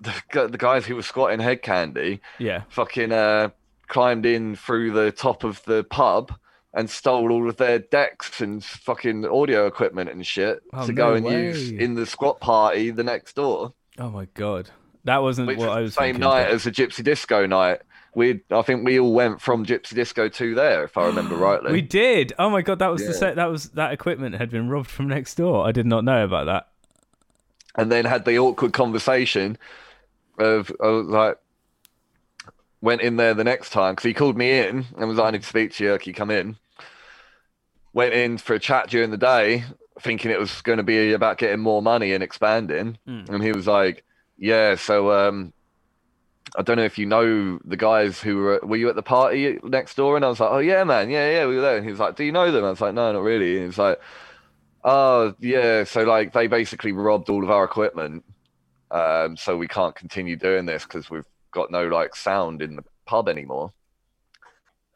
the, 0.00 0.14
the 0.32 0.56
guys 0.56 0.86
who 0.86 0.94
were 0.94 1.02
squatting 1.02 1.40
head 1.40 1.62
candy 1.62 2.20
Yeah. 2.38 2.62
fucking 2.68 3.10
uh, 3.10 3.48
climbed 3.88 4.24
in 4.24 4.54
through 4.54 4.92
the 4.92 5.10
top 5.10 5.42
of 5.42 5.64
the 5.64 5.82
pub 5.82 6.32
and 6.74 6.88
stole 6.88 7.32
all 7.32 7.48
of 7.48 7.56
their 7.56 7.80
decks 7.80 8.40
and 8.40 8.62
fucking 8.62 9.24
audio 9.26 9.66
equipment 9.66 10.10
and 10.10 10.24
shit 10.24 10.62
Oh, 10.72 10.86
to 10.86 10.92
go 10.92 11.08
no 11.10 11.14
and 11.14 11.26
use 11.26 11.70
in 11.72 11.94
the 11.94 12.06
squat 12.06 12.38
party 12.40 12.90
the 12.90 13.02
next 13.04 13.34
door, 13.34 13.72
Oh 13.98 14.10
my 14.10 14.26
god. 14.34 14.70
That 15.06 15.22
wasn't 15.22 15.46
which 15.48 15.58
what 15.58 15.70
I 15.70 15.80
was 15.80 15.86
was 15.86 15.94
the 15.94 16.00
same 16.00 16.14
thinking, 16.14 16.20
night 16.28 16.44
but- 16.44 16.54
as 16.54 16.64
the 16.64 16.70
Gypsy 16.72 17.02
Disco 17.02 17.46
night. 17.46 17.80
We, 18.14 18.40
I 18.50 18.62
think 18.62 18.82
we 18.86 18.98
all 18.98 19.12
went 19.12 19.42
from 19.42 19.66
Gypsy 19.66 19.94
Disco 19.94 20.28
to 20.30 20.54
there, 20.54 20.84
if 20.84 20.96
I 20.96 21.04
remember 21.06 21.34
rightly. 21.48 21.70
We 21.72 21.82
did. 21.82 22.32
Oh 22.38 22.48
my 22.48 22.62
god, 22.62 22.78
that 22.78 22.88
was 22.88 23.02
the 23.02 23.08
Yeah. 23.08 23.18
set. 23.18 23.36
That 23.36 23.50
was 23.50 23.68
that 23.70 23.92
equipment 23.92 24.36
had 24.36 24.48
been 24.50 24.68
robbed 24.70 24.88
from 24.90 25.06
next 25.08 25.34
door. 25.34 25.66
I 25.66 25.72
did 25.72 25.84
not 25.86 26.02
know 26.04 26.24
about 26.24 26.46
that. 26.46 26.68
and 27.78 27.92
then 27.92 28.06
had 28.06 28.24
the 28.24 28.38
awkward 28.38 28.72
conversation 28.72 29.58
of, 30.38 30.72
I 30.82 30.86
was 30.86 31.06
like, 31.08 31.36
went 32.80 33.02
in 33.02 33.16
there 33.16 33.34
the 33.34 33.44
next 33.44 33.68
time 33.70 33.92
because 33.94 34.04
he 34.04 34.14
called 34.14 34.36
me 34.36 34.58
in 34.60 34.86
and 34.96 35.08
was 35.08 35.18
like, 35.18 35.28
I 35.28 35.30
need 35.32 35.42
to 35.42 35.48
speak 35.48 35.72
to 35.74 35.84
you. 35.84 35.98
Can 35.98 36.08
you 36.10 36.14
come 36.14 36.30
in? 36.30 36.56
Went 37.92 38.14
in 38.14 38.38
for 38.38 38.54
a 38.54 38.58
chat 38.58 38.88
during 38.88 39.10
the 39.10 39.16
day, 39.18 39.64
thinking 40.00 40.30
it 40.30 40.38
was 40.38 40.60
going 40.62 40.78
to 40.78 40.82
be 40.82 41.12
about 41.12 41.36
getting 41.38 41.60
more 41.60 41.82
money 41.82 42.12
and 42.14 42.22
expanding. 42.22 42.96
Mm. 43.08 43.28
And 43.28 43.42
he 43.42 43.52
was 43.52 43.66
like, 43.66 44.04
Yeah, 44.38 44.74
so 44.76 45.10
um, 45.12 45.52
I 46.56 46.62
don't 46.62 46.76
know 46.76 46.84
if 46.84 46.98
you 46.98 47.06
know 47.06 47.58
the 47.64 47.76
guys 47.76 48.20
who 48.20 48.36
were, 48.36 48.60
were 48.62 48.76
you 48.76 48.88
at 48.88 48.94
the 48.94 49.02
party 49.02 49.58
next 49.62 49.96
door? 49.96 50.16
And 50.16 50.24
I 50.24 50.28
was 50.28 50.40
like, 50.40 50.50
Oh, 50.50 50.58
yeah, 50.58 50.84
man. 50.84 51.10
Yeah, 51.10 51.30
yeah, 51.30 51.46
we 51.46 51.56
were 51.56 51.60
there. 51.62 51.76
And 51.76 51.84
he 51.84 51.90
was 51.90 52.00
like, 52.00 52.16
Do 52.16 52.24
you 52.24 52.32
know 52.32 52.50
them? 52.50 52.64
I 52.64 52.70
was 52.70 52.80
like, 52.80 52.94
No, 52.94 53.12
not 53.12 53.22
really. 53.22 53.52
And 53.54 53.60
he 53.62 53.66
was 53.66 53.78
like, 53.78 54.00
Oh 54.84 55.34
yeah, 55.40 55.84
so 55.84 56.04
like 56.04 56.32
they 56.32 56.46
basically 56.46 56.92
robbed 56.92 57.28
all 57.30 57.44
of 57.44 57.50
our 57.50 57.64
equipment, 57.64 58.24
um, 58.92 59.36
so 59.36 59.56
we 59.56 59.68
can't 59.68 59.94
continue 59.96 60.36
doing 60.36 60.66
this 60.66 60.84
because 60.84 61.10
we've 61.10 61.26
got 61.52 61.70
no 61.72 61.88
like 61.88 62.16
sound 62.16 62.62
in 62.62 62.76
the 62.76 62.84
pub 63.06 63.28
anymore. 63.28 63.72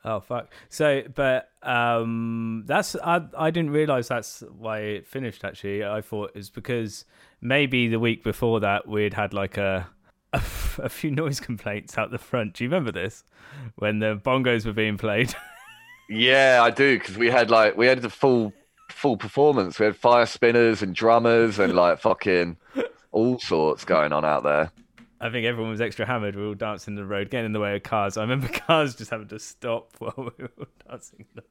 Oh 0.04 0.20
fuck. 0.20 0.50
So, 0.68 1.02
but 1.14 1.50
um, 1.62 2.64
that's 2.66 2.96
I 2.96 3.22
I 3.36 3.50
didn't 3.50 3.70
realize 3.70 4.08
that's 4.08 4.42
why 4.56 4.78
it 4.78 5.06
finished. 5.06 5.44
Actually, 5.44 5.84
I 5.84 6.00
thought 6.00 6.32
it's 6.34 6.50
because 6.50 7.04
maybe 7.40 7.88
the 7.88 7.98
week 7.98 8.24
before 8.24 8.60
that 8.60 8.88
we'd 8.88 9.14
had 9.14 9.34
like 9.34 9.56
a 9.58 9.88
a, 10.32 10.36
f- 10.38 10.80
a 10.82 10.88
few 10.88 11.10
noise 11.10 11.40
complaints 11.40 11.98
out 11.98 12.10
the 12.10 12.18
front. 12.18 12.54
Do 12.54 12.64
you 12.64 12.70
remember 12.70 12.92
this 12.92 13.24
when 13.76 13.98
the 13.98 14.16
bongos 14.16 14.64
were 14.64 14.72
being 14.72 14.96
played? 14.98 15.34
Yeah, 16.12 16.60
I 16.64 16.70
do 16.70 16.98
because 16.98 17.16
we 17.16 17.30
had 17.30 17.50
like 17.50 17.76
we 17.76 17.86
had 17.86 18.02
the 18.02 18.10
full 18.10 18.52
full 18.88 19.16
performance. 19.16 19.78
We 19.78 19.86
had 19.86 19.94
fire 19.94 20.26
spinners 20.26 20.82
and 20.82 20.92
drummers 20.92 21.60
and 21.60 21.72
like 21.74 22.00
fucking 22.00 22.56
all 23.12 23.38
sorts 23.38 23.84
going 23.84 24.12
on 24.12 24.24
out 24.24 24.42
there. 24.42 24.72
I 25.20 25.28
think 25.30 25.44
everyone 25.46 25.70
was 25.70 25.80
extra 25.82 26.06
hammered. 26.06 26.34
We 26.34 26.42
were 26.42 26.48
all 26.48 26.54
dancing 26.54 26.92
in 26.92 26.96
the 26.96 27.04
road, 27.04 27.30
getting 27.30 27.46
in 27.46 27.52
the 27.52 27.60
way 27.60 27.76
of 27.76 27.82
cars. 27.82 28.16
I 28.16 28.22
remember 28.22 28.48
cars 28.66 28.94
just 28.94 29.10
having 29.10 29.28
to 29.28 29.38
stop 29.38 29.94
while 29.98 30.14
we 30.16 30.44
were 30.44 30.66
dancing. 30.88 31.20
in 31.20 31.26
the 31.34 31.42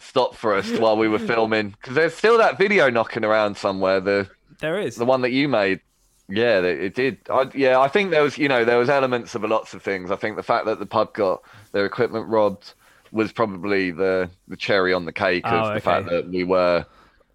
Stop 0.00 0.34
for 0.34 0.54
us 0.54 0.70
while 0.78 0.96
we 0.96 1.08
were 1.08 1.18
filming 1.18 1.70
because 1.70 1.94
there's 1.94 2.14
still 2.14 2.38
that 2.38 2.56
video 2.58 2.90
knocking 2.90 3.24
around 3.24 3.56
somewhere. 3.56 4.00
The 4.00 4.28
There 4.60 4.78
is. 4.78 4.96
the 4.96 5.04
one 5.04 5.22
that 5.22 5.30
you 5.30 5.48
made. 5.48 5.80
Yeah, 6.28 6.60
it 6.60 6.94
did. 6.94 7.18
I, 7.30 7.50
yeah, 7.54 7.80
I 7.80 7.88
think 7.88 8.10
there 8.10 8.22
was, 8.22 8.36
you 8.36 8.48
know, 8.48 8.64
there 8.64 8.78
was 8.78 8.90
elements 8.90 9.34
of 9.34 9.42
lots 9.44 9.72
of 9.74 9.82
things. 9.82 10.10
I 10.10 10.16
think 10.16 10.36
the 10.36 10.42
fact 10.42 10.66
that 10.66 10.78
the 10.78 10.84
pub 10.86 11.14
got 11.14 11.42
their 11.72 11.86
equipment 11.86 12.28
robbed 12.28 12.74
was 13.12 13.32
probably 13.32 13.90
the 13.90 14.28
the 14.48 14.56
cherry 14.56 14.92
on 14.92 15.04
the 15.06 15.12
cake 15.12 15.46
of 15.46 15.52
Oh, 15.70 15.74
the 15.74 15.80
fact 15.80 16.08
that 16.10 16.28
we 16.28 16.44
were 16.44 16.84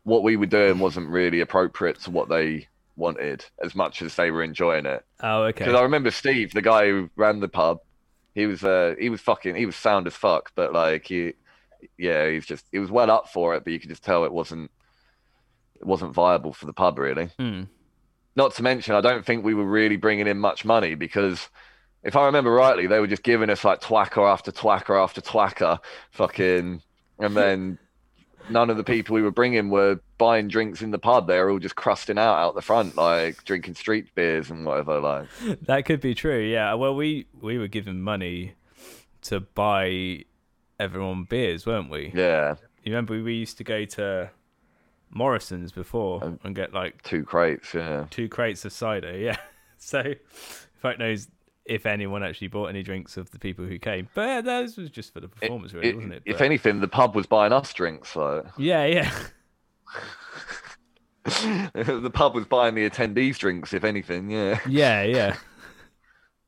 what 0.03 0.21
we 0.23 0.35
were 0.35 0.45
doing 0.45 0.77
wasn't 0.79 1.09
really 1.09 1.39
appropriate 1.39 1.99
to 2.01 2.11
what 2.11 2.29
they 2.29 2.67
wanted 2.95 3.45
as 3.63 3.75
much 3.75 4.01
as 4.01 4.15
they 4.15 4.31
were 4.31 4.43
enjoying 4.43 4.85
it. 4.85 5.03
Oh, 5.21 5.43
okay. 5.43 5.65
Because 5.65 5.79
I 5.79 5.83
remember 5.83 6.11
Steve, 6.11 6.51
the 6.53 6.61
guy 6.61 6.87
who 6.87 7.09
ran 7.15 7.39
the 7.39 7.47
pub, 7.47 7.79
he 8.35 8.45
was 8.45 8.63
uh 8.63 8.95
he 8.99 9.09
was 9.09 9.21
fucking 9.21 9.55
he 9.55 9.65
was 9.65 9.75
sound 9.75 10.07
as 10.07 10.15
fuck, 10.15 10.51
but 10.55 10.73
like 10.73 11.07
he 11.07 11.33
yeah, 11.97 12.29
he's 12.29 12.45
just 12.45 12.65
he 12.71 12.79
was 12.79 12.91
well 12.91 13.11
up 13.11 13.29
for 13.29 13.55
it, 13.55 13.63
but 13.63 13.73
you 13.73 13.79
could 13.79 13.89
just 13.89 14.03
tell 14.03 14.25
it 14.25 14.31
wasn't 14.31 14.71
it 15.75 15.85
wasn't 15.85 16.13
viable 16.13 16.53
for 16.53 16.65
the 16.65 16.73
pub 16.73 16.97
really. 16.99 17.29
Hmm. 17.39 17.63
Not 18.35 18.55
to 18.55 18.63
mention, 18.63 18.95
I 18.95 19.01
don't 19.01 19.25
think 19.25 19.43
we 19.45 19.53
were 19.53 19.65
really 19.65 19.97
bringing 19.97 20.25
in 20.25 20.39
much 20.39 20.65
money 20.65 20.95
because 20.95 21.49
if 22.03 22.15
I 22.15 22.25
remember 22.25 22.51
rightly, 22.51 22.87
they 22.87 22.99
were 22.99 23.07
just 23.07 23.23
giving 23.23 23.49
us 23.49 23.63
like 23.63 23.79
twacker 23.79 24.27
after 24.29 24.51
twacker 24.51 25.01
after 25.01 25.21
twacker, 25.21 25.79
fucking, 26.11 26.81
and 27.19 27.37
then 27.37 27.77
none 28.49 28.69
of 28.69 28.77
the 28.77 28.83
people 28.83 29.15
we 29.15 29.21
were 29.21 29.31
bringing 29.31 29.69
were 29.69 29.99
buying 30.17 30.47
drinks 30.47 30.81
in 30.81 30.91
the 30.91 30.99
pub. 30.99 31.27
They 31.27 31.39
were 31.39 31.49
all 31.49 31.59
just 31.59 31.75
crusting 31.75 32.17
out 32.17 32.35
out 32.37 32.55
the 32.55 32.61
front, 32.61 32.95
like 32.95 33.43
drinking 33.45 33.75
street 33.75 34.13
beers 34.15 34.49
and 34.49 34.65
whatever. 34.65 34.99
Like, 34.99 35.27
That 35.63 35.85
could 35.85 36.01
be 36.01 36.13
true. 36.15 36.39
Yeah. 36.41 36.73
Well, 36.75 36.95
we 36.95 37.27
we 37.41 37.57
were 37.57 37.67
given 37.67 38.01
money 38.01 38.53
to 39.23 39.39
buy 39.39 40.25
everyone 40.79 41.23
beers, 41.25 41.65
weren't 41.65 41.89
we? 41.89 42.11
yeah, 42.13 42.55
You 42.83 42.91
remember 42.91 43.21
we 43.23 43.35
used 43.35 43.57
to 43.59 43.63
go 43.63 43.85
to 43.85 44.29
Morrison's 45.09 45.71
before 45.71 46.23
Um, 46.23 46.39
and 46.43 46.55
get 46.55 46.73
like 46.73 47.01
two 47.03 47.23
crates. 47.23 47.73
Yeah, 47.73 48.07
two 48.09 48.27
crates 48.27 48.65
of 48.65 48.73
cider. 48.73 49.17
Yeah. 49.17 49.37
So, 49.85 50.13
fuck 50.75 50.97
knows 50.97 51.27
if 51.65 51.85
anyone 51.85 52.23
actually 52.23 52.47
bought 52.49 52.67
any 52.67 52.83
drinks 52.83 53.15
of 53.17 53.31
the 53.31 53.39
people 53.39 53.65
who 53.65 53.79
came. 53.79 54.09
But 54.13 54.21
yeah, 54.27 54.41
those 54.41 54.77
was 54.77 54.89
just 54.89 55.13
for 55.13 55.19
the 55.21 55.27
performance, 55.29 55.73
really, 55.73 55.89
It- 55.89 55.95
wasn't 55.95 56.13
it? 56.13 56.23
If 56.25 56.37
But- 56.39 56.45
anything, 56.45 56.79
the 56.81 56.87
pub 56.87 57.15
was 57.15 57.25
buying 57.25 57.53
us 57.53 57.73
drinks. 57.73 58.09
So 58.09 58.45
yeah, 58.57 58.85
yeah. 58.85 59.11
the 61.25 62.11
pub 62.13 62.35
was 62.35 62.45
buying 62.45 62.75
the 62.75 62.89
attendees 62.89 63.37
drinks. 63.37 63.73
If 63.73 63.83
anything, 63.83 64.29
yeah. 64.29 64.59
Yeah, 64.67 65.03
yeah. 65.03 65.35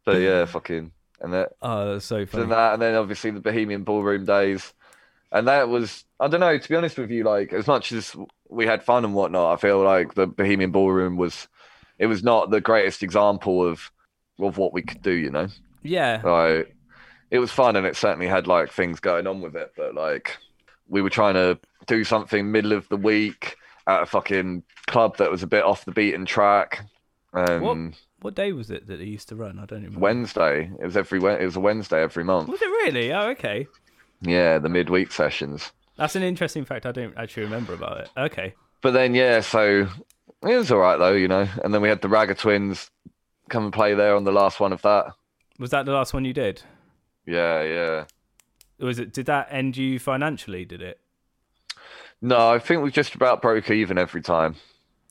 So 0.08 0.12
yeah, 0.12 0.46
fucking 0.46 0.92
and 1.20 1.34
that 1.34 1.54
Oh, 1.64 1.94
that's 1.94 2.06
so 2.06 2.18
and 2.18 2.30
funny. 2.30 2.46
that, 2.50 2.74
and 2.74 2.82
then 2.84 2.94
obviously 2.94 3.32
the 3.32 3.40
Bohemian 3.40 3.82
Ballroom 3.84 4.24
days, 4.24 4.72
and 5.32 5.48
that 5.48 5.68
was 5.68 6.04
I 6.20 6.28
don't 6.28 6.42
know. 6.42 6.56
To 6.56 6.70
be 6.70 6.76
honest 6.76 7.00
with 7.00 7.10
you, 7.10 7.24
like 7.24 7.54
as 7.54 7.66
much 7.66 7.92
as 7.92 8.16
we 8.48 8.68
had 8.68 8.84
fun 8.84 9.04
and 9.04 9.16
whatnot, 9.16 9.54
I 9.58 9.60
feel 9.60 9.82
like 9.82 10.14
the 10.14 10.28
Bohemian 10.28 10.70
Ballroom 10.70 11.18
was, 11.18 11.48
it 11.98 12.06
was 12.06 12.22
not 12.24 12.52
the 12.52 12.62
greatest 12.62 13.02
example 13.02 13.68
of 13.68 13.92
of 14.40 14.58
what 14.58 14.74
we 14.74 14.82
could 14.82 15.02
do. 15.02 15.12
You 15.12 15.32
know, 15.32 15.48
Yeah. 15.84 16.22
like 16.24 16.76
it 17.32 17.40
was 17.40 17.52
fun 17.52 17.76
and 17.76 17.86
it 17.86 17.96
certainly 17.96 18.28
had 18.28 18.48
like 18.48 18.72
things 18.72 19.00
going 19.00 19.28
on 19.28 19.42
with 19.42 19.56
it, 19.56 19.74
but 19.78 19.96
like 19.96 20.38
we 20.88 21.02
were 21.02 21.10
trying 21.10 21.34
to 21.36 21.60
do 21.88 22.04
something 22.04 22.52
middle 22.52 22.72
of 22.74 22.88
the 22.90 22.98
week 22.98 23.56
at 23.88 24.04
a 24.04 24.06
fucking 24.06 24.64
club 24.88 25.18
that 25.18 25.30
was 25.32 25.44
a 25.44 25.48
bit 25.48 25.64
off 25.64 25.86
the 25.86 25.92
beaten 25.92 26.26
track. 26.26 26.86
Um, 27.34 27.62
What? 27.62 27.78
What 28.22 28.34
day 28.36 28.54
was 28.54 28.72
it 28.72 28.88
that 28.88 28.98
they 28.98 29.04
used 29.06 29.30
to 29.30 29.36
run? 29.36 29.60
I 29.60 29.66
don't 29.66 29.80
remember. 29.84 30.00
Wednesday. 30.00 30.72
It 30.80 30.86
was 30.86 30.98
every 30.98 31.20
it 31.20 31.46
was 31.46 31.56
a 31.56 31.60
Wednesday 31.60 32.02
every 32.02 32.24
month. 32.24 32.48
Was 32.50 32.62
it 32.62 32.66
really? 32.66 33.14
Oh, 33.14 33.28
okay. 33.30 33.68
Yeah, 34.22 34.58
the 34.58 34.70
midweek 34.70 35.12
sessions. 35.12 35.72
That's 35.98 36.16
an 36.16 36.24
interesting 36.24 36.66
fact 36.66 36.86
I 36.88 36.92
don't 36.92 37.16
actually 37.18 37.44
remember 37.44 37.74
about 37.74 38.00
it. 38.02 38.10
Okay. 38.18 38.56
But 38.82 38.92
then 38.92 39.14
yeah, 39.14 39.42
so 39.42 39.88
it 40.44 40.56
was 40.58 40.72
all 40.72 40.80
right 40.80 40.98
though, 40.98 41.12
you 41.14 41.28
know. 41.28 41.48
And 41.64 41.72
then 41.74 41.82
we 41.82 41.90
had 41.90 42.02
the 42.02 42.08
Ragga 42.08 42.36
Twins 42.36 42.90
come 43.50 43.64
and 43.66 43.74
play 43.74 43.94
there 43.94 44.16
on 44.16 44.24
the 44.24 44.32
last 44.32 44.60
one 44.60 44.74
of 44.74 44.82
that. 44.84 45.08
Was 45.60 45.72
that 45.72 45.86
the 45.86 45.94
last 45.94 46.14
one 46.14 46.26
you 46.26 46.34
did? 46.34 46.62
Yeah, 47.26 47.64
yeah. 47.64 48.06
Was 48.80 49.00
it? 49.00 49.14
Did 49.14 49.26
that 49.28 49.48
end 49.50 49.78
you 49.78 50.00
financially? 50.00 50.66
Did 50.66 50.82
it? 50.82 51.00
No, 52.22 52.50
I 52.52 52.60
think 52.60 52.82
we 52.84 52.92
just 52.92 53.16
about 53.16 53.42
broke 53.42 53.70
even 53.70 53.98
every 53.98 54.22
time. 54.22 54.56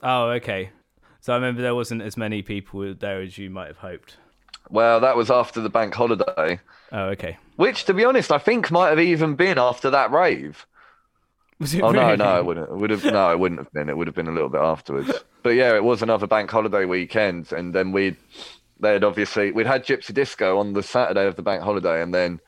Oh, 0.03 0.31
okay. 0.31 0.71
So 1.21 1.33
I 1.33 1.37
remember 1.37 1.63
there 1.63 1.75
wasn't 1.75 2.03
as 2.03 2.17
many 2.17 2.43
people 2.43 2.95
there 2.95 3.23
as 3.23 3.39
you 3.39 3.49
might 3.51 3.69
have 3.69 3.79
hoped. 3.79 4.19
Well, 4.69 5.01
that 5.01 5.17
was 5.17 5.31
after 5.31 5.61
the 5.61 5.69
bank 5.71 5.95
holiday, 5.95 6.59
Oh, 6.93 7.05
okay. 7.09 7.39
which, 7.57 7.85
to 7.85 7.95
be 7.95 8.05
honest, 8.05 8.33
I 8.33 8.39
think 8.39 8.71
might 8.71 8.89
have 8.91 9.01
even 9.01 9.35
been 9.35 9.59
after 9.59 9.91
that 9.91 10.11
rave. 10.11 10.67
Was 11.61 11.75
it 11.75 11.83
Oh 11.83 11.93
no, 11.93 12.05
really? 12.07 12.17
no, 12.17 12.39
it 12.39 12.45
wouldn't. 12.47 12.69
It 12.71 12.77
would 12.77 12.91
have 12.91 13.05
no, 13.05 13.31
it 13.33 13.39
wouldn't 13.39 13.61
have 13.61 13.73
been. 13.73 13.89
It 13.89 13.97
would 13.97 14.07
have 14.09 14.17
been 14.17 14.29
a 14.29 14.33
little 14.33 14.49
bit 14.49 14.61
afterwards. 14.61 15.13
But 15.43 15.51
yeah, 15.51 15.75
it 15.75 15.85
was 15.85 16.03
another 16.03 16.27
bank 16.27 16.51
holiday 16.51 16.85
weekend, 16.85 17.53
and 17.53 17.75
then 17.75 17.93
we'd 17.93 18.17
they'd 18.81 19.05
obviously 19.05 19.53
we'd 19.53 19.67
had 19.67 19.85
Gypsy 19.87 20.13
Disco 20.13 20.59
on 20.59 20.73
the 20.73 20.83
Saturday 20.83 21.27
of 21.27 21.37
the 21.37 21.43
bank 21.43 21.63
holiday, 21.63 22.03
and 22.03 22.13
then 22.13 22.41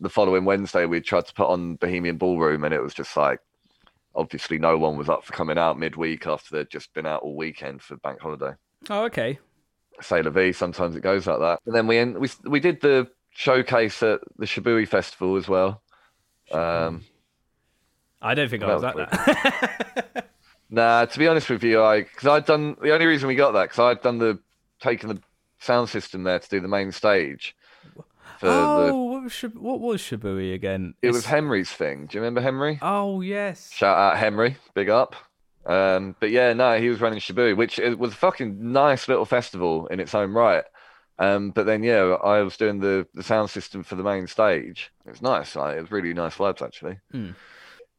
the 0.00 0.08
following 0.08 0.44
Wednesday 0.44 0.86
we 0.86 1.00
tried 1.00 1.26
to 1.26 1.34
put 1.34 1.48
on 1.48 1.76
Bohemian 1.76 2.16
Ballroom, 2.16 2.64
and 2.64 2.72
it 2.72 2.82
was 2.82 2.94
just 2.94 3.16
like 3.16 3.40
obviously 4.14 4.58
no 4.58 4.78
one 4.78 4.96
was 4.96 5.08
up 5.08 5.24
for 5.24 5.32
coming 5.32 5.58
out 5.58 5.78
midweek 5.78 6.26
after 6.26 6.56
they'd 6.56 6.70
just 6.70 6.94
been 6.94 7.06
out 7.06 7.22
all 7.22 7.36
weekend 7.36 7.82
for 7.82 7.96
bank 7.98 8.20
holiday. 8.20 8.52
Oh, 8.88 9.04
okay. 9.04 9.38
Say 10.00 10.22
la 10.22 10.30
vie. 10.30 10.52
Sometimes 10.52 10.96
it 10.96 11.00
goes 11.02 11.26
like 11.26 11.40
that. 11.40 11.58
And 11.66 11.74
then 11.74 11.86
we 11.86 11.98
en- 11.98 12.18
we 12.18 12.28
we 12.44 12.60
did 12.60 12.80
the 12.80 13.08
showcase 13.30 14.02
at 14.02 14.20
the 14.38 14.46
Shibui 14.46 14.86
Festival 14.88 15.36
as 15.36 15.48
well. 15.48 15.82
Um, 16.52 17.02
I 18.24 18.34
don't 18.34 18.48
think 18.48 18.62
I 18.62 18.74
was 18.74 18.84
at 18.84 18.96
that. 18.96 20.30
Nah, 20.70 21.04
to 21.04 21.18
be 21.20 21.28
honest 21.28 21.50
with 21.50 21.62
you, 21.62 21.80
I 21.84 22.02
because 22.02 22.26
I'd 22.26 22.46
done 22.46 22.76
the 22.82 22.92
only 22.92 23.06
reason 23.06 23.28
we 23.28 23.36
got 23.36 23.52
that 23.52 23.64
because 23.64 23.78
I'd 23.78 24.02
done 24.02 24.18
the 24.18 24.40
taking 24.80 25.08
the 25.08 25.20
sound 25.60 25.88
system 25.88 26.24
there 26.24 26.40
to 26.40 26.48
do 26.48 26.58
the 26.58 26.66
main 26.66 26.90
stage 26.90 27.54
oh, 28.42 28.86
the. 28.86 28.94
what 28.94 29.22
was, 29.22 29.32
Shib- 29.32 29.56
what 29.56 29.80
was 29.80 30.00
Shibui 30.02 30.54
again? 30.54 30.94
It 31.02 31.12
was 31.12 31.26
Henry's 31.26 31.70
thing. 31.70 32.06
Do 32.06 32.16
you 32.16 32.20
remember 32.22 32.40
Henry? 32.40 32.78
Oh, 32.82 33.20
yes. 33.20 33.70
Shout 33.72 33.96
out 33.96 34.18
Henry, 34.18 34.56
big 34.74 34.88
up. 34.88 35.14
Um, 35.66 36.14
but 36.20 36.30
yeah, 36.30 36.52
no, 36.52 36.78
he 36.78 36.88
was 36.88 37.00
running 37.00 37.20
Shibu, 37.20 37.56
which 37.56 37.78
it 37.78 37.98
was 37.98 38.12
a 38.12 38.16
fucking 38.16 38.72
nice 38.72 39.08
little 39.08 39.24
festival 39.24 39.86
in 39.86 39.98
its 39.98 40.14
own 40.14 40.32
right. 40.32 40.64
Um, 41.18 41.52
but 41.52 41.64
then 41.64 41.82
yeah, 41.82 42.16
I 42.22 42.42
was 42.42 42.56
doing 42.56 42.80
the 42.80 43.06
the 43.14 43.22
sound 43.22 43.48
system 43.48 43.82
for 43.82 43.94
the 43.94 44.02
main 44.02 44.26
stage. 44.26 44.92
It 45.06 45.10
was 45.10 45.22
nice. 45.22 45.54
Like, 45.56 45.76
it 45.76 45.80
was 45.80 45.92
really 45.92 46.12
nice 46.12 46.34
vibes 46.34 46.60
actually. 46.60 46.98
Hmm. 47.12 47.30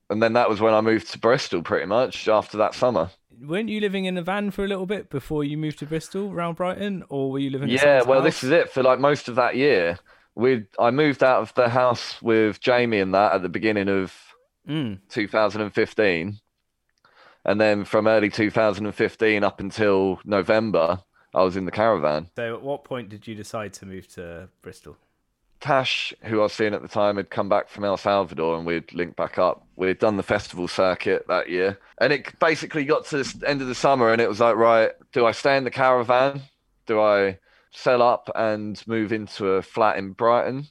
And 0.09 0.21
then 0.21 0.33
that 0.33 0.49
was 0.49 0.61
when 0.61 0.73
I 0.73 0.81
moved 0.81 1.11
to 1.11 1.19
Bristol, 1.19 1.63
pretty 1.63 1.85
much 1.87 2.27
after 2.27 2.57
that 2.57 2.75
summer. 2.75 3.09
Weren't 3.41 3.69
you 3.69 3.81
living 3.81 4.05
in 4.05 4.17
a 4.17 4.21
van 4.21 4.51
for 4.51 4.63
a 4.63 4.67
little 4.67 4.85
bit 4.85 5.09
before 5.09 5.43
you 5.43 5.57
moved 5.57 5.79
to 5.79 5.85
Bristol, 5.85 6.31
around 6.31 6.55
Brighton, 6.55 7.03
or 7.09 7.31
were 7.31 7.39
you 7.39 7.49
living? 7.49 7.69
At 7.71 7.81
Yeah, 7.83 8.01
well, 8.03 8.19
house? 8.21 8.27
this 8.27 8.43
is 8.43 8.51
it. 8.51 8.71
For 8.71 8.81
like 8.83 8.99
most 8.99 9.27
of 9.27 9.35
that 9.35 9.55
year, 9.55 9.99
we 10.35 10.65
I 10.79 10.91
moved 10.91 11.23
out 11.23 11.41
of 11.41 11.53
the 11.55 11.69
house 11.69 12.21
with 12.21 12.59
Jamie 12.61 12.99
and 12.99 13.13
that 13.13 13.33
at 13.33 13.41
the 13.41 13.49
beginning 13.49 13.89
of 13.89 14.13
Mm. 14.67 14.99
2015, 15.09 16.39
and 17.43 17.61
then 17.61 17.85
from 17.85 18.07
early 18.07 18.29
2015 18.29 19.43
up 19.43 19.59
until 19.59 20.19
November, 20.25 20.99
I 21.35 21.43
was 21.43 21.55
in 21.55 21.65
the 21.65 21.71
caravan. 21.71 22.29
So, 22.35 22.55
at 22.55 22.61
what 22.63 22.83
point 22.83 23.09
did 23.09 23.27
you 23.27 23.35
decide 23.35 23.73
to 23.73 23.85
move 23.85 24.07
to 24.13 24.49
Bristol? 24.61 24.97
Tash, 25.65 26.13
who 26.21 26.41
I 26.41 26.43
was 26.43 26.53
seeing 26.53 26.75
at 26.75 26.83
the 26.83 26.87
time, 26.87 27.17
had 27.17 27.31
come 27.31 27.49
back 27.49 27.69
from 27.69 27.85
El 27.85 27.97
Salvador, 27.97 28.55
and 28.55 28.67
we'd 28.67 28.93
linked 28.93 29.15
back 29.15 29.39
up. 29.39 29.65
We'd 29.75 29.97
done 29.97 30.15
the 30.15 30.21
festival 30.21 30.67
circuit 30.67 31.25
that 31.27 31.49
year, 31.49 31.79
and 31.97 32.13
it 32.13 32.39
basically 32.39 32.85
got 32.85 33.05
to 33.07 33.23
the 33.23 33.49
end 33.49 33.63
of 33.63 33.67
the 33.67 33.73
summer, 33.73 34.11
and 34.11 34.21
it 34.21 34.29
was 34.29 34.39
like, 34.39 34.57
right, 34.57 34.91
do 35.11 35.25
I 35.25 35.31
stay 35.31 35.57
in 35.57 35.63
the 35.63 35.71
caravan? 35.71 36.43
Do 36.85 37.01
I 37.01 37.39
sell 37.71 38.03
up 38.03 38.29
and 38.35 38.79
move 38.85 39.11
into 39.11 39.53
a 39.53 39.63
flat 39.63 39.97
in 39.97 40.11
Brighton? 40.11 40.67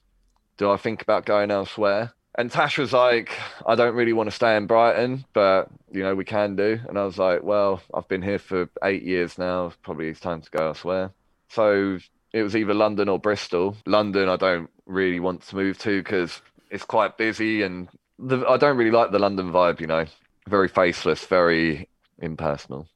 Do 0.59 0.71
I 0.71 0.77
think 0.77 1.03
about 1.03 1.27
going 1.27 1.51
elsewhere? 1.51 2.13
And 2.39 2.49
Tash 2.49 2.79
was 2.79 2.93
like, 2.93 3.33
I 3.67 3.75
don't 3.75 3.97
really 3.97 4.13
want 4.13 4.29
to 4.29 4.37
stay 4.37 4.57
in 4.57 4.69
Brighton, 4.69 5.25
but 5.33 5.71
you 5.91 6.05
know, 6.05 6.15
we 6.15 6.25
can 6.25 6.55
do. 6.55 6.79
And 6.89 6.97
I 6.97 7.05
was 7.05 7.19
like, 7.19 7.43
well, 7.43 7.83
I've 7.93 8.07
been 8.07 8.23
here 8.23 8.39
for 8.39 8.69
eight 8.85 9.03
years 9.03 9.39
now. 9.39 9.73
Probably 9.83 10.09
it's 10.09 10.21
time 10.21 10.41
to 10.41 10.51
go 10.53 10.69
elsewhere. 10.69 11.11
So 11.49 11.99
it 12.33 12.43
was 12.45 12.55
either 12.55 12.75
London 12.75 13.09
or 13.09 13.19
Bristol. 13.19 13.77
London, 13.87 14.29
I 14.29 14.37
don't 14.37 14.71
really 14.87 15.21
want 15.21 15.43
to 15.43 15.57
move 15.57 15.79
to 15.79 16.03
because 16.03 16.41
it's 16.71 16.85
quite 16.85 17.17
busy 17.17 17.63
and 17.63 17.89
the, 18.19 18.47
I 18.47 18.57
don't 18.57 18.77
really 18.77 18.91
like 18.91 19.11
the 19.11 19.19
London 19.19 19.51
vibe, 19.51 19.81
you 19.81 19.87
know, 19.87 20.07
very 20.49 20.69
faceless, 20.69 21.25
very 21.25 21.89
impersonal. 22.19 22.87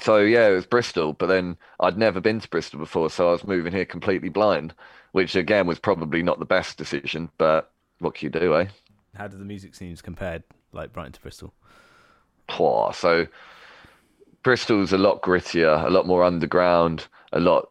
So 0.00 0.18
yeah, 0.18 0.48
it 0.48 0.54
was 0.54 0.66
Bristol, 0.66 1.12
but 1.12 1.26
then 1.26 1.56
I'd 1.80 1.98
never 1.98 2.20
been 2.20 2.40
to 2.40 2.48
Bristol 2.48 2.80
before, 2.80 3.10
so 3.10 3.28
I 3.28 3.32
was 3.32 3.44
moving 3.44 3.72
here 3.72 3.84
completely 3.84 4.28
blind, 4.28 4.74
which 5.12 5.36
again 5.36 5.66
was 5.66 5.78
probably 5.78 6.22
not 6.22 6.38
the 6.38 6.44
best 6.44 6.76
decision, 6.76 7.30
but 7.38 7.70
what 8.00 8.14
can 8.14 8.26
you 8.26 8.40
do, 8.40 8.56
eh? 8.56 8.66
How 9.14 9.28
did 9.28 9.38
the 9.38 9.44
music 9.44 9.74
scenes 9.74 10.02
compared, 10.02 10.42
like 10.72 10.92
Brighton 10.92 11.12
to 11.12 11.20
Bristol? 11.20 11.54
Pwah. 12.48 12.92
So 12.94 13.26
Bristol's 14.42 14.92
a 14.92 14.98
lot 14.98 15.22
grittier, 15.22 15.84
a 15.84 15.90
lot 15.90 16.06
more 16.06 16.24
underground, 16.24 17.06
a 17.32 17.38
lot 17.38 17.70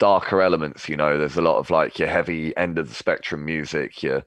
darker 0.00 0.42
elements. 0.42 0.88
You 0.88 0.96
know, 0.96 1.16
there's 1.16 1.36
a 1.36 1.42
lot 1.42 1.58
of 1.58 1.70
like 1.70 2.00
your 2.00 2.08
heavy 2.08 2.56
end 2.56 2.78
of 2.78 2.88
the 2.88 2.94
spectrum 2.94 3.44
music, 3.44 4.02
your 4.02 4.24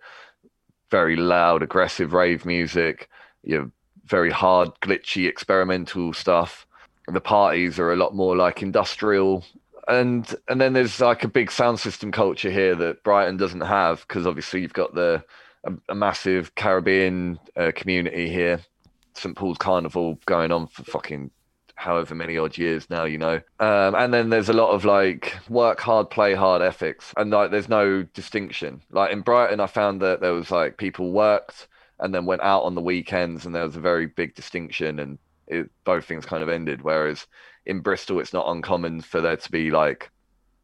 very 0.90 1.18
loud, 1.18 1.62
aggressive 1.62 2.14
rave 2.14 2.46
music, 2.46 3.10
your 3.44 3.70
very 4.06 4.30
hard, 4.30 4.70
glitchy, 4.82 5.28
experimental 5.28 6.14
stuff. 6.14 6.66
The 7.08 7.20
parties 7.20 7.80
are 7.80 7.92
a 7.92 7.98
lot 7.98 8.16
more 8.16 8.38
like 8.38 8.62
industrial. 8.62 9.44
And 9.90 10.34
and 10.48 10.62
then 10.62 10.72
there's 10.72 11.02
like 11.02 11.26
a 11.26 11.28
big 11.28 11.52
sound 11.52 11.80
system 11.82 12.12
culture 12.14 12.52
here 12.52 12.76
that 12.76 13.04
Brighton 13.04 13.36
doesn't 13.36 13.62
have 13.62 14.06
because 14.08 14.26
obviously 14.26 14.62
you've 14.62 14.72
got 14.72 14.96
the 14.96 15.24
a, 15.66 15.74
a 15.90 15.96
massive 15.96 16.56
Caribbean 16.56 17.40
uh, 17.58 17.72
community 17.76 18.30
here. 18.30 18.62
St 19.16 19.36
Paul's 19.36 19.58
Carnival 19.58 20.18
going 20.26 20.52
on 20.52 20.68
for 20.68 20.84
fucking 20.84 21.32
however 21.84 22.16
many 22.16 22.38
odd 22.38 22.58
years 22.58 22.90
now, 22.90 23.04
you 23.04 23.18
know. 23.18 23.42
Um, 23.60 23.94
and 23.96 24.14
then 24.14 24.30
there's 24.30 24.50
a 24.50 24.54
lot 24.54 24.72
of 24.72 24.86
like 24.86 25.36
work 25.50 25.80
hard, 25.82 26.10
play 26.10 26.34
hard 26.34 26.62
ethics, 26.62 27.14
and 27.18 27.30
like 27.30 27.52
there's 27.52 27.70
no 27.70 28.04
distinction. 28.04 28.82
Like 28.90 29.12
in 29.12 29.22
Brighton, 29.22 29.60
I 29.60 29.68
found 29.68 30.02
that 30.02 30.22
there 30.22 30.34
was 30.34 30.50
like 30.50 30.78
people 30.78 31.12
worked 31.12 31.68
and 32.00 32.16
then 32.16 32.26
went 32.26 32.42
out 32.42 32.64
on 32.64 32.76
the 32.76 32.82
weekends, 32.82 33.46
and 33.46 33.54
there 33.54 33.66
was 33.66 33.76
a 33.76 33.82
very 33.82 34.08
big 34.08 34.34
distinction, 34.34 35.00
and 35.00 35.20
it, 35.48 35.70
both 35.84 36.06
things 36.06 36.26
kind 36.26 36.42
of 36.42 36.50
ended. 36.50 36.82
Whereas 36.82 37.28
in 37.66 37.82
Bristol, 37.82 38.20
it's 38.20 38.34
not 38.34 38.50
uncommon 38.50 39.02
for 39.02 39.22
there 39.22 39.38
to 39.38 39.52
be 39.52 39.70
like 39.70 40.10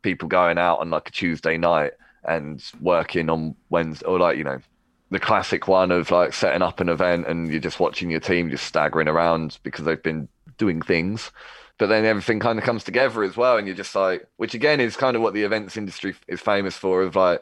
people 0.02 0.30
going 0.30 0.58
out 0.58 0.80
on 0.80 0.90
like 0.90 1.10
a 1.10 1.12
Tuesday 1.12 1.58
night 1.58 1.92
and 2.24 2.64
working 2.82 3.30
on 3.30 3.56
Wednesday, 3.70 4.06
or 4.06 4.20
like 4.20 4.38
you 4.38 4.46
know 4.46 4.60
the 5.12 5.20
classic 5.20 5.68
one 5.68 5.92
of 5.92 6.12
like 6.12 6.34
setting 6.34 6.62
up 6.62 6.80
an 6.80 6.90
event 6.90 7.28
and 7.28 7.50
you're 7.50 7.60
just 7.60 7.80
watching 7.80 8.12
your 8.12 8.20
team 8.20 8.50
just 8.50 8.66
staggering 8.66 9.08
around 9.08 9.58
because 9.64 9.86
they've 9.86 10.04
been 10.04 10.28
doing 10.60 10.82
things 10.82 11.32
but 11.80 11.88
then 11.88 12.06
everything 12.06 12.40
kind 12.40 12.60
of 12.60 12.66
comes 12.66 12.84
together 12.84 13.24
as 13.24 13.36
well 13.36 13.58
and 13.58 13.66
you're 13.66 13.76
just 13.76 13.96
like 13.96 14.28
which 14.38 14.54
again 14.54 14.80
is 14.80 14.96
kind 14.96 15.16
of 15.16 15.22
what 15.24 15.34
the 15.34 15.44
events 15.44 15.76
industry 15.76 16.14
is 16.28 16.40
famous 16.40 16.76
for 16.76 17.02
of 17.02 17.16
like 17.16 17.42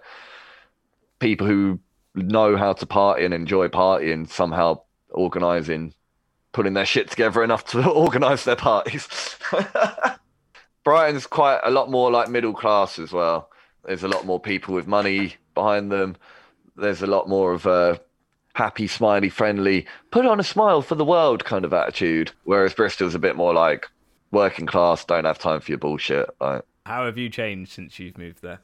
people 1.20 1.46
who 1.46 1.78
know 2.16 2.56
how 2.56 2.72
to 2.72 2.86
party 2.86 3.26
and 3.26 3.34
enjoy 3.34 3.68
partying 3.68 4.30
somehow 4.30 4.80
organizing 5.10 5.94
putting 6.54 6.74
their 6.74 6.86
shit 6.86 7.10
together 7.10 7.44
enough 7.44 7.66
to 7.66 7.86
organize 7.90 8.46
their 8.46 8.56
parties 8.56 9.36
brighton's 10.86 11.28
quite 11.28 11.60
a 11.64 11.72
lot 11.72 11.92
more 11.92 12.10
like 12.10 12.30
middle 12.30 12.54
class 12.54 12.98
as 12.98 13.12
well 13.12 13.50
There's 13.88 14.04
a 14.04 14.10
lot 14.10 14.26
more 14.26 14.40
people 14.40 14.76
with 14.76 14.86
money 14.86 15.36
behind 15.54 15.92
them. 15.92 16.18
There's 16.76 17.02
a 17.02 17.08
lot 17.08 17.30
more 17.30 17.54
of 17.54 17.66
a 17.66 18.00
happy, 18.58 18.88
smiley, 18.88 19.30
friendly, 19.30 19.86
put 20.10 20.26
on 20.26 20.40
a 20.40 20.44
smile 20.44 20.82
for 20.82 20.96
the 20.96 21.06
world 21.06 21.46
kind 21.46 21.64
of 21.64 21.74
attitude. 21.74 22.32
Whereas 22.44 22.74
Bristol's 22.74 23.14
a 23.14 23.20
bit 23.20 23.36
more 23.36 23.54
like 23.54 23.86
working 24.32 24.66
class, 24.66 25.06
don't 25.06 25.26
have 25.26 25.38
time 25.38 25.62
for 25.62 25.72
your 25.72 25.78
bullshit. 25.78 26.28
Like, 26.42 26.64
How 26.88 27.06
have 27.06 27.20
you 27.20 27.30
changed 27.30 27.72
since 27.72 28.00
you've 28.00 28.18
moved 28.18 28.42
there? 28.42 28.60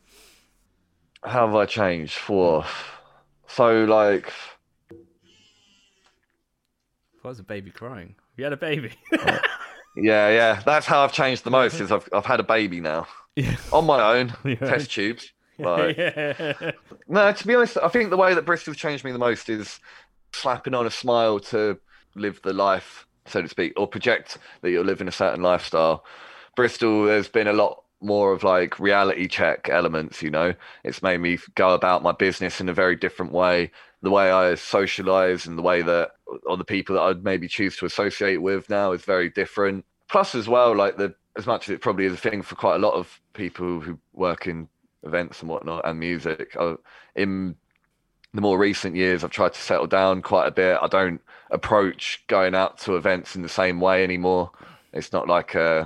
how 1.25 1.45
have 1.45 1.55
I 1.55 1.65
changed? 1.65 2.15
For 2.15 2.65
so 3.47 3.85
like 3.85 4.33
Why 7.21 7.29
was 7.29 7.39
a 7.39 7.43
baby 7.43 7.71
crying? 7.71 8.15
You 8.35 8.43
had 8.45 8.53
a 8.53 8.57
baby. 8.57 8.91
yeah, 9.95 10.29
yeah. 10.29 10.61
That's 10.65 10.85
how 10.87 11.03
I've 11.03 11.13
changed 11.13 11.43
the 11.43 11.51
most. 11.51 11.79
Is 11.79 11.91
I've 11.91 12.09
I've 12.11 12.25
had 12.25 12.39
a 12.39 12.43
baby 12.43 12.81
now 12.81 13.07
yeah. 13.35 13.55
on 13.71 13.85
my 13.85 14.01
own, 14.17 14.33
Yeah. 14.43 14.55
test 14.55 14.91
tubes. 14.91 15.31
Like, 15.59 15.97
yeah. 15.97 16.71
No, 17.07 17.31
to 17.31 17.47
be 17.47 17.55
honest, 17.55 17.77
I 17.81 17.87
think 17.87 18.09
the 18.09 18.17
way 18.17 18.33
that 18.33 18.45
Bristol's 18.45 18.77
changed 18.77 19.03
me 19.03 19.11
the 19.11 19.19
most 19.19 19.49
is 19.49 19.79
slapping 20.33 20.73
on 20.73 20.87
a 20.87 20.91
smile 20.91 21.39
to 21.39 21.79
live 22.15 22.41
the 22.43 22.53
life, 22.53 23.05
so 23.27 23.41
to 23.41 23.47
speak, 23.47 23.73
or 23.77 23.87
project 23.87 24.37
that 24.61 24.71
you're 24.71 24.83
living 24.83 25.07
a 25.07 25.11
certain 25.11 25.43
lifestyle. 25.43 26.05
Bristol, 26.55 27.05
there's 27.05 27.27
been 27.27 27.47
a 27.47 27.53
lot 27.53 27.83
more 28.01 28.33
of 28.33 28.43
like 28.43 28.79
reality 28.79 29.27
check 29.27 29.69
elements, 29.69 30.21
you 30.21 30.29
know. 30.29 30.53
It's 30.83 31.01
made 31.01 31.19
me 31.19 31.37
go 31.55 31.73
about 31.73 32.03
my 32.03 32.11
business 32.11 32.59
in 32.59 32.69
a 32.69 32.73
very 32.73 32.95
different 32.95 33.31
way. 33.31 33.71
The 34.01 34.11
way 34.11 34.31
I 34.31 34.55
socialize 34.55 35.45
and 35.45 35.57
the 35.57 35.61
way 35.61 35.81
that, 35.81 36.11
or 36.45 36.57
the 36.57 36.65
people 36.65 36.95
that 36.95 37.01
I'd 37.01 37.23
maybe 37.23 37.47
choose 37.47 37.77
to 37.77 37.85
associate 37.85 38.41
with 38.41 38.69
now 38.69 38.91
is 38.91 39.03
very 39.03 39.29
different. 39.29 39.85
Plus, 40.09 40.35
as 40.35 40.47
well, 40.47 40.75
like 40.75 40.97
the, 40.97 41.15
as 41.37 41.47
much 41.47 41.69
as 41.69 41.73
it 41.73 41.81
probably 41.81 42.05
is 42.05 42.13
a 42.13 42.17
thing 42.17 42.41
for 42.41 42.55
quite 42.55 42.75
a 42.75 42.79
lot 42.79 42.93
of 42.93 43.19
people 43.33 43.79
who 43.79 43.97
work 44.11 44.47
in 44.47 44.67
events 45.03 45.41
and 45.41 45.49
whatnot 45.49 45.85
and 45.85 45.99
music. 45.99 46.55
I, 46.59 46.75
in 47.15 47.55
the 48.33 48.41
more 48.41 48.57
recent 48.57 48.95
years, 48.95 49.23
I've 49.23 49.31
tried 49.31 49.53
to 49.53 49.61
settle 49.61 49.87
down 49.87 50.21
quite 50.21 50.47
a 50.47 50.51
bit. 50.51 50.77
I 50.81 50.87
don't 50.87 51.21
approach 51.51 52.23
going 52.27 52.55
out 52.55 52.79
to 52.79 52.95
events 52.95 53.35
in 53.35 53.41
the 53.41 53.49
same 53.49 53.79
way 53.79 54.03
anymore. 54.03 54.51
It's 54.91 55.11
not 55.11 55.27
like 55.27 55.55
uh 55.55 55.85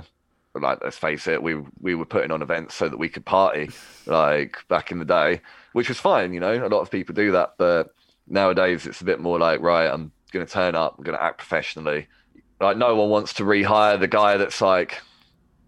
like 0.54 0.82
let's 0.82 0.98
face 0.98 1.26
it, 1.26 1.42
we 1.42 1.56
we 1.80 1.94
were 1.94 2.06
putting 2.06 2.30
on 2.30 2.42
events 2.42 2.74
so 2.74 2.88
that 2.88 2.96
we 2.96 3.08
could 3.08 3.24
party, 3.24 3.70
like 4.06 4.56
back 4.68 4.90
in 4.90 4.98
the 4.98 5.04
day, 5.04 5.40
which 5.72 5.88
was 5.88 5.98
fine. 5.98 6.32
You 6.32 6.40
know, 6.40 6.54
a 6.54 6.68
lot 6.68 6.80
of 6.80 6.90
people 6.90 7.14
do 7.14 7.32
that, 7.32 7.54
but 7.58 7.94
nowadays 8.26 8.86
it's 8.86 9.00
a 9.00 9.04
bit 9.04 9.20
more 9.20 9.38
like 9.38 9.60
right, 9.60 9.86
I'm 9.86 10.12
going 10.32 10.46
to 10.46 10.52
turn 10.52 10.74
up, 10.74 10.96
I'm 10.98 11.04
going 11.04 11.16
to 11.16 11.22
act 11.22 11.38
professionally. 11.38 12.06
Like 12.60 12.76
no 12.76 12.94
one 12.96 13.08
wants 13.08 13.34
to 13.34 13.44
rehire 13.44 14.00
the 14.00 14.08
guy 14.08 14.36
that's 14.36 14.60
like, 14.60 15.00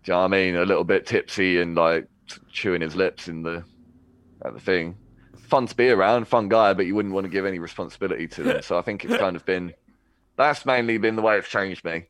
do 0.03 0.13
you 0.13 0.15
know 0.15 0.25
I 0.25 0.29
mean, 0.29 0.57
a 0.57 0.65
little 0.65 0.85
bit 0.85 1.07
tipsy 1.07 1.61
and 1.61 1.75
like 1.77 2.09
chewing 2.53 2.81
his 2.81 2.97
lips 2.97 3.29
in 3.29 3.43
the 3.43 3.65
at 4.45 4.55
the 4.55 4.61
thing. 4.61 4.97
Fun 5.37 5.67
to 5.67 5.75
be 5.75 5.89
around, 5.89 6.29
fun 6.29 6.49
guy, 6.49 6.73
but 6.75 6.87
you 6.87 6.95
wouldn't 6.95 7.15
want 7.15 7.25
to 7.25 7.31
give 7.31 7.45
any 7.45 7.59
responsibility 7.59 8.29
to 8.29 8.43
them. 8.43 8.63
So 8.63 8.79
I 8.79 8.83
think 8.83 9.05
it's 9.05 9.17
kind 9.17 9.37
of 9.37 9.45
been 9.45 9.75
that's 10.37 10.65
mainly 10.65 10.97
been 10.99 11.17
the 11.17 11.23
way 11.23 11.37
it's 11.37 11.49
changed 11.49 11.85
me. 11.85 12.07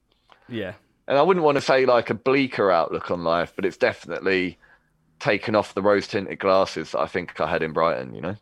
yeah. 0.48 0.74
And 1.08 1.18
I 1.18 1.22
wouldn't 1.22 1.44
want 1.44 1.56
to 1.56 1.60
say 1.60 1.86
like 1.86 2.10
a 2.10 2.14
bleaker 2.14 2.70
outlook 2.70 3.10
on 3.10 3.24
life, 3.24 3.52
but 3.56 3.64
it's 3.64 3.76
definitely 3.76 4.58
taken 5.18 5.56
off 5.56 5.74
the 5.74 5.82
rose 5.82 6.06
tinted 6.06 6.38
glasses 6.38 6.92
that 6.92 7.00
I 7.00 7.06
think 7.06 7.40
I 7.40 7.48
had 7.50 7.64
in 7.64 7.72
Brighton, 7.72 8.14
you 8.14 8.20
know? 8.20 8.36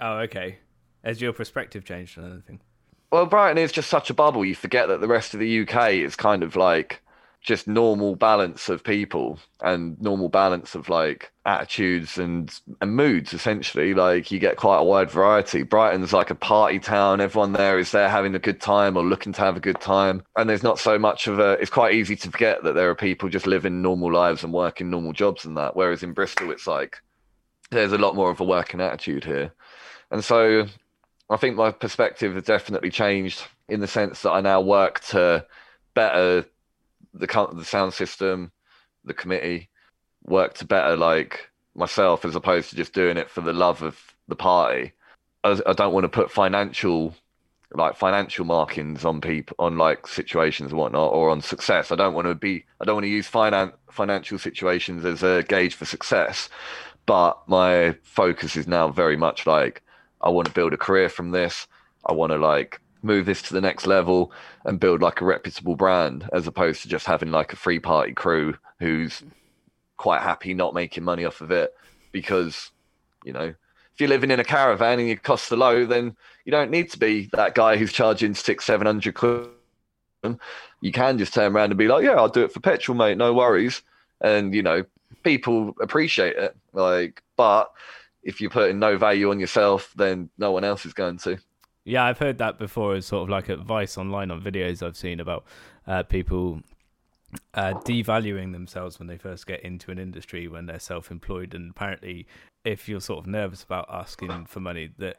Oh, 0.00 0.18
okay. 0.18 0.58
Has 1.02 1.20
your 1.20 1.32
perspective 1.32 1.84
changed 1.84 2.16
on 2.18 2.30
anything? 2.30 2.60
Well, 3.10 3.26
Brighton 3.26 3.58
is 3.58 3.72
just 3.72 3.90
such 3.90 4.08
a 4.08 4.14
bubble. 4.14 4.44
You 4.44 4.54
forget 4.54 4.86
that 4.86 5.00
the 5.00 5.08
rest 5.08 5.34
of 5.34 5.40
the 5.40 5.62
UK 5.62 5.94
is 5.94 6.14
kind 6.14 6.44
of 6.44 6.54
like 6.54 7.02
just 7.42 7.66
normal 7.66 8.14
balance 8.14 8.68
of 8.68 8.84
people 8.84 9.36
and 9.60 10.00
normal 10.00 10.28
balance 10.28 10.76
of 10.76 10.88
like 10.88 11.32
attitudes 11.44 12.16
and 12.16 12.60
and 12.80 12.94
moods 12.94 13.34
essentially. 13.34 13.94
Like 13.94 14.30
you 14.30 14.38
get 14.38 14.56
quite 14.56 14.78
a 14.78 14.84
wide 14.84 15.10
variety. 15.10 15.64
Brighton's 15.64 16.12
like 16.12 16.30
a 16.30 16.36
party 16.36 16.78
town. 16.78 17.20
Everyone 17.20 17.52
there 17.52 17.80
is 17.80 17.90
there 17.90 18.08
having 18.08 18.36
a 18.36 18.38
good 18.38 18.60
time 18.60 18.96
or 18.96 19.04
looking 19.04 19.32
to 19.32 19.40
have 19.40 19.56
a 19.56 19.60
good 19.60 19.80
time. 19.80 20.22
And 20.36 20.48
there's 20.48 20.62
not 20.62 20.78
so 20.78 20.98
much 20.98 21.26
of 21.26 21.40
a 21.40 21.52
it's 21.54 21.70
quite 21.70 21.94
easy 21.94 22.14
to 22.16 22.30
forget 22.30 22.62
that 22.62 22.74
there 22.74 22.88
are 22.88 22.94
people 22.94 23.28
just 23.28 23.48
living 23.48 23.82
normal 23.82 24.12
lives 24.12 24.44
and 24.44 24.52
working 24.52 24.88
normal 24.88 25.12
jobs 25.12 25.44
and 25.44 25.56
that. 25.56 25.74
Whereas 25.74 26.04
in 26.04 26.12
bristol 26.12 26.52
it's 26.52 26.68
like 26.68 26.98
there's 27.70 27.92
a 27.92 27.98
lot 27.98 28.14
more 28.14 28.30
of 28.30 28.40
a 28.40 28.44
working 28.44 28.80
attitude 28.80 29.24
here. 29.24 29.52
And 30.12 30.22
so 30.22 30.66
I 31.28 31.36
think 31.38 31.56
my 31.56 31.72
perspective 31.72 32.34
has 32.34 32.44
definitely 32.44 32.90
changed 32.90 33.42
in 33.68 33.80
the 33.80 33.88
sense 33.88 34.22
that 34.22 34.30
I 34.30 34.40
now 34.40 34.60
work 34.60 35.00
to 35.06 35.44
better 35.94 36.44
the 37.14 37.26
the 37.52 37.64
sound 37.64 37.94
system, 37.94 38.52
the 39.04 39.14
committee, 39.14 39.68
work 40.24 40.54
to 40.54 40.64
better 40.64 40.96
like 40.96 41.50
myself 41.74 42.24
as 42.24 42.36
opposed 42.36 42.70
to 42.70 42.76
just 42.76 42.92
doing 42.92 43.16
it 43.16 43.30
for 43.30 43.40
the 43.40 43.52
love 43.52 43.82
of 43.82 43.98
the 44.28 44.36
party. 44.36 44.92
I, 45.44 45.58
I 45.66 45.72
don't 45.72 45.92
want 45.92 46.04
to 46.04 46.08
put 46.08 46.30
financial 46.30 47.14
like 47.74 47.96
financial 47.96 48.44
markings 48.44 49.02
on 49.02 49.20
people 49.20 49.56
on 49.58 49.78
like 49.78 50.06
situations 50.06 50.72
and 50.72 50.78
whatnot 50.78 51.12
or 51.12 51.30
on 51.30 51.40
success. 51.40 51.90
I 51.90 51.96
don't 51.96 52.14
want 52.14 52.26
to 52.26 52.34
be 52.34 52.64
I 52.80 52.84
don't 52.84 52.96
want 52.96 53.04
to 53.04 53.10
use 53.10 53.30
finan- 53.30 53.72
financial 53.90 54.38
situations 54.38 55.04
as 55.04 55.22
a 55.22 55.42
gauge 55.48 55.74
for 55.74 55.84
success. 55.84 56.48
But 57.06 57.38
my 57.48 57.96
focus 58.02 58.56
is 58.56 58.68
now 58.68 58.88
very 58.88 59.16
much 59.16 59.46
like 59.46 59.82
I 60.20 60.28
want 60.28 60.46
to 60.48 60.54
build 60.54 60.72
a 60.72 60.76
career 60.76 61.08
from 61.08 61.30
this. 61.30 61.66
I 62.06 62.12
want 62.12 62.32
to 62.32 62.38
like 62.38 62.80
move 63.02 63.26
this 63.26 63.42
to 63.42 63.52
the 63.52 63.60
next 63.60 63.86
level 63.86 64.32
and 64.64 64.80
build 64.80 65.02
like 65.02 65.20
a 65.20 65.24
reputable 65.24 65.76
brand 65.76 66.28
as 66.32 66.46
opposed 66.46 66.82
to 66.82 66.88
just 66.88 67.06
having 67.06 67.30
like 67.30 67.52
a 67.52 67.56
free 67.56 67.78
party 67.78 68.12
crew 68.12 68.56
who's 68.78 69.22
quite 69.96 70.22
happy 70.22 70.54
not 70.54 70.74
making 70.74 71.04
money 71.04 71.24
off 71.24 71.40
of 71.40 71.50
it 71.50 71.74
because 72.12 72.70
you 73.24 73.32
know 73.32 73.54
if 73.94 74.00
you're 74.00 74.08
living 74.08 74.30
in 74.30 74.40
a 74.40 74.44
caravan 74.44 74.98
and 74.98 75.08
your 75.08 75.16
costs 75.16 75.52
are 75.52 75.56
low 75.56 75.84
then 75.84 76.16
you 76.44 76.52
don't 76.52 76.70
need 76.70 76.90
to 76.90 76.98
be 76.98 77.28
that 77.32 77.54
guy 77.54 77.76
who's 77.76 77.92
charging 77.92 78.34
six 78.34 78.64
seven 78.64 78.86
hundred 78.86 79.14
quid. 79.14 79.48
You 80.80 80.92
can 80.92 81.18
just 81.18 81.34
turn 81.34 81.54
around 81.54 81.70
and 81.70 81.78
be 81.78 81.88
like 81.88 82.04
yeah 82.04 82.14
i'll 82.14 82.28
do 82.28 82.44
it 82.44 82.52
for 82.52 82.60
petrol 82.60 82.96
mate 82.96 83.18
no 83.18 83.34
worries. 83.34 83.82
And 84.20 84.54
you 84.54 84.62
know 84.62 84.84
people 85.24 85.74
appreciate 85.80 86.36
it 86.36 86.56
like 86.72 87.22
but 87.36 87.72
if 88.22 88.40
you're 88.40 88.50
putting 88.50 88.78
no 88.78 88.96
value 88.96 89.30
on 89.30 89.40
yourself 89.40 89.92
then 89.96 90.30
no 90.38 90.52
one 90.52 90.64
else 90.64 90.86
is 90.86 90.94
going 90.94 91.18
to 91.18 91.38
Yeah, 91.84 92.04
I've 92.04 92.18
heard 92.18 92.38
that 92.38 92.58
before 92.58 92.94
as 92.94 93.06
sort 93.06 93.24
of 93.24 93.28
like 93.28 93.48
advice 93.48 93.98
online 93.98 94.30
on 94.30 94.40
videos 94.40 94.82
I've 94.86 94.96
seen 94.96 95.18
about 95.20 95.44
uh, 95.86 96.02
people 96.04 96.60
uh, 97.54 97.74
devaluing 97.84 98.52
themselves 98.52 98.98
when 98.98 99.08
they 99.08 99.16
first 99.16 99.46
get 99.46 99.60
into 99.62 99.90
an 99.90 99.98
industry 99.98 100.46
when 100.48 100.66
they're 100.66 100.78
self-employed. 100.78 101.54
And 101.54 101.70
apparently, 101.70 102.26
if 102.64 102.88
you're 102.88 103.00
sort 103.00 103.18
of 103.18 103.26
nervous 103.26 103.62
about 103.64 103.86
asking 103.90 104.46
for 104.46 104.60
money, 104.60 104.90
that 104.98 105.16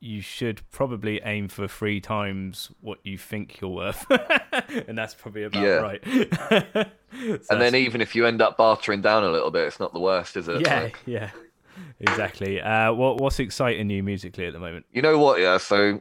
you 0.00 0.20
should 0.20 0.60
probably 0.72 1.20
aim 1.24 1.48
for 1.48 1.68
three 1.68 2.00
times 2.00 2.70
what 2.80 2.98
you 3.04 3.16
think 3.16 3.60
you're 3.60 3.70
worth, 3.70 4.04
and 4.88 4.98
that's 4.98 5.14
probably 5.14 5.44
about 5.44 5.62
Yeah. 5.62 5.74
right. 5.76 6.88
So 7.14 7.38
and 7.50 7.60
then 7.60 7.74
even 7.74 8.00
if 8.00 8.16
you 8.16 8.24
end 8.26 8.40
up 8.40 8.56
bartering 8.56 9.02
down 9.02 9.22
a 9.22 9.30
little 9.30 9.50
bit 9.50 9.66
it's 9.66 9.78
not 9.78 9.92
the 9.92 10.00
worst 10.00 10.34
is 10.34 10.48
it 10.48 10.62
yeah, 10.62 10.84
Like- 10.84 10.98
yeah, 11.04 11.30
exactly. 12.02 12.60
Uh, 12.60 12.92
what 12.92 13.20
what's 13.20 13.38
exciting 13.38 13.90
you 13.90 14.02
musically 14.02 14.46
at 14.46 14.52
the 14.52 14.58
moment? 14.58 14.86
You 14.92 15.02
know 15.02 15.18
what? 15.18 15.40
Yeah. 15.40 15.58
So, 15.58 16.00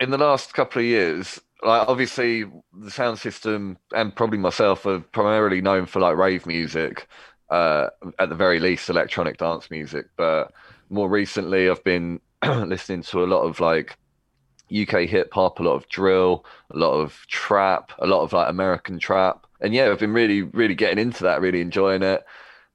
in 0.00 0.10
the 0.10 0.18
last 0.18 0.54
couple 0.54 0.80
of 0.80 0.86
years, 0.86 1.40
like 1.62 1.88
obviously 1.88 2.44
the 2.72 2.90
sound 2.90 3.18
system 3.18 3.78
and 3.94 4.14
probably 4.14 4.38
myself 4.38 4.86
are 4.86 5.00
primarily 5.00 5.60
known 5.60 5.86
for 5.86 6.00
like 6.00 6.16
rave 6.16 6.46
music, 6.46 7.08
uh, 7.50 7.88
at 8.18 8.28
the 8.28 8.34
very 8.34 8.60
least 8.60 8.88
electronic 8.88 9.38
dance 9.38 9.70
music. 9.70 10.06
But 10.16 10.52
more 10.90 11.08
recently, 11.08 11.68
I've 11.70 11.84
been 11.84 12.20
listening 12.46 13.02
to 13.04 13.24
a 13.24 13.26
lot 13.26 13.42
of 13.42 13.60
like 13.60 13.96
UK 14.74 15.00
hip 15.02 15.32
hop, 15.32 15.60
a 15.60 15.62
lot 15.62 15.74
of 15.74 15.88
drill, 15.88 16.44
a 16.70 16.76
lot 16.76 16.92
of 16.92 17.24
trap, 17.28 17.92
a 17.98 18.06
lot 18.06 18.22
of 18.22 18.32
like 18.32 18.48
American 18.48 18.98
trap. 18.98 19.46
And 19.60 19.74
yeah, 19.74 19.90
I've 19.90 19.98
been 19.98 20.12
really, 20.12 20.42
really 20.42 20.74
getting 20.74 20.98
into 20.98 21.22
that, 21.24 21.40
really 21.40 21.60
enjoying 21.60 22.02
it. 22.02 22.24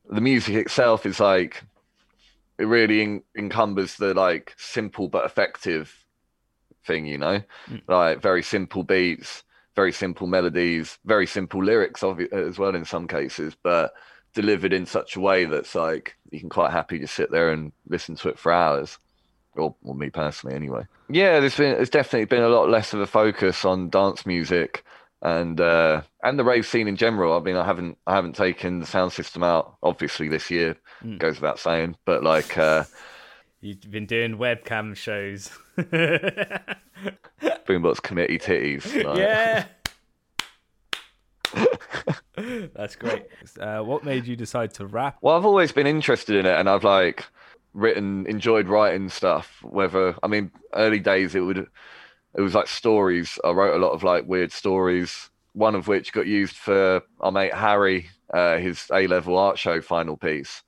The 0.09 0.21
music 0.21 0.55
itself 0.55 1.05
is 1.05 1.19
like 1.19 1.63
it 2.59 2.65
really 2.65 3.01
en- 3.01 3.23
encumbers 3.35 3.95
the 3.95 4.13
like 4.13 4.53
simple 4.57 5.07
but 5.07 5.25
effective 5.25 5.93
thing, 6.85 7.05
you 7.05 7.17
know, 7.17 7.41
Mm. 7.69 7.81
like 7.87 8.21
very 8.21 8.43
simple 8.43 8.83
beats, 8.83 9.43
very 9.75 9.91
simple 9.91 10.27
melodies, 10.27 10.97
very 11.05 11.25
simple 11.25 11.63
lyrics 11.63 12.01
obvi- 12.01 12.31
as 12.33 12.59
well 12.59 12.75
in 12.75 12.85
some 12.85 13.07
cases, 13.07 13.55
but 13.63 13.93
delivered 14.33 14.73
in 14.73 14.85
such 14.85 15.15
a 15.15 15.19
way 15.19 15.45
that's 15.45 15.73
like 15.73 16.15
you 16.31 16.39
can 16.39 16.49
quite 16.49 16.71
happy 16.71 16.99
just 16.99 17.15
sit 17.15 17.31
there 17.31 17.51
and 17.51 17.71
listen 17.87 18.15
to 18.15 18.29
it 18.29 18.37
for 18.37 18.51
hours. 18.51 18.97
Or, 19.55 19.75
or 19.83 19.95
me 19.95 20.09
personally, 20.11 20.55
anyway. 20.55 20.83
Yeah, 21.09 21.39
there's 21.39 21.57
been 21.57 21.73
there's 21.73 21.89
definitely 21.89 22.25
been 22.25 22.43
a 22.43 22.49
lot 22.49 22.69
less 22.69 22.93
of 22.93 22.99
a 22.99 23.07
focus 23.07 23.65
on 23.65 23.89
dance 23.89 24.25
music 24.25 24.85
and 25.21 25.59
uh, 25.59 26.01
and 26.23 26.37
the 26.39 26.43
rave 26.43 26.65
scene 26.65 26.87
in 26.87 26.95
general. 26.95 27.35
I 27.35 27.39
mean, 27.41 27.55
I 27.55 27.65
haven't 27.65 27.97
I 28.07 28.15
haven't 28.15 28.35
taken 28.35 28.79
the 28.79 28.85
sound 28.85 29.11
system 29.13 29.43
out 29.43 29.75
obviously 29.83 30.27
this 30.27 30.49
year, 30.51 30.75
Mm. 31.03 31.17
goes 31.19 31.35
without 31.35 31.59
saying, 31.59 31.95
but 32.05 32.23
like. 32.23 32.57
Uh, 32.57 32.83
You've 33.61 33.91
been 33.91 34.05
doing 34.05 34.37
webcam 34.37 34.95
shows. 34.95 35.49
Boombox 37.67 38.01
committee 38.01 38.37
titties. 38.39 39.03
like- 39.03 39.17
yeah. 39.17 39.65
That's 42.73 42.95
great. 42.95 43.25
Uh, 43.59 43.79
what 43.81 44.03
made 44.05 44.25
you 44.27 44.35
decide 44.35 44.73
to 44.75 44.85
rap? 44.87 45.17
Well, 45.21 45.35
I've 45.35 45.45
always 45.45 45.71
been 45.71 45.87
interested 45.87 46.35
in 46.37 46.45
it, 46.45 46.57
and 46.57 46.69
I've 46.69 46.83
like 46.83 47.25
written, 47.73 48.25
enjoyed 48.27 48.67
writing 48.67 49.09
stuff. 49.09 49.59
Whether 49.63 50.15
I 50.23 50.27
mean, 50.27 50.51
early 50.73 50.99
days 50.99 51.35
it 51.35 51.41
would, 51.41 51.67
it 52.35 52.41
was 52.41 52.55
like 52.55 52.67
stories. 52.67 53.39
I 53.43 53.51
wrote 53.51 53.75
a 53.75 53.83
lot 53.85 53.91
of 53.93 54.03
like 54.03 54.27
weird 54.27 54.51
stories. 54.51 55.29
One 55.53 55.75
of 55.75 55.87
which 55.87 56.13
got 56.13 56.27
used 56.27 56.55
for 56.55 57.01
our 57.19 57.31
mate 57.31 57.53
Harry, 57.53 58.09
uh, 58.33 58.57
his 58.57 58.85
A 58.93 59.07
level 59.07 59.37
art 59.37 59.57
show 59.57 59.81
final 59.81 60.15
piece, 60.17 60.63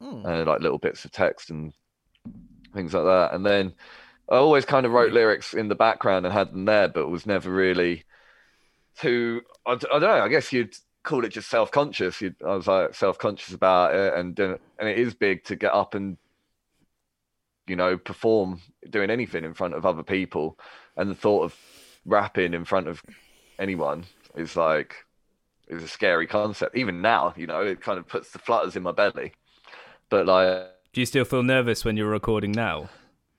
Hmm. 0.00 0.26
uh, 0.26 0.44
like 0.44 0.60
little 0.60 0.78
bits 0.78 1.04
of 1.04 1.12
text 1.12 1.50
and 1.50 1.72
things 2.74 2.94
like 2.94 3.04
that. 3.04 3.34
And 3.34 3.44
then 3.44 3.74
I 4.30 4.36
always 4.36 4.64
kind 4.64 4.86
of 4.86 4.92
wrote 4.92 5.12
lyrics 5.12 5.54
in 5.54 5.68
the 5.68 5.74
background 5.74 6.26
and 6.26 6.32
had 6.32 6.52
them 6.52 6.64
there, 6.64 6.88
but 6.88 7.08
was 7.08 7.26
never 7.26 7.50
really 7.50 8.04
too. 8.98 9.42
I 9.66 9.76
don't 9.76 10.00
know. 10.00 10.22
I 10.22 10.28
guess 10.28 10.52
you'd 10.52 10.76
call 11.02 11.24
it 11.24 11.30
just 11.30 11.48
self 11.48 11.70
conscious. 11.70 12.22
I 12.22 12.32
was 12.54 12.66
like 12.66 12.94
self 12.94 13.18
conscious 13.18 13.54
about 13.54 13.94
it, 13.94 14.14
and 14.14 14.38
and 14.40 14.88
it 14.88 14.98
is 14.98 15.14
big 15.14 15.44
to 15.44 15.56
get 15.56 15.72
up 15.72 15.94
and 15.94 16.18
you 17.66 17.76
know 17.76 17.96
perform 17.98 18.60
doing 18.90 19.10
anything 19.10 19.44
in 19.44 19.54
front 19.54 19.74
of 19.74 19.86
other 19.86 20.02
people, 20.02 20.58
and 20.96 21.10
the 21.10 21.14
thought 21.14 21.44
of 21.44 21.56
rapping 22.04 22.54
in 22.54 22.64
front 22.64 22.88
of 22.88 23.02
anyone 23.58 24.04
is 24.36 24.56
like 24.56 24.94
is 25.68 25.82
a 25.82 25.88
scary 25.88 26.26
concept. 26.26 26.76
Even 26.76 27.02
now, 27.02 27.34
you 27.36 27.46
know, 27.46 27.60
it 27.62 27.80
kind 27.80 27.98
of 27.98 28.06
puts 28.06 28.30
the 28.30 28.38
flutters 28.38 28.76
in 28.76 28.82
my 28.82 28.92
belly. 28.92 29.32
But 30.08 30.26
like 30.26 30.68
Do 30.92 31.00
you 31.00 31.06
still 31.06 31.24
feel 31.24 31.42
nervous 31.42 31.84
when 31.84 31.96
you're 31.96 32.08
recording 32.10 32.52
now? 32.52 32.88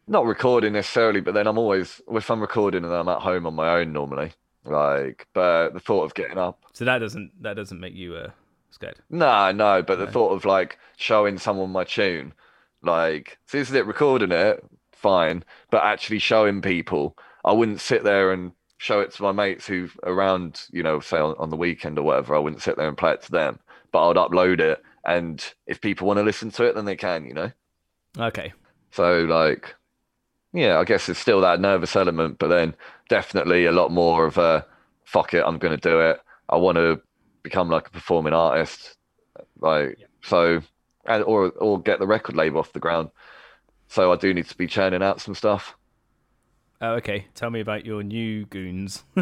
not 0.10 0.26
recording 0.26 0.74
necessarily, 0.74 1.20
but 1.22 1.34
then 1.34 1.48
I'm 1.48 1.58
always 1.58 2.02
if 2.12 2.30
I'm 2.30 2.40
recording 2.42 2.84
and 2.86 2.94
I'm 2.94 3.10
at 3.10 3.20
home 3.22 3.46
on 3.46 3.56
my 3.56 3.70
own 3.80 3.92
normally. 3.94 4.32
Like, 4.64 5.28
but 5.34 5.74
the 5.74 5.80
thought 5.80 6.04
of 6.04 6.14
getting 6.14 6.38
up, 6.38 6.60
So 6.74 6.86
that 6.86 7.00
doesn't 7.00 7.32
that 7.42 7.56
doesn't 7.56 7.80
make 7.80 7.94
you 7.96 8.16
uh, 8.16 8.32
scared. 8.70 9.00
no, 9.10 9.52
no. 9.52 9.82
But 9.82 10.00
the 10.00 10.08
thought 10.08 10.32
of 10.34 10.46
like 10.46 10.78
showing 10.98 11.38
someone 11.38 11.72
my 11.72 11.84
tune, 11.84 12.34
like, 12.82 13.38
so 13.46 13.58
this 13.58 13.70
is 13.70 13.76
it, 13.76 13.86
recording 13.86 14.32
it, 14.32 14.64
fine, 14.92 15.44
but 15.72 15.84
actually 15.84 16.20
showing 16.20 16.62
people, 16.62 17.18
I 17.46 17.52
wouldn't 17.52 17.82
sit 17.82 18.04
there 18.04 18.32
and 18.32 18.52
show 18.78 19.00
it 19.00 19.12
to 19.12 19.24
my 19.24 19.32
mates 19.32 19.66
who 19.66 19.90
around, 20.04 20.62
you 20.72 20.84
know, 20.84 21.00
say 21.00 21.18
on, 21.18 21.36
on 21.40 21.50
the 21.50 21.58
weekend 21.58 21.98
or 21.98 22.04
whatever. 22.04 22.36
I 22.36 22.40
wouldn't 22.40 22.62
sit 22.62 22.78
there 22.78 22.88
and 22.88 22.98
play 22.98 23.14
it 23.14 23.22
to 23.24 23.32
them, 23.32 23.60
but 23.92 24.08
I'd 24.08 24.16
upload 24.16 24.60
it, 24.60 24.84
and 25.06 25.44
if 25.66 25.82
people 25.82 26.08
want 26.08 26.18
to 26.18 26.24
listen 26.24 26.52
to 26.52 26.64
it, 26.64 26.76
then 26.76 26.86
they 26.86 26.96
can, 26.96 27.26
you 27.26 27.34
know. 27.34 27.52
Okay. 28.20 28.54
So 28.92 29.22
like, 29.22 29.76
yeah, 30.54 30.80
I 30.80 30.84
guess 30.84 31.06
there's 31.06 31.18
still 31.18 31.42
that 31.42 31.60
nervous 31.60 31.96
element, 31.96 32.40
but 32.40 32.48
then 32.48 32.76
definitely 33.10 33.66
a 33.66 33.72
lot 33.72 33.92
more 33.92 34.26
of 34.26 34.38
a 34.38 34.66
fuck 35.06 35.34
it, 35.34 35.44
I'm 35.46 35.58
gonna 35.58 35.78
do 35.78 36.00
it. 36.02 36.20
I 36.50 36.58
want 36.58 36.78
to 36.78 37.02
become 37.44 37.70
like 37.70 37.88
a 37.88 37.92
performing 37.92 38.34
artist, 38.34 38.98
like 39.60 39.98
so, 40.24 40.62
and 41.06 41.24
or 41.24 41.50
or 41.52 41.82
get 41.82 42.00
the 42.00 42.08
record 42.08 42.36
label 42.36 42.60
off 42.60 42.74
the 42.74 42.80
ground. 42.80 43.10
So 43.88 44.12
I 44.12 44.18
do 44.18 44.34
need 44.34 44.48
to 44.48 44.58
be 44.58 44.68
churning 44.68 45.02
out 45.02 45.22
some 45.22 45.36
stuff. 45.36 45.76
Oh, 46.82 46.94
okay. 46.96 47.28
Tell 47.34 47.50
me 47.50 47.60
about 47.60 47.86
your 47.86 48.04
new 48.04 48.46
goons. 48.46 49.04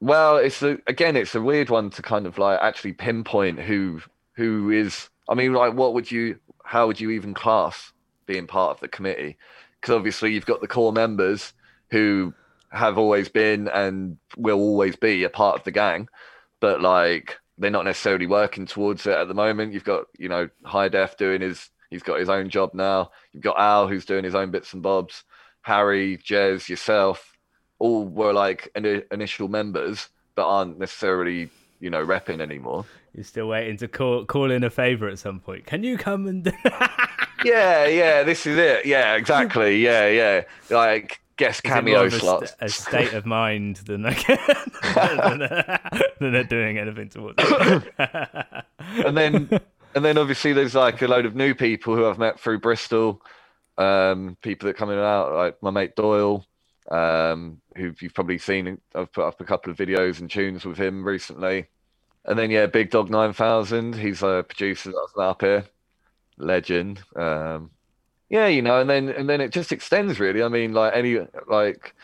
Well, 0.00 0.38
it's 0.38 0.62
a, 0.62 0.78
again, 0.86 1.16
it's 1.16 1.34
a 1.34 1.42
weird 1.42 1.68
one 1.70 1.90
to 1.90 2.02
kind 2.02 2.26
of 2.26 2.38
like 2.38 2.58
actually 2.62 2.94
pinpoint 2.94 3.60
who 3.60 4.00
who 4.34 4.70
is. 4.70 5.08
I 5.28 5.34
mean, 5.34 5.52
like, 5.52 5.74
what 5.74 5.94
would 5.94 6.10
you? 6.10 6.38
How 6.64 6.86
would 6.86 7.00
you 7.00 7.10
even 7.10 7.34
class 7.34 7.92
being 8.26 8.46
part 8.46 8.70
of 8.76 8.80
the 8.80 8.88
committee? 8.88 9.36
Because 9.80 9.94
obviously, 9.94 10.32
you've 10.32 10.46
got 10.46 10.60
the 10.60 10.68
core 10.68 10.92
members 10.92 11.52
who 11.90 12.32
have 12.72 12.96
always 12.98 13.28
been 13.28 13.68
and 13.68 14.16
will 14.36 14.58
always 14.58 14.96
be 14.96 15.24
a 15.24 15.30
part 15.30 15.58
of 15.58 15.64
the 15.64 15.70
gang, 15.70 16.08
but 16.60 16.80
like 16.80 17.36
they're 17.58 17.70
not 17.70 17.84
necessarily 17.84 18.26
working 18.26 18.64
towards 18.64 19.06
it 19.06 19.12
at 19.12 19.28
the 19.28 19.34
moment. 19.34 19.74
You've 19.74 19.84
got, 19.84 20.06
you 20.18 20.28
know, 20.30 20.48
High 20.64 20.88
Def 20.88 21.16
doing 21.18 21.42
his. 21.42 21.68
He's 21.90 22.02
got 22.04 22.20
his 22.20 22.28
own 22.28 22.48
job 22.48 22.70
now. 22.72 23.10
You've 23.32 23.42
got 23.42 23.58
Al 23.58 23.88
who's 23.88 24.04
doing 24.04 24.22
his 24.24 24.36
own 24.36 24.52
bits 24.52 24.72
and 24.72 24.82
bobs. 24.82 25.24
Harry, 25.62 26.18
Jez, 26.18 26.68
yourself, 26.68 27.36
all 27.78 28.06
were 28.06 28.32
like 28.32 28.70
ini 28.74 29.02
initial 29.12 29.48
members, 29.48 30.08
but 30.34 30.46
aren't 30.46 30.78
necessarily, 30.78 31.50
you 31.80 31.90
know, 31.90 32.04
repping 32.04 32.40
anymore. 32.40 32.84
You're 33.14 33.24
still 33.24 33.48
waiting 33.48 33.76
to 33.78 33.88
call 33.88 34.24
call 34.24 34.50
in 34.50 34.62
a 34.64 34.70
favor 34.70 35.08
at 35.08 35.18
some 35.18 35.40
point. 35.40 35.66
Can 35.66 35.82
you 35.84 35.96
come 35.98 36.26
and? 36.26 36.52
Yeah, 37.42 37.86
yeah, 37.86 38.22
this 38.22 38.46
is 38.46 38.58
it. 38.58 38.84
Yeah, 38.84 39.14
exactly. 39.14 39.78
Yeah, 39.82 40.08
yeah. 40.08 40.42
Like 40.68 41.20
guest 41.38 41.64
Is 41.64 41.70
it 41.70 41.72
more 41.72 41.74
cameo 41.76 42.04
of 42.04 42.12
a, 42.12 42.18
slots. 42.20 42.50
st- 42.50 42.60
a 42.60 42.68
state 42.68 43.12
of 43.14 43.24
mind 43.24 43.76
than 43.76 44.02
like 44.02 44.26
than, 44.26 45.38
than 46.20 46.32
they're 46.34 46.44
doing 46.44 46.76
anything 46.76 47.08
towards 47.08 47.42
and 47.98 49.16
then 49.16 49.48
and 49.94 50.04
then 50.04 50.18
obviously 50.18 50.52
there's 50.52 50.74
like 50.74 51.00
a 51.00 51.08
load 51.08 51.24
of 51.24 51.34
new 51.34 51.54
people 51.54 51.96
who 51.96 52.06
I've 52.06 52.18
met 52.18 52.38
through 52.38 52.58
Bristol, 52.60 53.22
um, 53.80 54.36
people 54.42 54.66
that 54.66 54.76
come 54.76 54.90
in 54.90 54.98
and 54.98 55.06
out, 55.06 55.32
like 55.32 55.62
my 55.62 55.70
mate 55.70 55.96
Doyle, 55.96 56.44
um, 56.90 57.60
who 57.76 57.94
you've 58.00 58.14
probably 58.14 58.38
seen. 58.38 58.80
I've 58.94 59.12
put 59.12 59.24
up 59.24 59.40
a 59.40 59.44
couple 59.44 59.72
of 59.72 59.78
videos 59.78 60.20
and 60.20 60.30
tunes 60.30 60.64
with 60.64 60.78
him 60.78 61.04
recently. 61.04 61.66
And 62.26 62.38
then 62.38 62.50
yeah, 62.50 62.66
Big 62.66 62.90
Dog 62.90 63.10
Nine 63.10 63.32
Thousand. 63.32 63.96
He's 63.96 64.22
a 64.22 64.44
producer 64.46 64.92
that's 64.92 65.16
up 65.18 65.40
here, 65.40 65.64
legend. 66.36 67.02
Um, 67.16 67.70
yeah, 68.28 68.46
you 68.46 68.62
know, 68.62 68.80
and 68.80 68.90
then 68.90 69.08
and 69.08 69.28
then 69.28 69.40
it 69.40 69.50
just 69.52 69.72
extends 69.72 70.20
really. 70.20 70.42
I 70.42 70.48
mean, 70.48 70.72
like 70.72 70.94
any 70.94 71.18
like. 71.48 71.94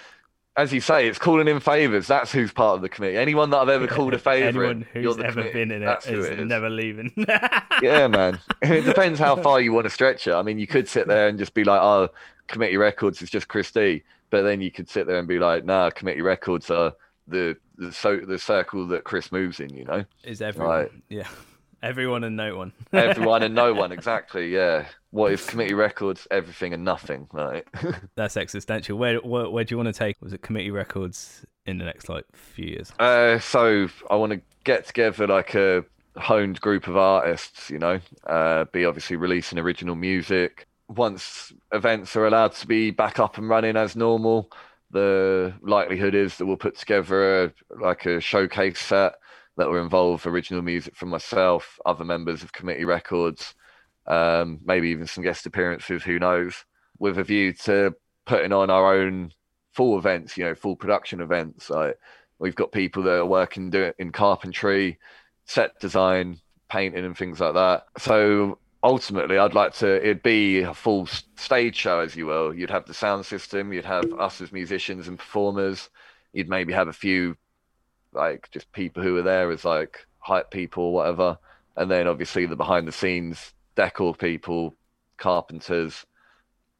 As 0.56 0.72
you 0.72 0.80
say, 0.80 1.06
it's 1.06 1.18
calling 1.18 1.48
in 1.48 1.60
favors. 1.60 2.06
That's 2.06 2.32
who's 2.32 2.50
part 2.50 2.76
of 2.76 2.82
the 2.82 2.88
committee. 2.88 3.18
Anyone 3.18 3.50
that 3.50 3.58
I've 3.58 3.68
ever 3.68 3.86
called 3.86 4.14
a 4.14 4.18
favor, 4.18 4.64
Anyone 4.64 4.86
who's 4.92 5.18
ever 5.18 5.30
committee. 5.30 5.52
been 5.52 5.70
in 5.70 5.82
it 5.82 5.98
is 6.06 6.26
it 6.26 6.40
is 6.40 6.46
never 6.46 6.70
leaving. 6.70 7.12
yeah, 7.82 8.08
man. 8.08 8.38
It 8.62 8.86
depends 8.86 9.18
how 9.18 9.36
far 9.36 9.60
you 9.60 9.72
want 9.74 9.84
to 9.84 9.90
stretch 9.90 10.26
it. 10.26 10.32
I 10.32 10.40
mean, 10.42 10.58
you 10.58 10.66
could 10.66 10.88
sit 10.88 11.08
there 11.08 11.28
and 11.28 11.38
just 11.38 11.52
be 11.52 11.64
like, 11.64 11.82
"Oh, 11.82 12.08
committee 12.46 12.78
records 12.78 13.20
is 13.20 13.28
just 13.28 13.48
Kris 13.48 13.70
Dee," 13.70 14.02
but 14.30 14.42
then 14.42 14.62
you 14.62 14.70
could 14.70 14.88
sit 14.88 15.06
there 15.06 15.18
and 15.18 15.28
be 15.28 15.38
like, 15.38 15.64
"Nah, 15.66 15.90
committee 15.90 16.22
records 16.22 16.70
are 16.70 16.94
the 17.28 17.56
the 17.76 17.92
so 17.92 18.16
the 18.16 18.38
circle 18.38 18.86
that 18.88 19.04
Kris 19.04 19.30
moves 19.30 19.60
in." 19.60 19.74
You 19.74 19.84
know, 19.84 20.04
is 20.24 20.40
everyone? 20.40 20.70
Right. 20.74 20.90
Yeah, 21.10 21.28
everyone 21.82 22.24
and 22.24 22.34
no 22.34 22.56
one. 22.56 22.72
everyone 22.94 23.42
and 23.42 23.54
no 23.54 23.74
one. 23.74 23.92
Exactly. 23.92 24.54
Yeah. 24.54 24.86
What 25.16 25.32
is 25.32 25.46
committee 25.46 25.72
records? 25.72 26.28
Everything 26.30 26.74
and 26.74 26.84
nothing. 26.84 27.26
Right. 27.32 27.66
That's 28.16 28.36
existential. 28.36 28.98
Where, 28.98 29.16
where 29.20 29.48
where 29.48 29.64
do 29.64 29.72
you 29.72 29.78
want 29.78 29.86
to 29.86 29.98
take? 29.98 30.20
Was 30.20 30.34
it 30.34 30.42
committee 30.42 30.70
records 30.70 31.46
in 31.64 31.78
the 31.78 31.86
next 31.86 32.10
like 32.10 32.26
few 32.34 32.66
years? 32.66 32.92
Uh, 32.98 33.38
so 33.38 33.88
I 34.10 34.16
want 34.16 34.32
to 34.32 34.42
get 34.64 34.86
together 34.86 35.26
like 35.26 35.54
a 35.54 35.86
honed 36.18 36.60
group 36.60 36.86
of 36.86 36.98
artists, 36.98 37.70
you 37.70 37.78
know, 37.78 37.98
uh, 38.26 38.66
be 38.72 38.84
obviously 38.84 39.16
releasing 39.16 39.58
original 39.58 39.94
music. 39.94 40.66
Once 40.88 41.50
events 41.72 42.14
are 42.14 42.26
allowed 42.26 42.52
to 42.52 42.66
be 42.66 42.90
back 42.90 43.18
up 43.18 43.38
and 43.38 43.48
running 43.48 43.74
as 43.74 43.96
normal, 43.96 44.52
the 44.90 45.54
likelihood 45.62 46.14
is 46.14 46.36
that 46.36 46.44
we'll 46.44 46.58
put 46.58 46.76
together 46.76 47.44
a, 47.44 47.52
like 47.80 48.04
a 48.04 48.20
showcase 48.20 48.80
set 48.80 49.14
that 49.56 49.66
will 49.66 49.82
involve 49.82 50.26
original 50.26 50.60
music 50.60 50.94
from 50.94 51.08
myself, 51.08 51.80
other 51.86 52.04
members 52.04 52.42
of 52.42 52.52
Committee 52.52 52.84
Records, 52.84 53.54
um, 54.06 54.60
maybe 54.64 54.88
even 54.88 55.06
some 55.06 55.24
guest 55.24 55.46
appearances, 55.46 56.02
who 56.02 56.18
knows, 56.18 56.64
with 56.98 57.18
a 57.18 57.24
view 57.24 57.52
to 57.52 57.94
putting 58.24 58.52
on 58.52 58.70
our 58.70 58.94
own 58.94 59.32
full 59.72 59.98
events, 59.98 60.36
you 60.36 60.44
know, 60.44 60.54
full 60.54 60.76
production 60.76 61.20
events. 61.20 61.70
Like 61.70 61.98
we've 62.38 62.54
got 62.54 62.72
people 62.72 63.02
that 63.04 63.18
are 63.18 63.26
working 63.26 63.72
in 63.98 64.12
carpentry, 64.12 64.98
set 65.44 65.78
design, 65.80 66.40
painting, 66.68 67.04
and 67.04 67.16
things 67.16 67.40
like 67.40 67.54
that. 67.54 67.84
So 67.98 68.58
ultimately, 68.82 69.38
I'd 69.38 69.54
like 69.54 69.74
to 69.74 69.96
it'd 69.96 70.22
be 70.22 70.60
a 70.60 70.74
full 70.74 71.06
stage 71.36 71.76
show, 71.76 72.00
as 72.00 72.16
you 72.16 72.26
will. 72.26 72.54
You'd 72.54 72.70
have 72.70 72.86
the 72.86 72.94
sound 72.94 73.26
system, 73.26 73.72
you'd 73.72 73.84
have 73.84 74.12
us 74.14 74.40
as 74.40 74.52
musicians 74.52 75.08
and 75.08 75.18
performers. 75.18 75.90
You'd 76.32 76.48
maybe 76.48 76.72
have 76.72 76.88
a 76.88 76.92
few 76.92 77.36
like 78.12 78.50
just 78.50 78.70
people 78.72 79.02
who 79.02 79.16
are 79.16 79.22
there 79.22 79.50
as 79.50 79.64
like 79.64 80.06
hype 80.18 80.50
people 80.50 80.84
or 80.84 80.92
whatever, 80.94 81.38
and 81.76 81.90
then 81.90 82.06
obviously 82.06 82.46
the 82.46 82.56
behind 82.56 82.88
the 82.88 82.92
scenes 82.92 83.52
decor 83.76 84.14
people, 84.14 84.74
carpenters, 85.16 86.04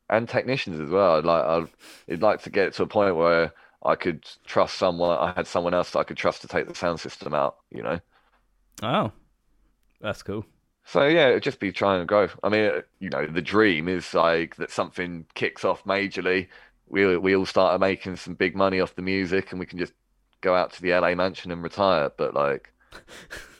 and 0.09 0.29
technicians 0.29 0.81
as 0.81 0.91
well. 0.91 1.17
I'd 1.17 1.25
like 1.25 1.45
I'd, 1.45 1.69
I'd 2.13 2.23
like 2.23 2.43
to 2.43 2.51
get 2.51 2.73
to 2.75 2.83
a 2.83 2.87
point 2.87 3.17
where 3.17 3.53
I 3.85 3.95
could 3.95 4.27
trust 4.45 4.77
someone. 4.77 5.19
I 5.19 5.33
had 5.33 5.47
someone 5.47 5.75
else 5.75 5.91
that 5.91 6.01
I 6.01 6.05
could 6.05 6.17
trust 6.17 6.43
to 6.43 6.49
take 6.49 6.69
the 6.69 6.75
sound 6.75 7.01
system 7.01 7.35
out. 7.35 7.57
You 7.71 7.83
know. 7.83 8.01
Oh, 8.83 9.13
that's 10.01 10.23
cool. 10.23 10.45
So 10.85 11.07
yeah, 11.07 11.31
it'd 11.31 11.43
just 11.43 11.59
be 11.59 11.73
trying 11.73 12.01
to 12.01 12.07
grow. 12.07 12.29
I 12.45 12.49
mean, 12.49 12.71
you 13.01 13.11
know, 13.11 13.27
the 13.27 13.43
dream 13.43 13.89
is 13.89 14.15
like 14.15 14.57
that 14.57 14.71
something 14.71 15.27
kicks 15.35 15.65
off 15.65 15.85
majorly. 15.85 16.49
We 16.89 17.17
we 17.17 17.35
all 17.35 17.47
start 17.47 17.81
making 17.81 18.17
some 18.17 18.35
big 18.35 18.55
money 18.55 18.81
off 18.81 18.95
the 18.95 19.03
music, 19.03 19.51
and 19.51 19.59
we 19.59 19.67
can 19.67 19.79
just 19.79 19.93
go 20.41 20.55
out 20.55 20.73
to 20.75 20.83
the 20.83 20.93
LA 20.93 21.15
mansion 21.17 21.51
and 21.51 21.63
retire. 21.63 22.11
But 22.17 22.35
like, 22.35 22.73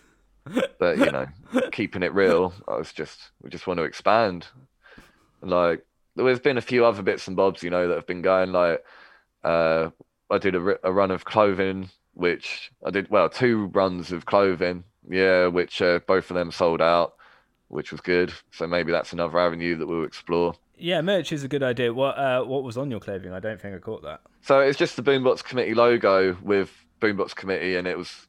but 0.79 0.99
you 0.99 1.11
know, 1.11 1.27
keeping 1.73 2.03
it 2.03 2.15
real, 2.15 2.53
I 2.69 2.77
was 2.77 2.93
just 2.93 3.31
we 3.43 3.51
just 3.51 3.67
want 3.67 3.79
to 3.79 3.85
expand. 3.85 4.47
Like, 5.43 5.85
there's 6.17 6.41
been 6.41 6.59
a 6.59 6.63
few 6.63 6.85
other 6.85 7.03
bits 7.03 7.29
and 7.29 7.37
bobs, 7.37 7.63
you 7.63 7.71
know, 7.71 7.89
that 7.89 7.95
have 7.95 8.07
been 8.07 8.23
going. 8.23 8.53
Like, 8.53 8.83
uh, 9.45 9.91
I 10.31 10.39
did 10.39 10.55
a, 10.55 10.87
a 10.87 10.93
run 10.93 11.11
of 11.11 11.25
clothing, 11.25 11.91
which 12.15 12.73
I 12.85 12.91
did 12.91 13.11
well, 13.11 13.29
two 13.29 13.67
runs 13.67 14.13
of 14.13 14.27
clothing, 14.27 14.85
yeah, 15.09 15.47
which 15.47 15.81
uh, 15.83 16.01
both 16.07 16.31
of 16.31 16.35
them 16.37 16.51
sold 16.51 16.81
out. 16.81 17.15
which 17.69 17.93
was 17.93 18.01
good. 18.01 18.33
So 18.51 18.67
maybe 18.67 18.93
that's 18.93 19.13
another 19.13 19.39
avenue 19.39 19.77
that 19.77 19.87
we'll 19.87 20.05
explore. 20.05 20.55
Yeah, 20.79 21.01
merch 21.01 21.33
is 21.33 21.43
a 21.43 21.49
good 21.49 21.63
idea. 21.63 21.93
What 21.93 22.19
uh, 22.19 22.45
what 22.45 22.63
was 22.63 22.77
on 22.77 22.91
your 22.91 23.01
clothing? 23.01 23.33
I 23.33 23.41
don't 23.41 23.61
think 23.61 23.75
I 23.75 23.79
caught 23.79 24.03
that. 24.03 24.21
So 24.43 24.61
it's 24.61 24.79
just 24.79 24.97
the 24.97 25.03
Boombox 25.03 25.43
Committee 25.45 25.75
logo 25.75 26.37
with 26.43 26.71
Boombox 27.01 27.35
Committee, 27.35 27.77
and 27.77 27.87
it 27.87 27.97
was 27.99 28.27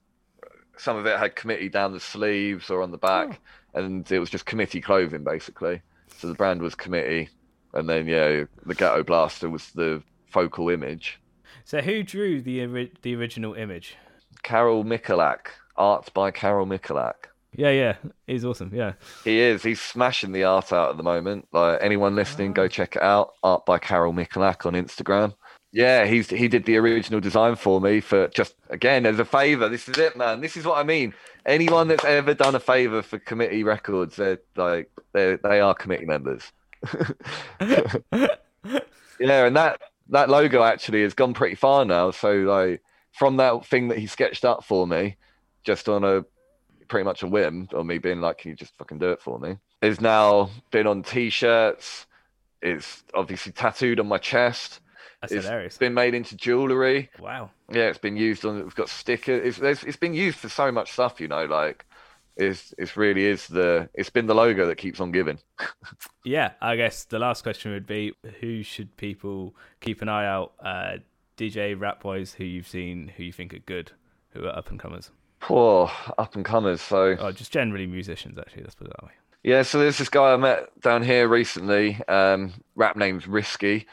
some 0.78 0.98
of 0.98 1.06
it 1.06 1.18
had 1.20 1.36
committee 1.36 1.70
down 1.70 1.94
the 1.94 2.00
sleeves 2.00 2.70
or 2.70 2.82
on 2.82 2.92
the 2.92 2.98
back, 2.98 3.40
oh. 3.74 3.80
and 3.80 4.10
it 4.12 4.20
was 4.20 4.30
just 4.30 4.46
committee 4.46 4.82
clothing 4.82 5.24
basically. 5.24 5.82
So 6.18 6.28
the 6.28 6.34
brand 6.34 6.62
was 6.62 6.76
committee, 6.76 7.30
and 7.74 7.88
then 7.88 8.08
yeah, 8.08 8.44
the 8.66 8.76
Ghetto 8.76 9.04
Blaster 9.04 9.50
was 9.50 9.72
the 9.72 10.02
focal 10.30 10.70
image. 10.70 11.20
So 11.64 11.82
who 11.82 12.04
drew 12.04 12.42
the 12.42 12.90
the 13.02 13.16
original 13.16 13.54
image? 13.54 13.96
Carol 14.44 14.84
Mikulak, 14.84 15.48
art 15.76 16.14
by 16.14 16.32
Carol 16.32 16.66
Mikulak. 16.66 17.28
Yeah, 17.56 17.72
yeah, 17.72 17.96
he's 18.28 18.46
awesome. 18.46 18.72
Yeah, 18.74 18.94
He 19.24 19.40
is. 19.40 19.64
He's 19.64 19.82
smashing 19.82 20.32
the 20.32 20.44
art 20.44 20.72
out 20.72 20.92
at 20.92 20.98
the 20.98 21.04
moment. 21.04 21.48
Like 21.52 21.80
anyone 21.82 22.16
listening, 22.16 22.54
go 22.54 22.66
ah. 22.66 22.68
check 22.68 22.96
it 22.96 23.02
out. 23.02 23.34
Art 23.42 23.66
by 23.66 23.80
Carol 23.80 24.14
Mikulak 24.14 24.66
on 24.66 24.74
Instagram. 24.74 25.34
Yeah, 25.78 26.06
he's 26.08 26.32
he 26.32 26.48
did 26.48 26.66
the 26.66 26.76
original 26.78 27.20
design 27.20 27.56
for 27.56 27.80
me 27.80 28.00
for 28.00 28.30
just 28.30 28.56
again 28.72 29.06
as 29.06 29.20
a 29.20 29.26
favor. 29.26 29.70
This 29.70 29.88
is 29.88 30.00
it, 30.00 30.18
man. 30.18 30.42
This 30.42 30.58
is 30.58 30.66
what 30.66 30.80
I 30.80 30.84
mean. 30.84 31.14
Anyone 31.46 31.88
that's 31.88 32.04
ever 32.04 32.34
done 32.34 32.56
a 32.56 32.60
favor 32.60 33.04
for 33.04 33.20
committee 33.20 33.64
records, 33.64 34.16
they're 34.16 34.40
like 34.56 34.90
they 35.14 35.38
they 35.44 35.60
are 35.60 35.76
committee 35.76 36.08
members. 36.08 36.52
yeah, 37.62 39.46
and 39.46 39.56
that 39.56 39.80
that 40.10 40.30
logo 40.32 40.64
actually 40.64 41.04
has 41.04 41.14
gone 41.14 41.36
pretty 41.36 41.54
far 41.54 41.86
now. 41.86 42.10
So 42.10 42.32
like 42.38 42.82
from 43.12 43.38
that 43.38 43.64
thing 43.64 43.90
that 43.90 44.00
he 44.00 44.08
sketched 44.08 44.46
up 44.46 44.64
for 44.64 44.88
me, 44.88 45.16
just 45.64 45.88
on 45.88 46.04
a 46.04 46.26
pretty 46.88 47.04
much 47.04 47.22
a 47.22 47.28
whim, 47.28 47.68
or 47.72 47.84
me 47.84 48.00
being 48.00 48.20
like, 48.20 48.40
"Can 48.40 48.50
you 48.50 48.56
just 48.56 48.76
fucking 48.80 48.98
do 48.98 49.12
it 49.12 49.22
for 49.22 49.38
me?" 49.38 49.58
Is 49.84 50.02
now 50.02 50.50
been 50.72 50.88
on 50.88 51.04
t-shirts. 51.04 52.08
It's 52.64 53.04
obviously 53.14 53.52
tattooed 53.52 54.00
on 54.00 54.08
my 54.08 54.18
chest. 54.18 54.80
That's 55.22 55.34
It's 55.34 55.46
hilarious. 55.46 55.78
been 55.78 55.94
made 55.94 56.14
into 56.14 56.36
jewelry. 56.36 57.10
Wow. 57.20 57.50
Yeah, 57.72 57.84
it's 57.90 57.98
been 57.98 58.18
used 58.18 58.46
on. 58.46 58.62
We've 58.64 58.76
got 58.76 58.90
stickers. 58.90 59.60
It's 59.60 59.84
it's 59.84 59.98
been 59.98 60.14
used 60.14 60.38
for 60.38 60.50
so 60.50 60.72
much 60.72 60.92
stuff. 60.92 61.20
You 61.20 61.28
know, 61.28 61.46
like 61.46 61.86
it's 62.36 62.74
it's 62.78 62.96
really 62.96 63.26
is 63.26 63.48
the 63.48 63.90
it's 63.94 64.10
been 64.12 64.28
the 64.28 64.36
logo 64.36 64.68
that 64.68 64.76
keeps 64.78 65.00
on 65.00 65.12
giving. 65.12 65.40
Yeah, 66.24 66.52
I 66.62 66.76
guess 66.76 67.06
the 67.06 67.20
last 67.20 67.44
question 67.44 67.72
would 67.72 67.88
be 67.88 68.14
who 68.42 68.62
should 68.62 68.98
people 68.98 69.56
keep 69.80 70.02
an 70.02 70.10
eye 70.10 70.26
out? 70.28 70.52
Uh, 70.62 70.98
DJ 71.38 71.80
rap 71.80 72.04
wise, 72.04 72.34
who 72.34 72.44
you've 72.44 72.68
seen, 72.68 73.14
who 73.16 73.24
you 73.24 73.32
think 73.32 73.54
are 73.54 73.60
good, 73.60 73.92
who 74.32 74.44
are 74.46 74.54
up 74.56 74.70
and 74.70 74.78
comers, 74.80 75.10
Poor 75.40 75.90
up 76.18 76.36
and 76.36 76.44
comers. 76.44 76.82
So 76.82 77.16
or 77.20 77.32
just 77.32 77.52
generally 77.54 77.88
musicians. 77.88 78.38
Actually, 78.38 78.64
let's 78.64 78.76
put 78.76 78.88
it 78.88 78.94
that 79.00 79.06
way. 79.06 79.12
Yeah, 79.44 79.62
so 79.62 79.80
there's 79.80 79.98
this 79.98 80.10
guy 80.10 80.34
I 80.34 80.36
met 80.38 80.82
down 80.82 81.02
here 81.04 81.30
recently. 81.30 81.98
Um, 82.10 82.52
rap 82.76 82.98
name's 82.98 83.26
Risky, 83.26 83.88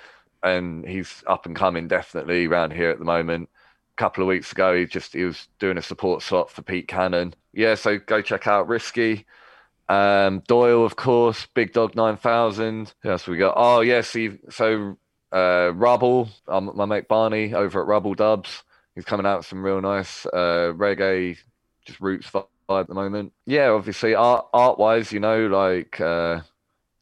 and 0.44 0.86
he's 0.86 1.24
up 1.26 1.46
and 1.46 1.56
coming 1.56 1.88
definitely 1.88 2.46
around 2.46 2.72
here 2.72 2.90
at 2.90 2.98
the 2.98 3.04
moment. 3.04 3.48
A 3.96 3.96
couple 3.96 4.22
of 4.22 4.28
weeks 4.28 4.52
ago, 4.52 4.76
he 4.76 4.86
just 4.86 5.12
he 5.12 5.24
was 5.24 5.48
doing 5.58 5.78
a 5.78 5.82
support 5.82 6.22
slot 6.22 6.50
for 6.50 6.62
Pete 6.62 6.88
Cannon. 6.88 7.34
Yeah, 7.52 7.74
so 7.74 7.98
go 7.98 8.20
check 8.22 8.46
out 8.46 8.68
Risky. 8.68 9.26
Um, 9.88 10.40
Doyle, 10.46 10.84
of 10.84 10.96
course, 10.96 11.46
Big 11.54 11.72
Dog 11.72 11.94
Nine 11.94 12.16
Thousand. 12.16 12.94
Who 13.02 13.10
else 13.10 13.26
we 13.26 13.36
got? 13.36 13.54
Oh 13.56 13.80
yes, 13.80 14.12
he, 14.12 14.38
so 14.50 14.96
uh, 15.32 15.72
Rubble, 15.74 16.28
um, 16.48 16.70
my 16.74 16.84
mate 16.84 17.08
Barney 17.08 17.54
over 17.54 17.80
at 17.80 17.86
Rubble 17.86 18.14
Dubs. 18.14 18.62
He's 18.94 19.04
coming 19.04 19.26
out 19.26 19.38
with 19.38 19.46
some 19.46 19.62
real 19.62 19.80
nice 19.80 20.24
uh, 20.26 20.72
reggae, 20.74 21.36
just 21.84 22.00
roots 22.00 22.30
vibe 22.30 22.46
at 22.68 22.86
the 22.86 22.94
moment. 22.94 23.32
Yeah, 23.46 23.70
obviously 23.70 24.14
art 24.14 24.46
art 24.52 24.78
wise, 24.78 25.12
you 25.12 25.20
know, 25.20 25.46
like 25.46 26.00
uh, 26.00 26.40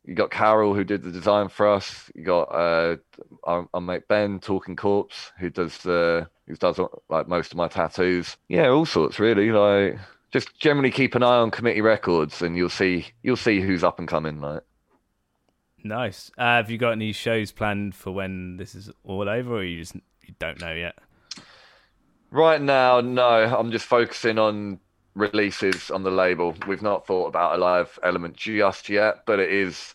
you 0.05 0.15
got 0.15 0.31
Carol 0.31 0.75
who 0.75 0.85
did 0.85 1.03
the 1.03 1.11
design 1.11 1.49
for 1.49 1.69
us. 1.69 2.11
You 2.15 2.25
got 2.25 2.43
uh, 2.45 2.97
our, 3.45 3.69
our 3.73 3.81
mate 3.81 4.09
Ben 4.09 4.41
Talking 4.41 4.77
Corpse 4.77 5.33
who 5.39 5.51
does 5.51 5.79
the 5.79 6.29
who 6.47 6.57
does 6.57 6.81
like 7.09 7.29
most 7.29 7.53
of 7.53 7.57
my 7.57 7.69
tattoos. 7.69 8.37
Yeah, 8.49 8.69
all 8.69 8.87
sorts 8.87 9.19
really. 9.19 9.51
Like 9.53 9.99
just 10.33 10.59
generally 10.59 10.91
keep 10.91 11.15
an 11.15 11.23
eye 11.23 11.37
on 11.37 11.51
committee 11.51 11.83
records, 11.83 12.43
and 12.43 12.57
you'll 12.57 12.69
see 12.69 13.07
you'll 13.23 13.37
see 13.37 13.61
who's 13.61 13.85
up 13.85 13.99
and 13.99 14.09
coming. 14.09 14.41
Like 14.41 14.63
Nice. 15.85 16.31
Uh, 16.39 16.43
have 16.57 16.71
you 16.71 16.79
got 16.79 16.93
any 16.93 17.13
shows 17.13 17.51
planned 17.51 17.95
for 17.95 18.13
when 18.13 18.57
this 18.57 18.75
is 18.75 18.91
all 19.05 19.29
over, 19.29 19.57
or 19.57 19.65
you 19.65 19.79
just 19.79 19.95
you 19.95 20.35
don't 20.39 20.61
know 20.61 20.73
yet? 20.73 20.97
right 22.33 22.61
now, 22.61 23.01
no, 23.01 23.29
I'm 23.29 23.71
just 23.71 23.85
focusing 23.85 24.39
on 24.39 24.81
releases 25.15 25.91
on 25.91 26.03
the 26.03 26.11
label. 26.11 26.55
We've 26.67 26.83
not 26.83 27.07
thought 27.07 27.27
about 27.27 27.57
a 27.57 27.59
live 27.59 27.99
element 28.03 28.37
just 28.37 28.89
yet, 28.89 29.25
but 29.27 29.39
it 29.39 29.53
is. 29.53 29.95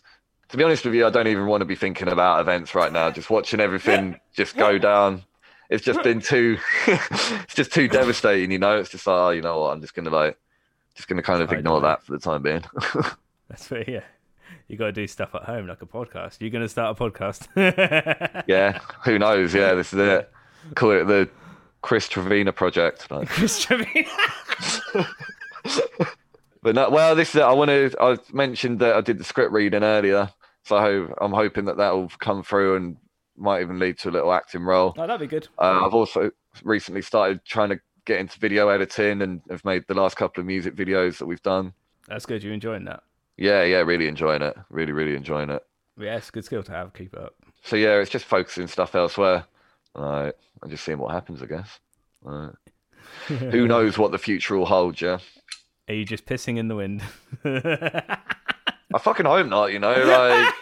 To 0.50 0.56
be 0.56 0.64
honest 0.64 0.84
with 0.84 0.94
you, 0.94 1.06
I 1.06 1.10
don't 1.10 1.26
even 1.26 1.46
want 1.46 1.60
to 1.60 1.66
be 1.66 1.74
thinking 1.74 2.08
about 2.08 2.40
events 2.40 2.74
right 2.74 2.92
now. 2.92 3.10
Just 3.10 3.28
watching 3.28 3.60
everything 3.60 4.18
just 4.32 4.56
go 4.56 4.78
down. 4.78 5.24
It's 5.68 5.84
just 5.84 6.02
been 6.02 6.20
too. 6.20 6.56
it's 6.86 7.54
just 7.54 7.72
too 7.72 7.88
devastating, 7.88 8.50
you 8.50 8.58
know. 8.58 8.78
It's 8.78 8.90
just 8.90 9.06
like, 9.06 9.14
oh, 9.14 9.30
you 9.30 9.42
know 9.42 9.60
what? 9.60 9.72
I'm 9.72 9.80
just 9.80 9.94
gonna 9.94 10.10
like, 10.10 10.38
just 10.94 11.08
gonna 11.08 11.22
kind 11.22 11.42
of 11.42 11.52
ignore 11.52 11.82
that 11.82 12.02
for 12.02 12.12
the 12.12 12.18
time 12.18 12.42
being. 12.42 12.64
That's 13.48 13.66
fair. 13.66 13.84
Yeah, 13.86 14.04
you 14.68 14.76
got 14.76 14.86
to 14.86 14.92
do 14.92 15.06
stuff 15.06 15.34
at 15.34 15.42
home 15.42 15.66
like 15.66 15.82
a 15.82 15.86
podcast. 15.86 16.38
You're 16.40 16.50
to 16.50 16.68
start 16.68 16.98
a 16.98 17.02
podcast. 17.02 17.48
yeah, 18.46 18.78
who 19.04 19.18
knows? 19.18 19.54
Yeah, 19.54 19.74
this 19.74 19.92
is 19.92 19.98
it. 19.98 20.32
Call 20.74 20.92
it 20.92 21.04
the 21.04 21.28
Kris 21.82 22.08
Trevena 22.08 22.54
project. 22.54 23.10
Like. 23.10 23.28
Kris 23.38 23.64
Trevena. 23.64 25.06
But 26.62 26.74
no, 26.74 26.90
well, 26.90 27.14
this 27.14 27.34
is 27.34 27.40
I 27.40 27.52
want 27.52 27.68
to. 27.70 27.90
I 28.00 28.18
mentioned 28.32 28.80
that 28.80 28.94
I 28.94 29.00
did 29.00 29.18
the 29.18 29.24
script 29.24 29.52
reading 29.52 29.82
earlier, 29.82 30.28
so 30.64 31.14
I'm 31.20 31.32
hoping 31.32 31.64
that 31.66 31.76
that 31.76 31.92
will 31.92 32.08
come 32.18 32.42
through 32.42 32.76
and 32.76 32.96
might 33.36 33.62
even 33.62 33.78
lead 33.78 33.98
to 34.00 34.08
a 34.08 34.12
little 34.12 34.32
acting 34.32 34.62
role. 34.62 34.94
Oh, 34.98 35.06
that'd 35.06 35.20
be 35.20 35.26
good. 35.26 35.48
Uh, 35.58 35.86
I've 35.86 35.94
also 35.94 36.30
recently 36.62 37.02
started 37.02 37.44
trying 37.44 37.68
to 37.70 37.80
get 38.04 38.18
into 38.18 38.38
video 38.40 38.68
editing 38.68 39.22
and 39.22 39.40
have 39.50 39.64
made 39.64 39.84
the 39.86 39.94
last 39.94 40.16
couple 40.16 40.40
of 40.40 40.46
music 40.46 40.74
videos 40.74 41.18
that 41.18 41.26
we've 41.26 41.42
done. 41.42 41.72
That's 42.08 42.26
good. 42.26 42.42
You're 42.42 42.54
enjoying 42.54 42.84
that. 42.86 43.02
Yeah, 43.36 43.62
yeah, 43.62 43.78
really 43.78 44.08
enjoying 44.08 44.42
it. 44.42 44.56
Really, 44.70 44.92
really 44.92 45.14
enjoying 45.14 45.50
it. 45.50 45.62
Yeah, 45.98 46.16
it's 46.16 46.28
a 46.28 46.32
good 46.32 46.44
skill 46.44 46.64
to 46.64 46.72
have. 46.72 46.92
Keep 46.92 47.14
it 47.14 47.20
up. 47.20 47.34
So 47.62 47.76
yeah, 47.76 47.98
it's 47.98 48.10
just 48.10 48.24
focusing 48.24 48.66
stuff 48.66 48.94
elsewhere. 48.94 49.44
Right, 49.94 50.32
and 50.62 50.70
just 50.70 50.84
seeing 50.84 50.98
what 50.98 51.12
happens, 51.12 51.42
I 51.42 51.46
guess. 51.46 51.78
Right. 52.22 52.54
Who 53.28 53.66
knows 53.66 53.96
what 53.98 54.12
the 54.12 54.18
future 54.18 54.56
will 54.56 54.66
hold? 54.66 55.00
Yeah, 55.00 55.18
Are 55.88 55.94
you 55.94 56.04
just 56.04 56.26
pissing 56.26 56.56
in 56.58 56.68
the 56.68 56.76
wind? 56.76 57.02
I 57.44 58.98
fucking 59.00 59.26
hope 59.26 59.46
not. 59.46 59.66
You 59.72 59.78
know, 59.78 59.92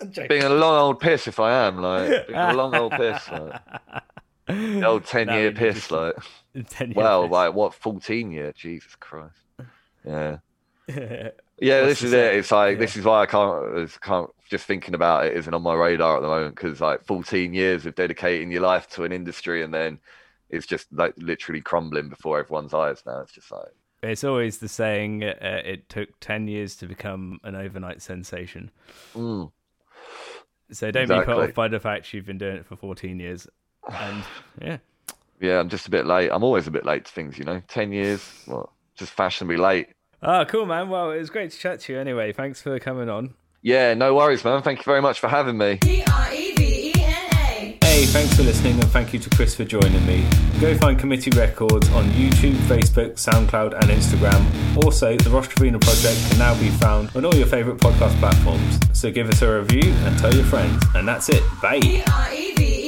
like. 0.00 0.28
being 0.28 0.44
a 0.44 0.48
long 0.48 0.76
old 0.78 1.00
piss 1.00 1.26
if 1.26 1.40
I 1.40 1.66
am, 1.66 1.80
like 1.82 2.26
being 2.28 2.38
a 2.38 2.54
long 2.54 2.74
old 2.74 2.92
piss, 2.92 3.28
like 3.30 3.60
the 4.46 4.84
old 4.86 5.04
ten 5.04 5.26
No, 5.28 5.36
year 5.38 5.52
piss, 5.52 5.74
just- 5.76 5.90
like 5.90 6.14
Ten 6.70 6.88
years 6.88 6.96
well, 6.96 7.22
piss. 7.24 7.32
like 7.32 7.54
what 7.54 7.74
fourteen 7.74 8.30
year? 8.32 8.52
Jesus 8.56 8.94
Christ, 8.96 9.34
yeah, 10.04 10.38
yeah, 10.88 11.30
yeah. 11.60 11.80
What's 11.82 12.00
this 12.00 12.02
is 12.04 12.10
say? 12.12 12.34
it. 12.36 12.38
It's 12.38 12.50
like 12.52 12.72
Yeah. 12.76 12.78
this 12.80 12.96
is 12.96 13.04
why 13.04 13.22
I 13.22 13.26
can't, 13.26 13.64
I 13.78 13.86
can't 14.06 14.30
just 14.48 14.64
thinking 14.66 14.94
about 14.94 15.26
it 15.26 15.36
isn't 15.36 15.52
on 15.54 15.62
my 15.62 15.74
radar 15.74 16.16
at 16.16 16.22
the 16.22 16.28
moment 16.28 16.54
because 16.56 16.80
like 16.80 17.04
fourteen 17.04 17.54
years 17.54 17.86
of 17.86 17.94
dedicating 17.94 18.50
your 18.50 18.62
life 18.62 18.88
to 18.90 19.04
an 19.04 19.12
industry 19.12 19.62
and 19.62 19.72
then 19.72 19.98
it's 20.50 20.66
just 20.66 20.86
like 20.92 21.14
literally 21.18 21.60
crumbling 21.60 22.08
before 22.08 22.38
everyone's 22.38 22.74
eyes 22.74 23.02
now. 23.06 23.20
It's 23.20 23.32
just 23.32 23.50
like 23.52 23.68
It's 24.02 24.24
always 24.24 24.58
the 24.58 24.68
saying. 24.68 25.22
Uh, 25.24 25.62
it 25.64 25.88
took 25.88 26.08
ten 26.20 26.48
years 26.48 26.76
to 26.76 26.86
become 26.86 27.38
an 27.44 27.54
overnight 27.54 28.00
sensation. 28.02 28.70
mm, 29.14 29.50
So 30.70 30.90
don't 30.90 31.08
be 31.08 31.14
put 31.24 31.28
off 31.36 31.54
by 31.54 31.68
the 31.68 31.80
fact 31.80 32.12
you've 32.14 32.26
been 32.26 32.38
doing 32.38 32.56
it 32.56 32.66
for 32.66 32.76
fourteen 32.76 33.20
years. 33.20 33.46
And 33.90 34.22
yeah, 34.62 34.78
yeah, 35.40 35.60
I'm 35.60 35.68
just 35.68 35.86
a 35.86 35.90
bit 35.90 36.06
late. 36.06 36.30
I'm 36.32 36.42
always 36.44 36.66
a 36.66 36.70
bit 36.70 36.84
late 36.84 37.04
to 37.04 37.12
things, 37.12 37.38
you 37.38 37.44
know. 37.44 37.62
Ten 37.68 37.92
years, 37.92 38.44
well, 38.46 38.72
just 38.96 39.12
fashionably 39.12 39.56
late. 39.56 39.88
oh, 40.22 40.44
cool, 40.46 40.66
man. 40.66 40.88
Well, 40.88 41.10
it 41.12 41.18
was 41.18 41.30
great 41.30 41.50
to 41.52 41.58
chat 41.58 41.80
to 41.80 41.92
you. 41.92 41.98
Anyway, 41.98 42.32
thanks 42.32 42.60
for 42.62 42.78
coming 42.78 43.08
on. 43.08 43.34
Yeah, 43.62 43.94
no 43.94 44.14
worries, 44.14 44.44
man. 44.44 44.62
Thank 44.62 44.78
you 44.78 44.84
very 44.84 45.02
much 45.02 45.18
for 45.20 45.28
having 45.28 45.58
me. 45.58 45.76
D 45.76 46.02
R 46.10 46.32
E 46.32 46.52
V 46.54 46.90
E 46.90 46.92
N 46.96 47.30
A. 47.34 47.76
Hey, 47.84 48.04
thanks 48.06 48.34
for 48.36 48.42
listening, 48.44 48.74
and 48.74 48.84
thank 48.90 49.12
you 49.12 49.18
to 49.18 49.30
Kris 49.30 49.54
for 49.56 49.64
joining 49.64 50.04
me. 50.06 50.24
Go 50.60 50.76
find 50.78 50.98
Committee 50.98 51.32
Records 51.32 51.88
on 51.90 52.04
YouTube, 52.10 52.54
Facebook, 52.68 53.14
SoundCloud, 53.14 53.74
and 53.74 53.90
Instagram. 53.90 54.84
Also, 54.84 55.16
the 55.16 55.30
Ross 55.30 55.48
Trevena 55.48 55.80
Project 55.80 56.30
can 56.30 56.38
now 56.38 56.58
be 56.60 56.68
found 56.70 57.10
on 57.16 57.24
all 57.24 57.34
your 57.34 57.46
favourite 57.48 57.80
podcast 57.80 58.16
platforms. 58.20 58.78
So 58.92 59.10
give 59.10 59.28
us 59.28 59.42
a 59.42 59.58
review 59.60 59.92
and 60.04 60.16
tell 60.18 60.32
your 60.32 60.44
friends. 60.44 60.84
And 60.94 61.06
that's 61.08 61.28
it. 61.28 61.42
Bye. 61.60 61.80
D 61.80 62.02
R 62.12 62.32
E 62.32 62.54
V 62.54 62.87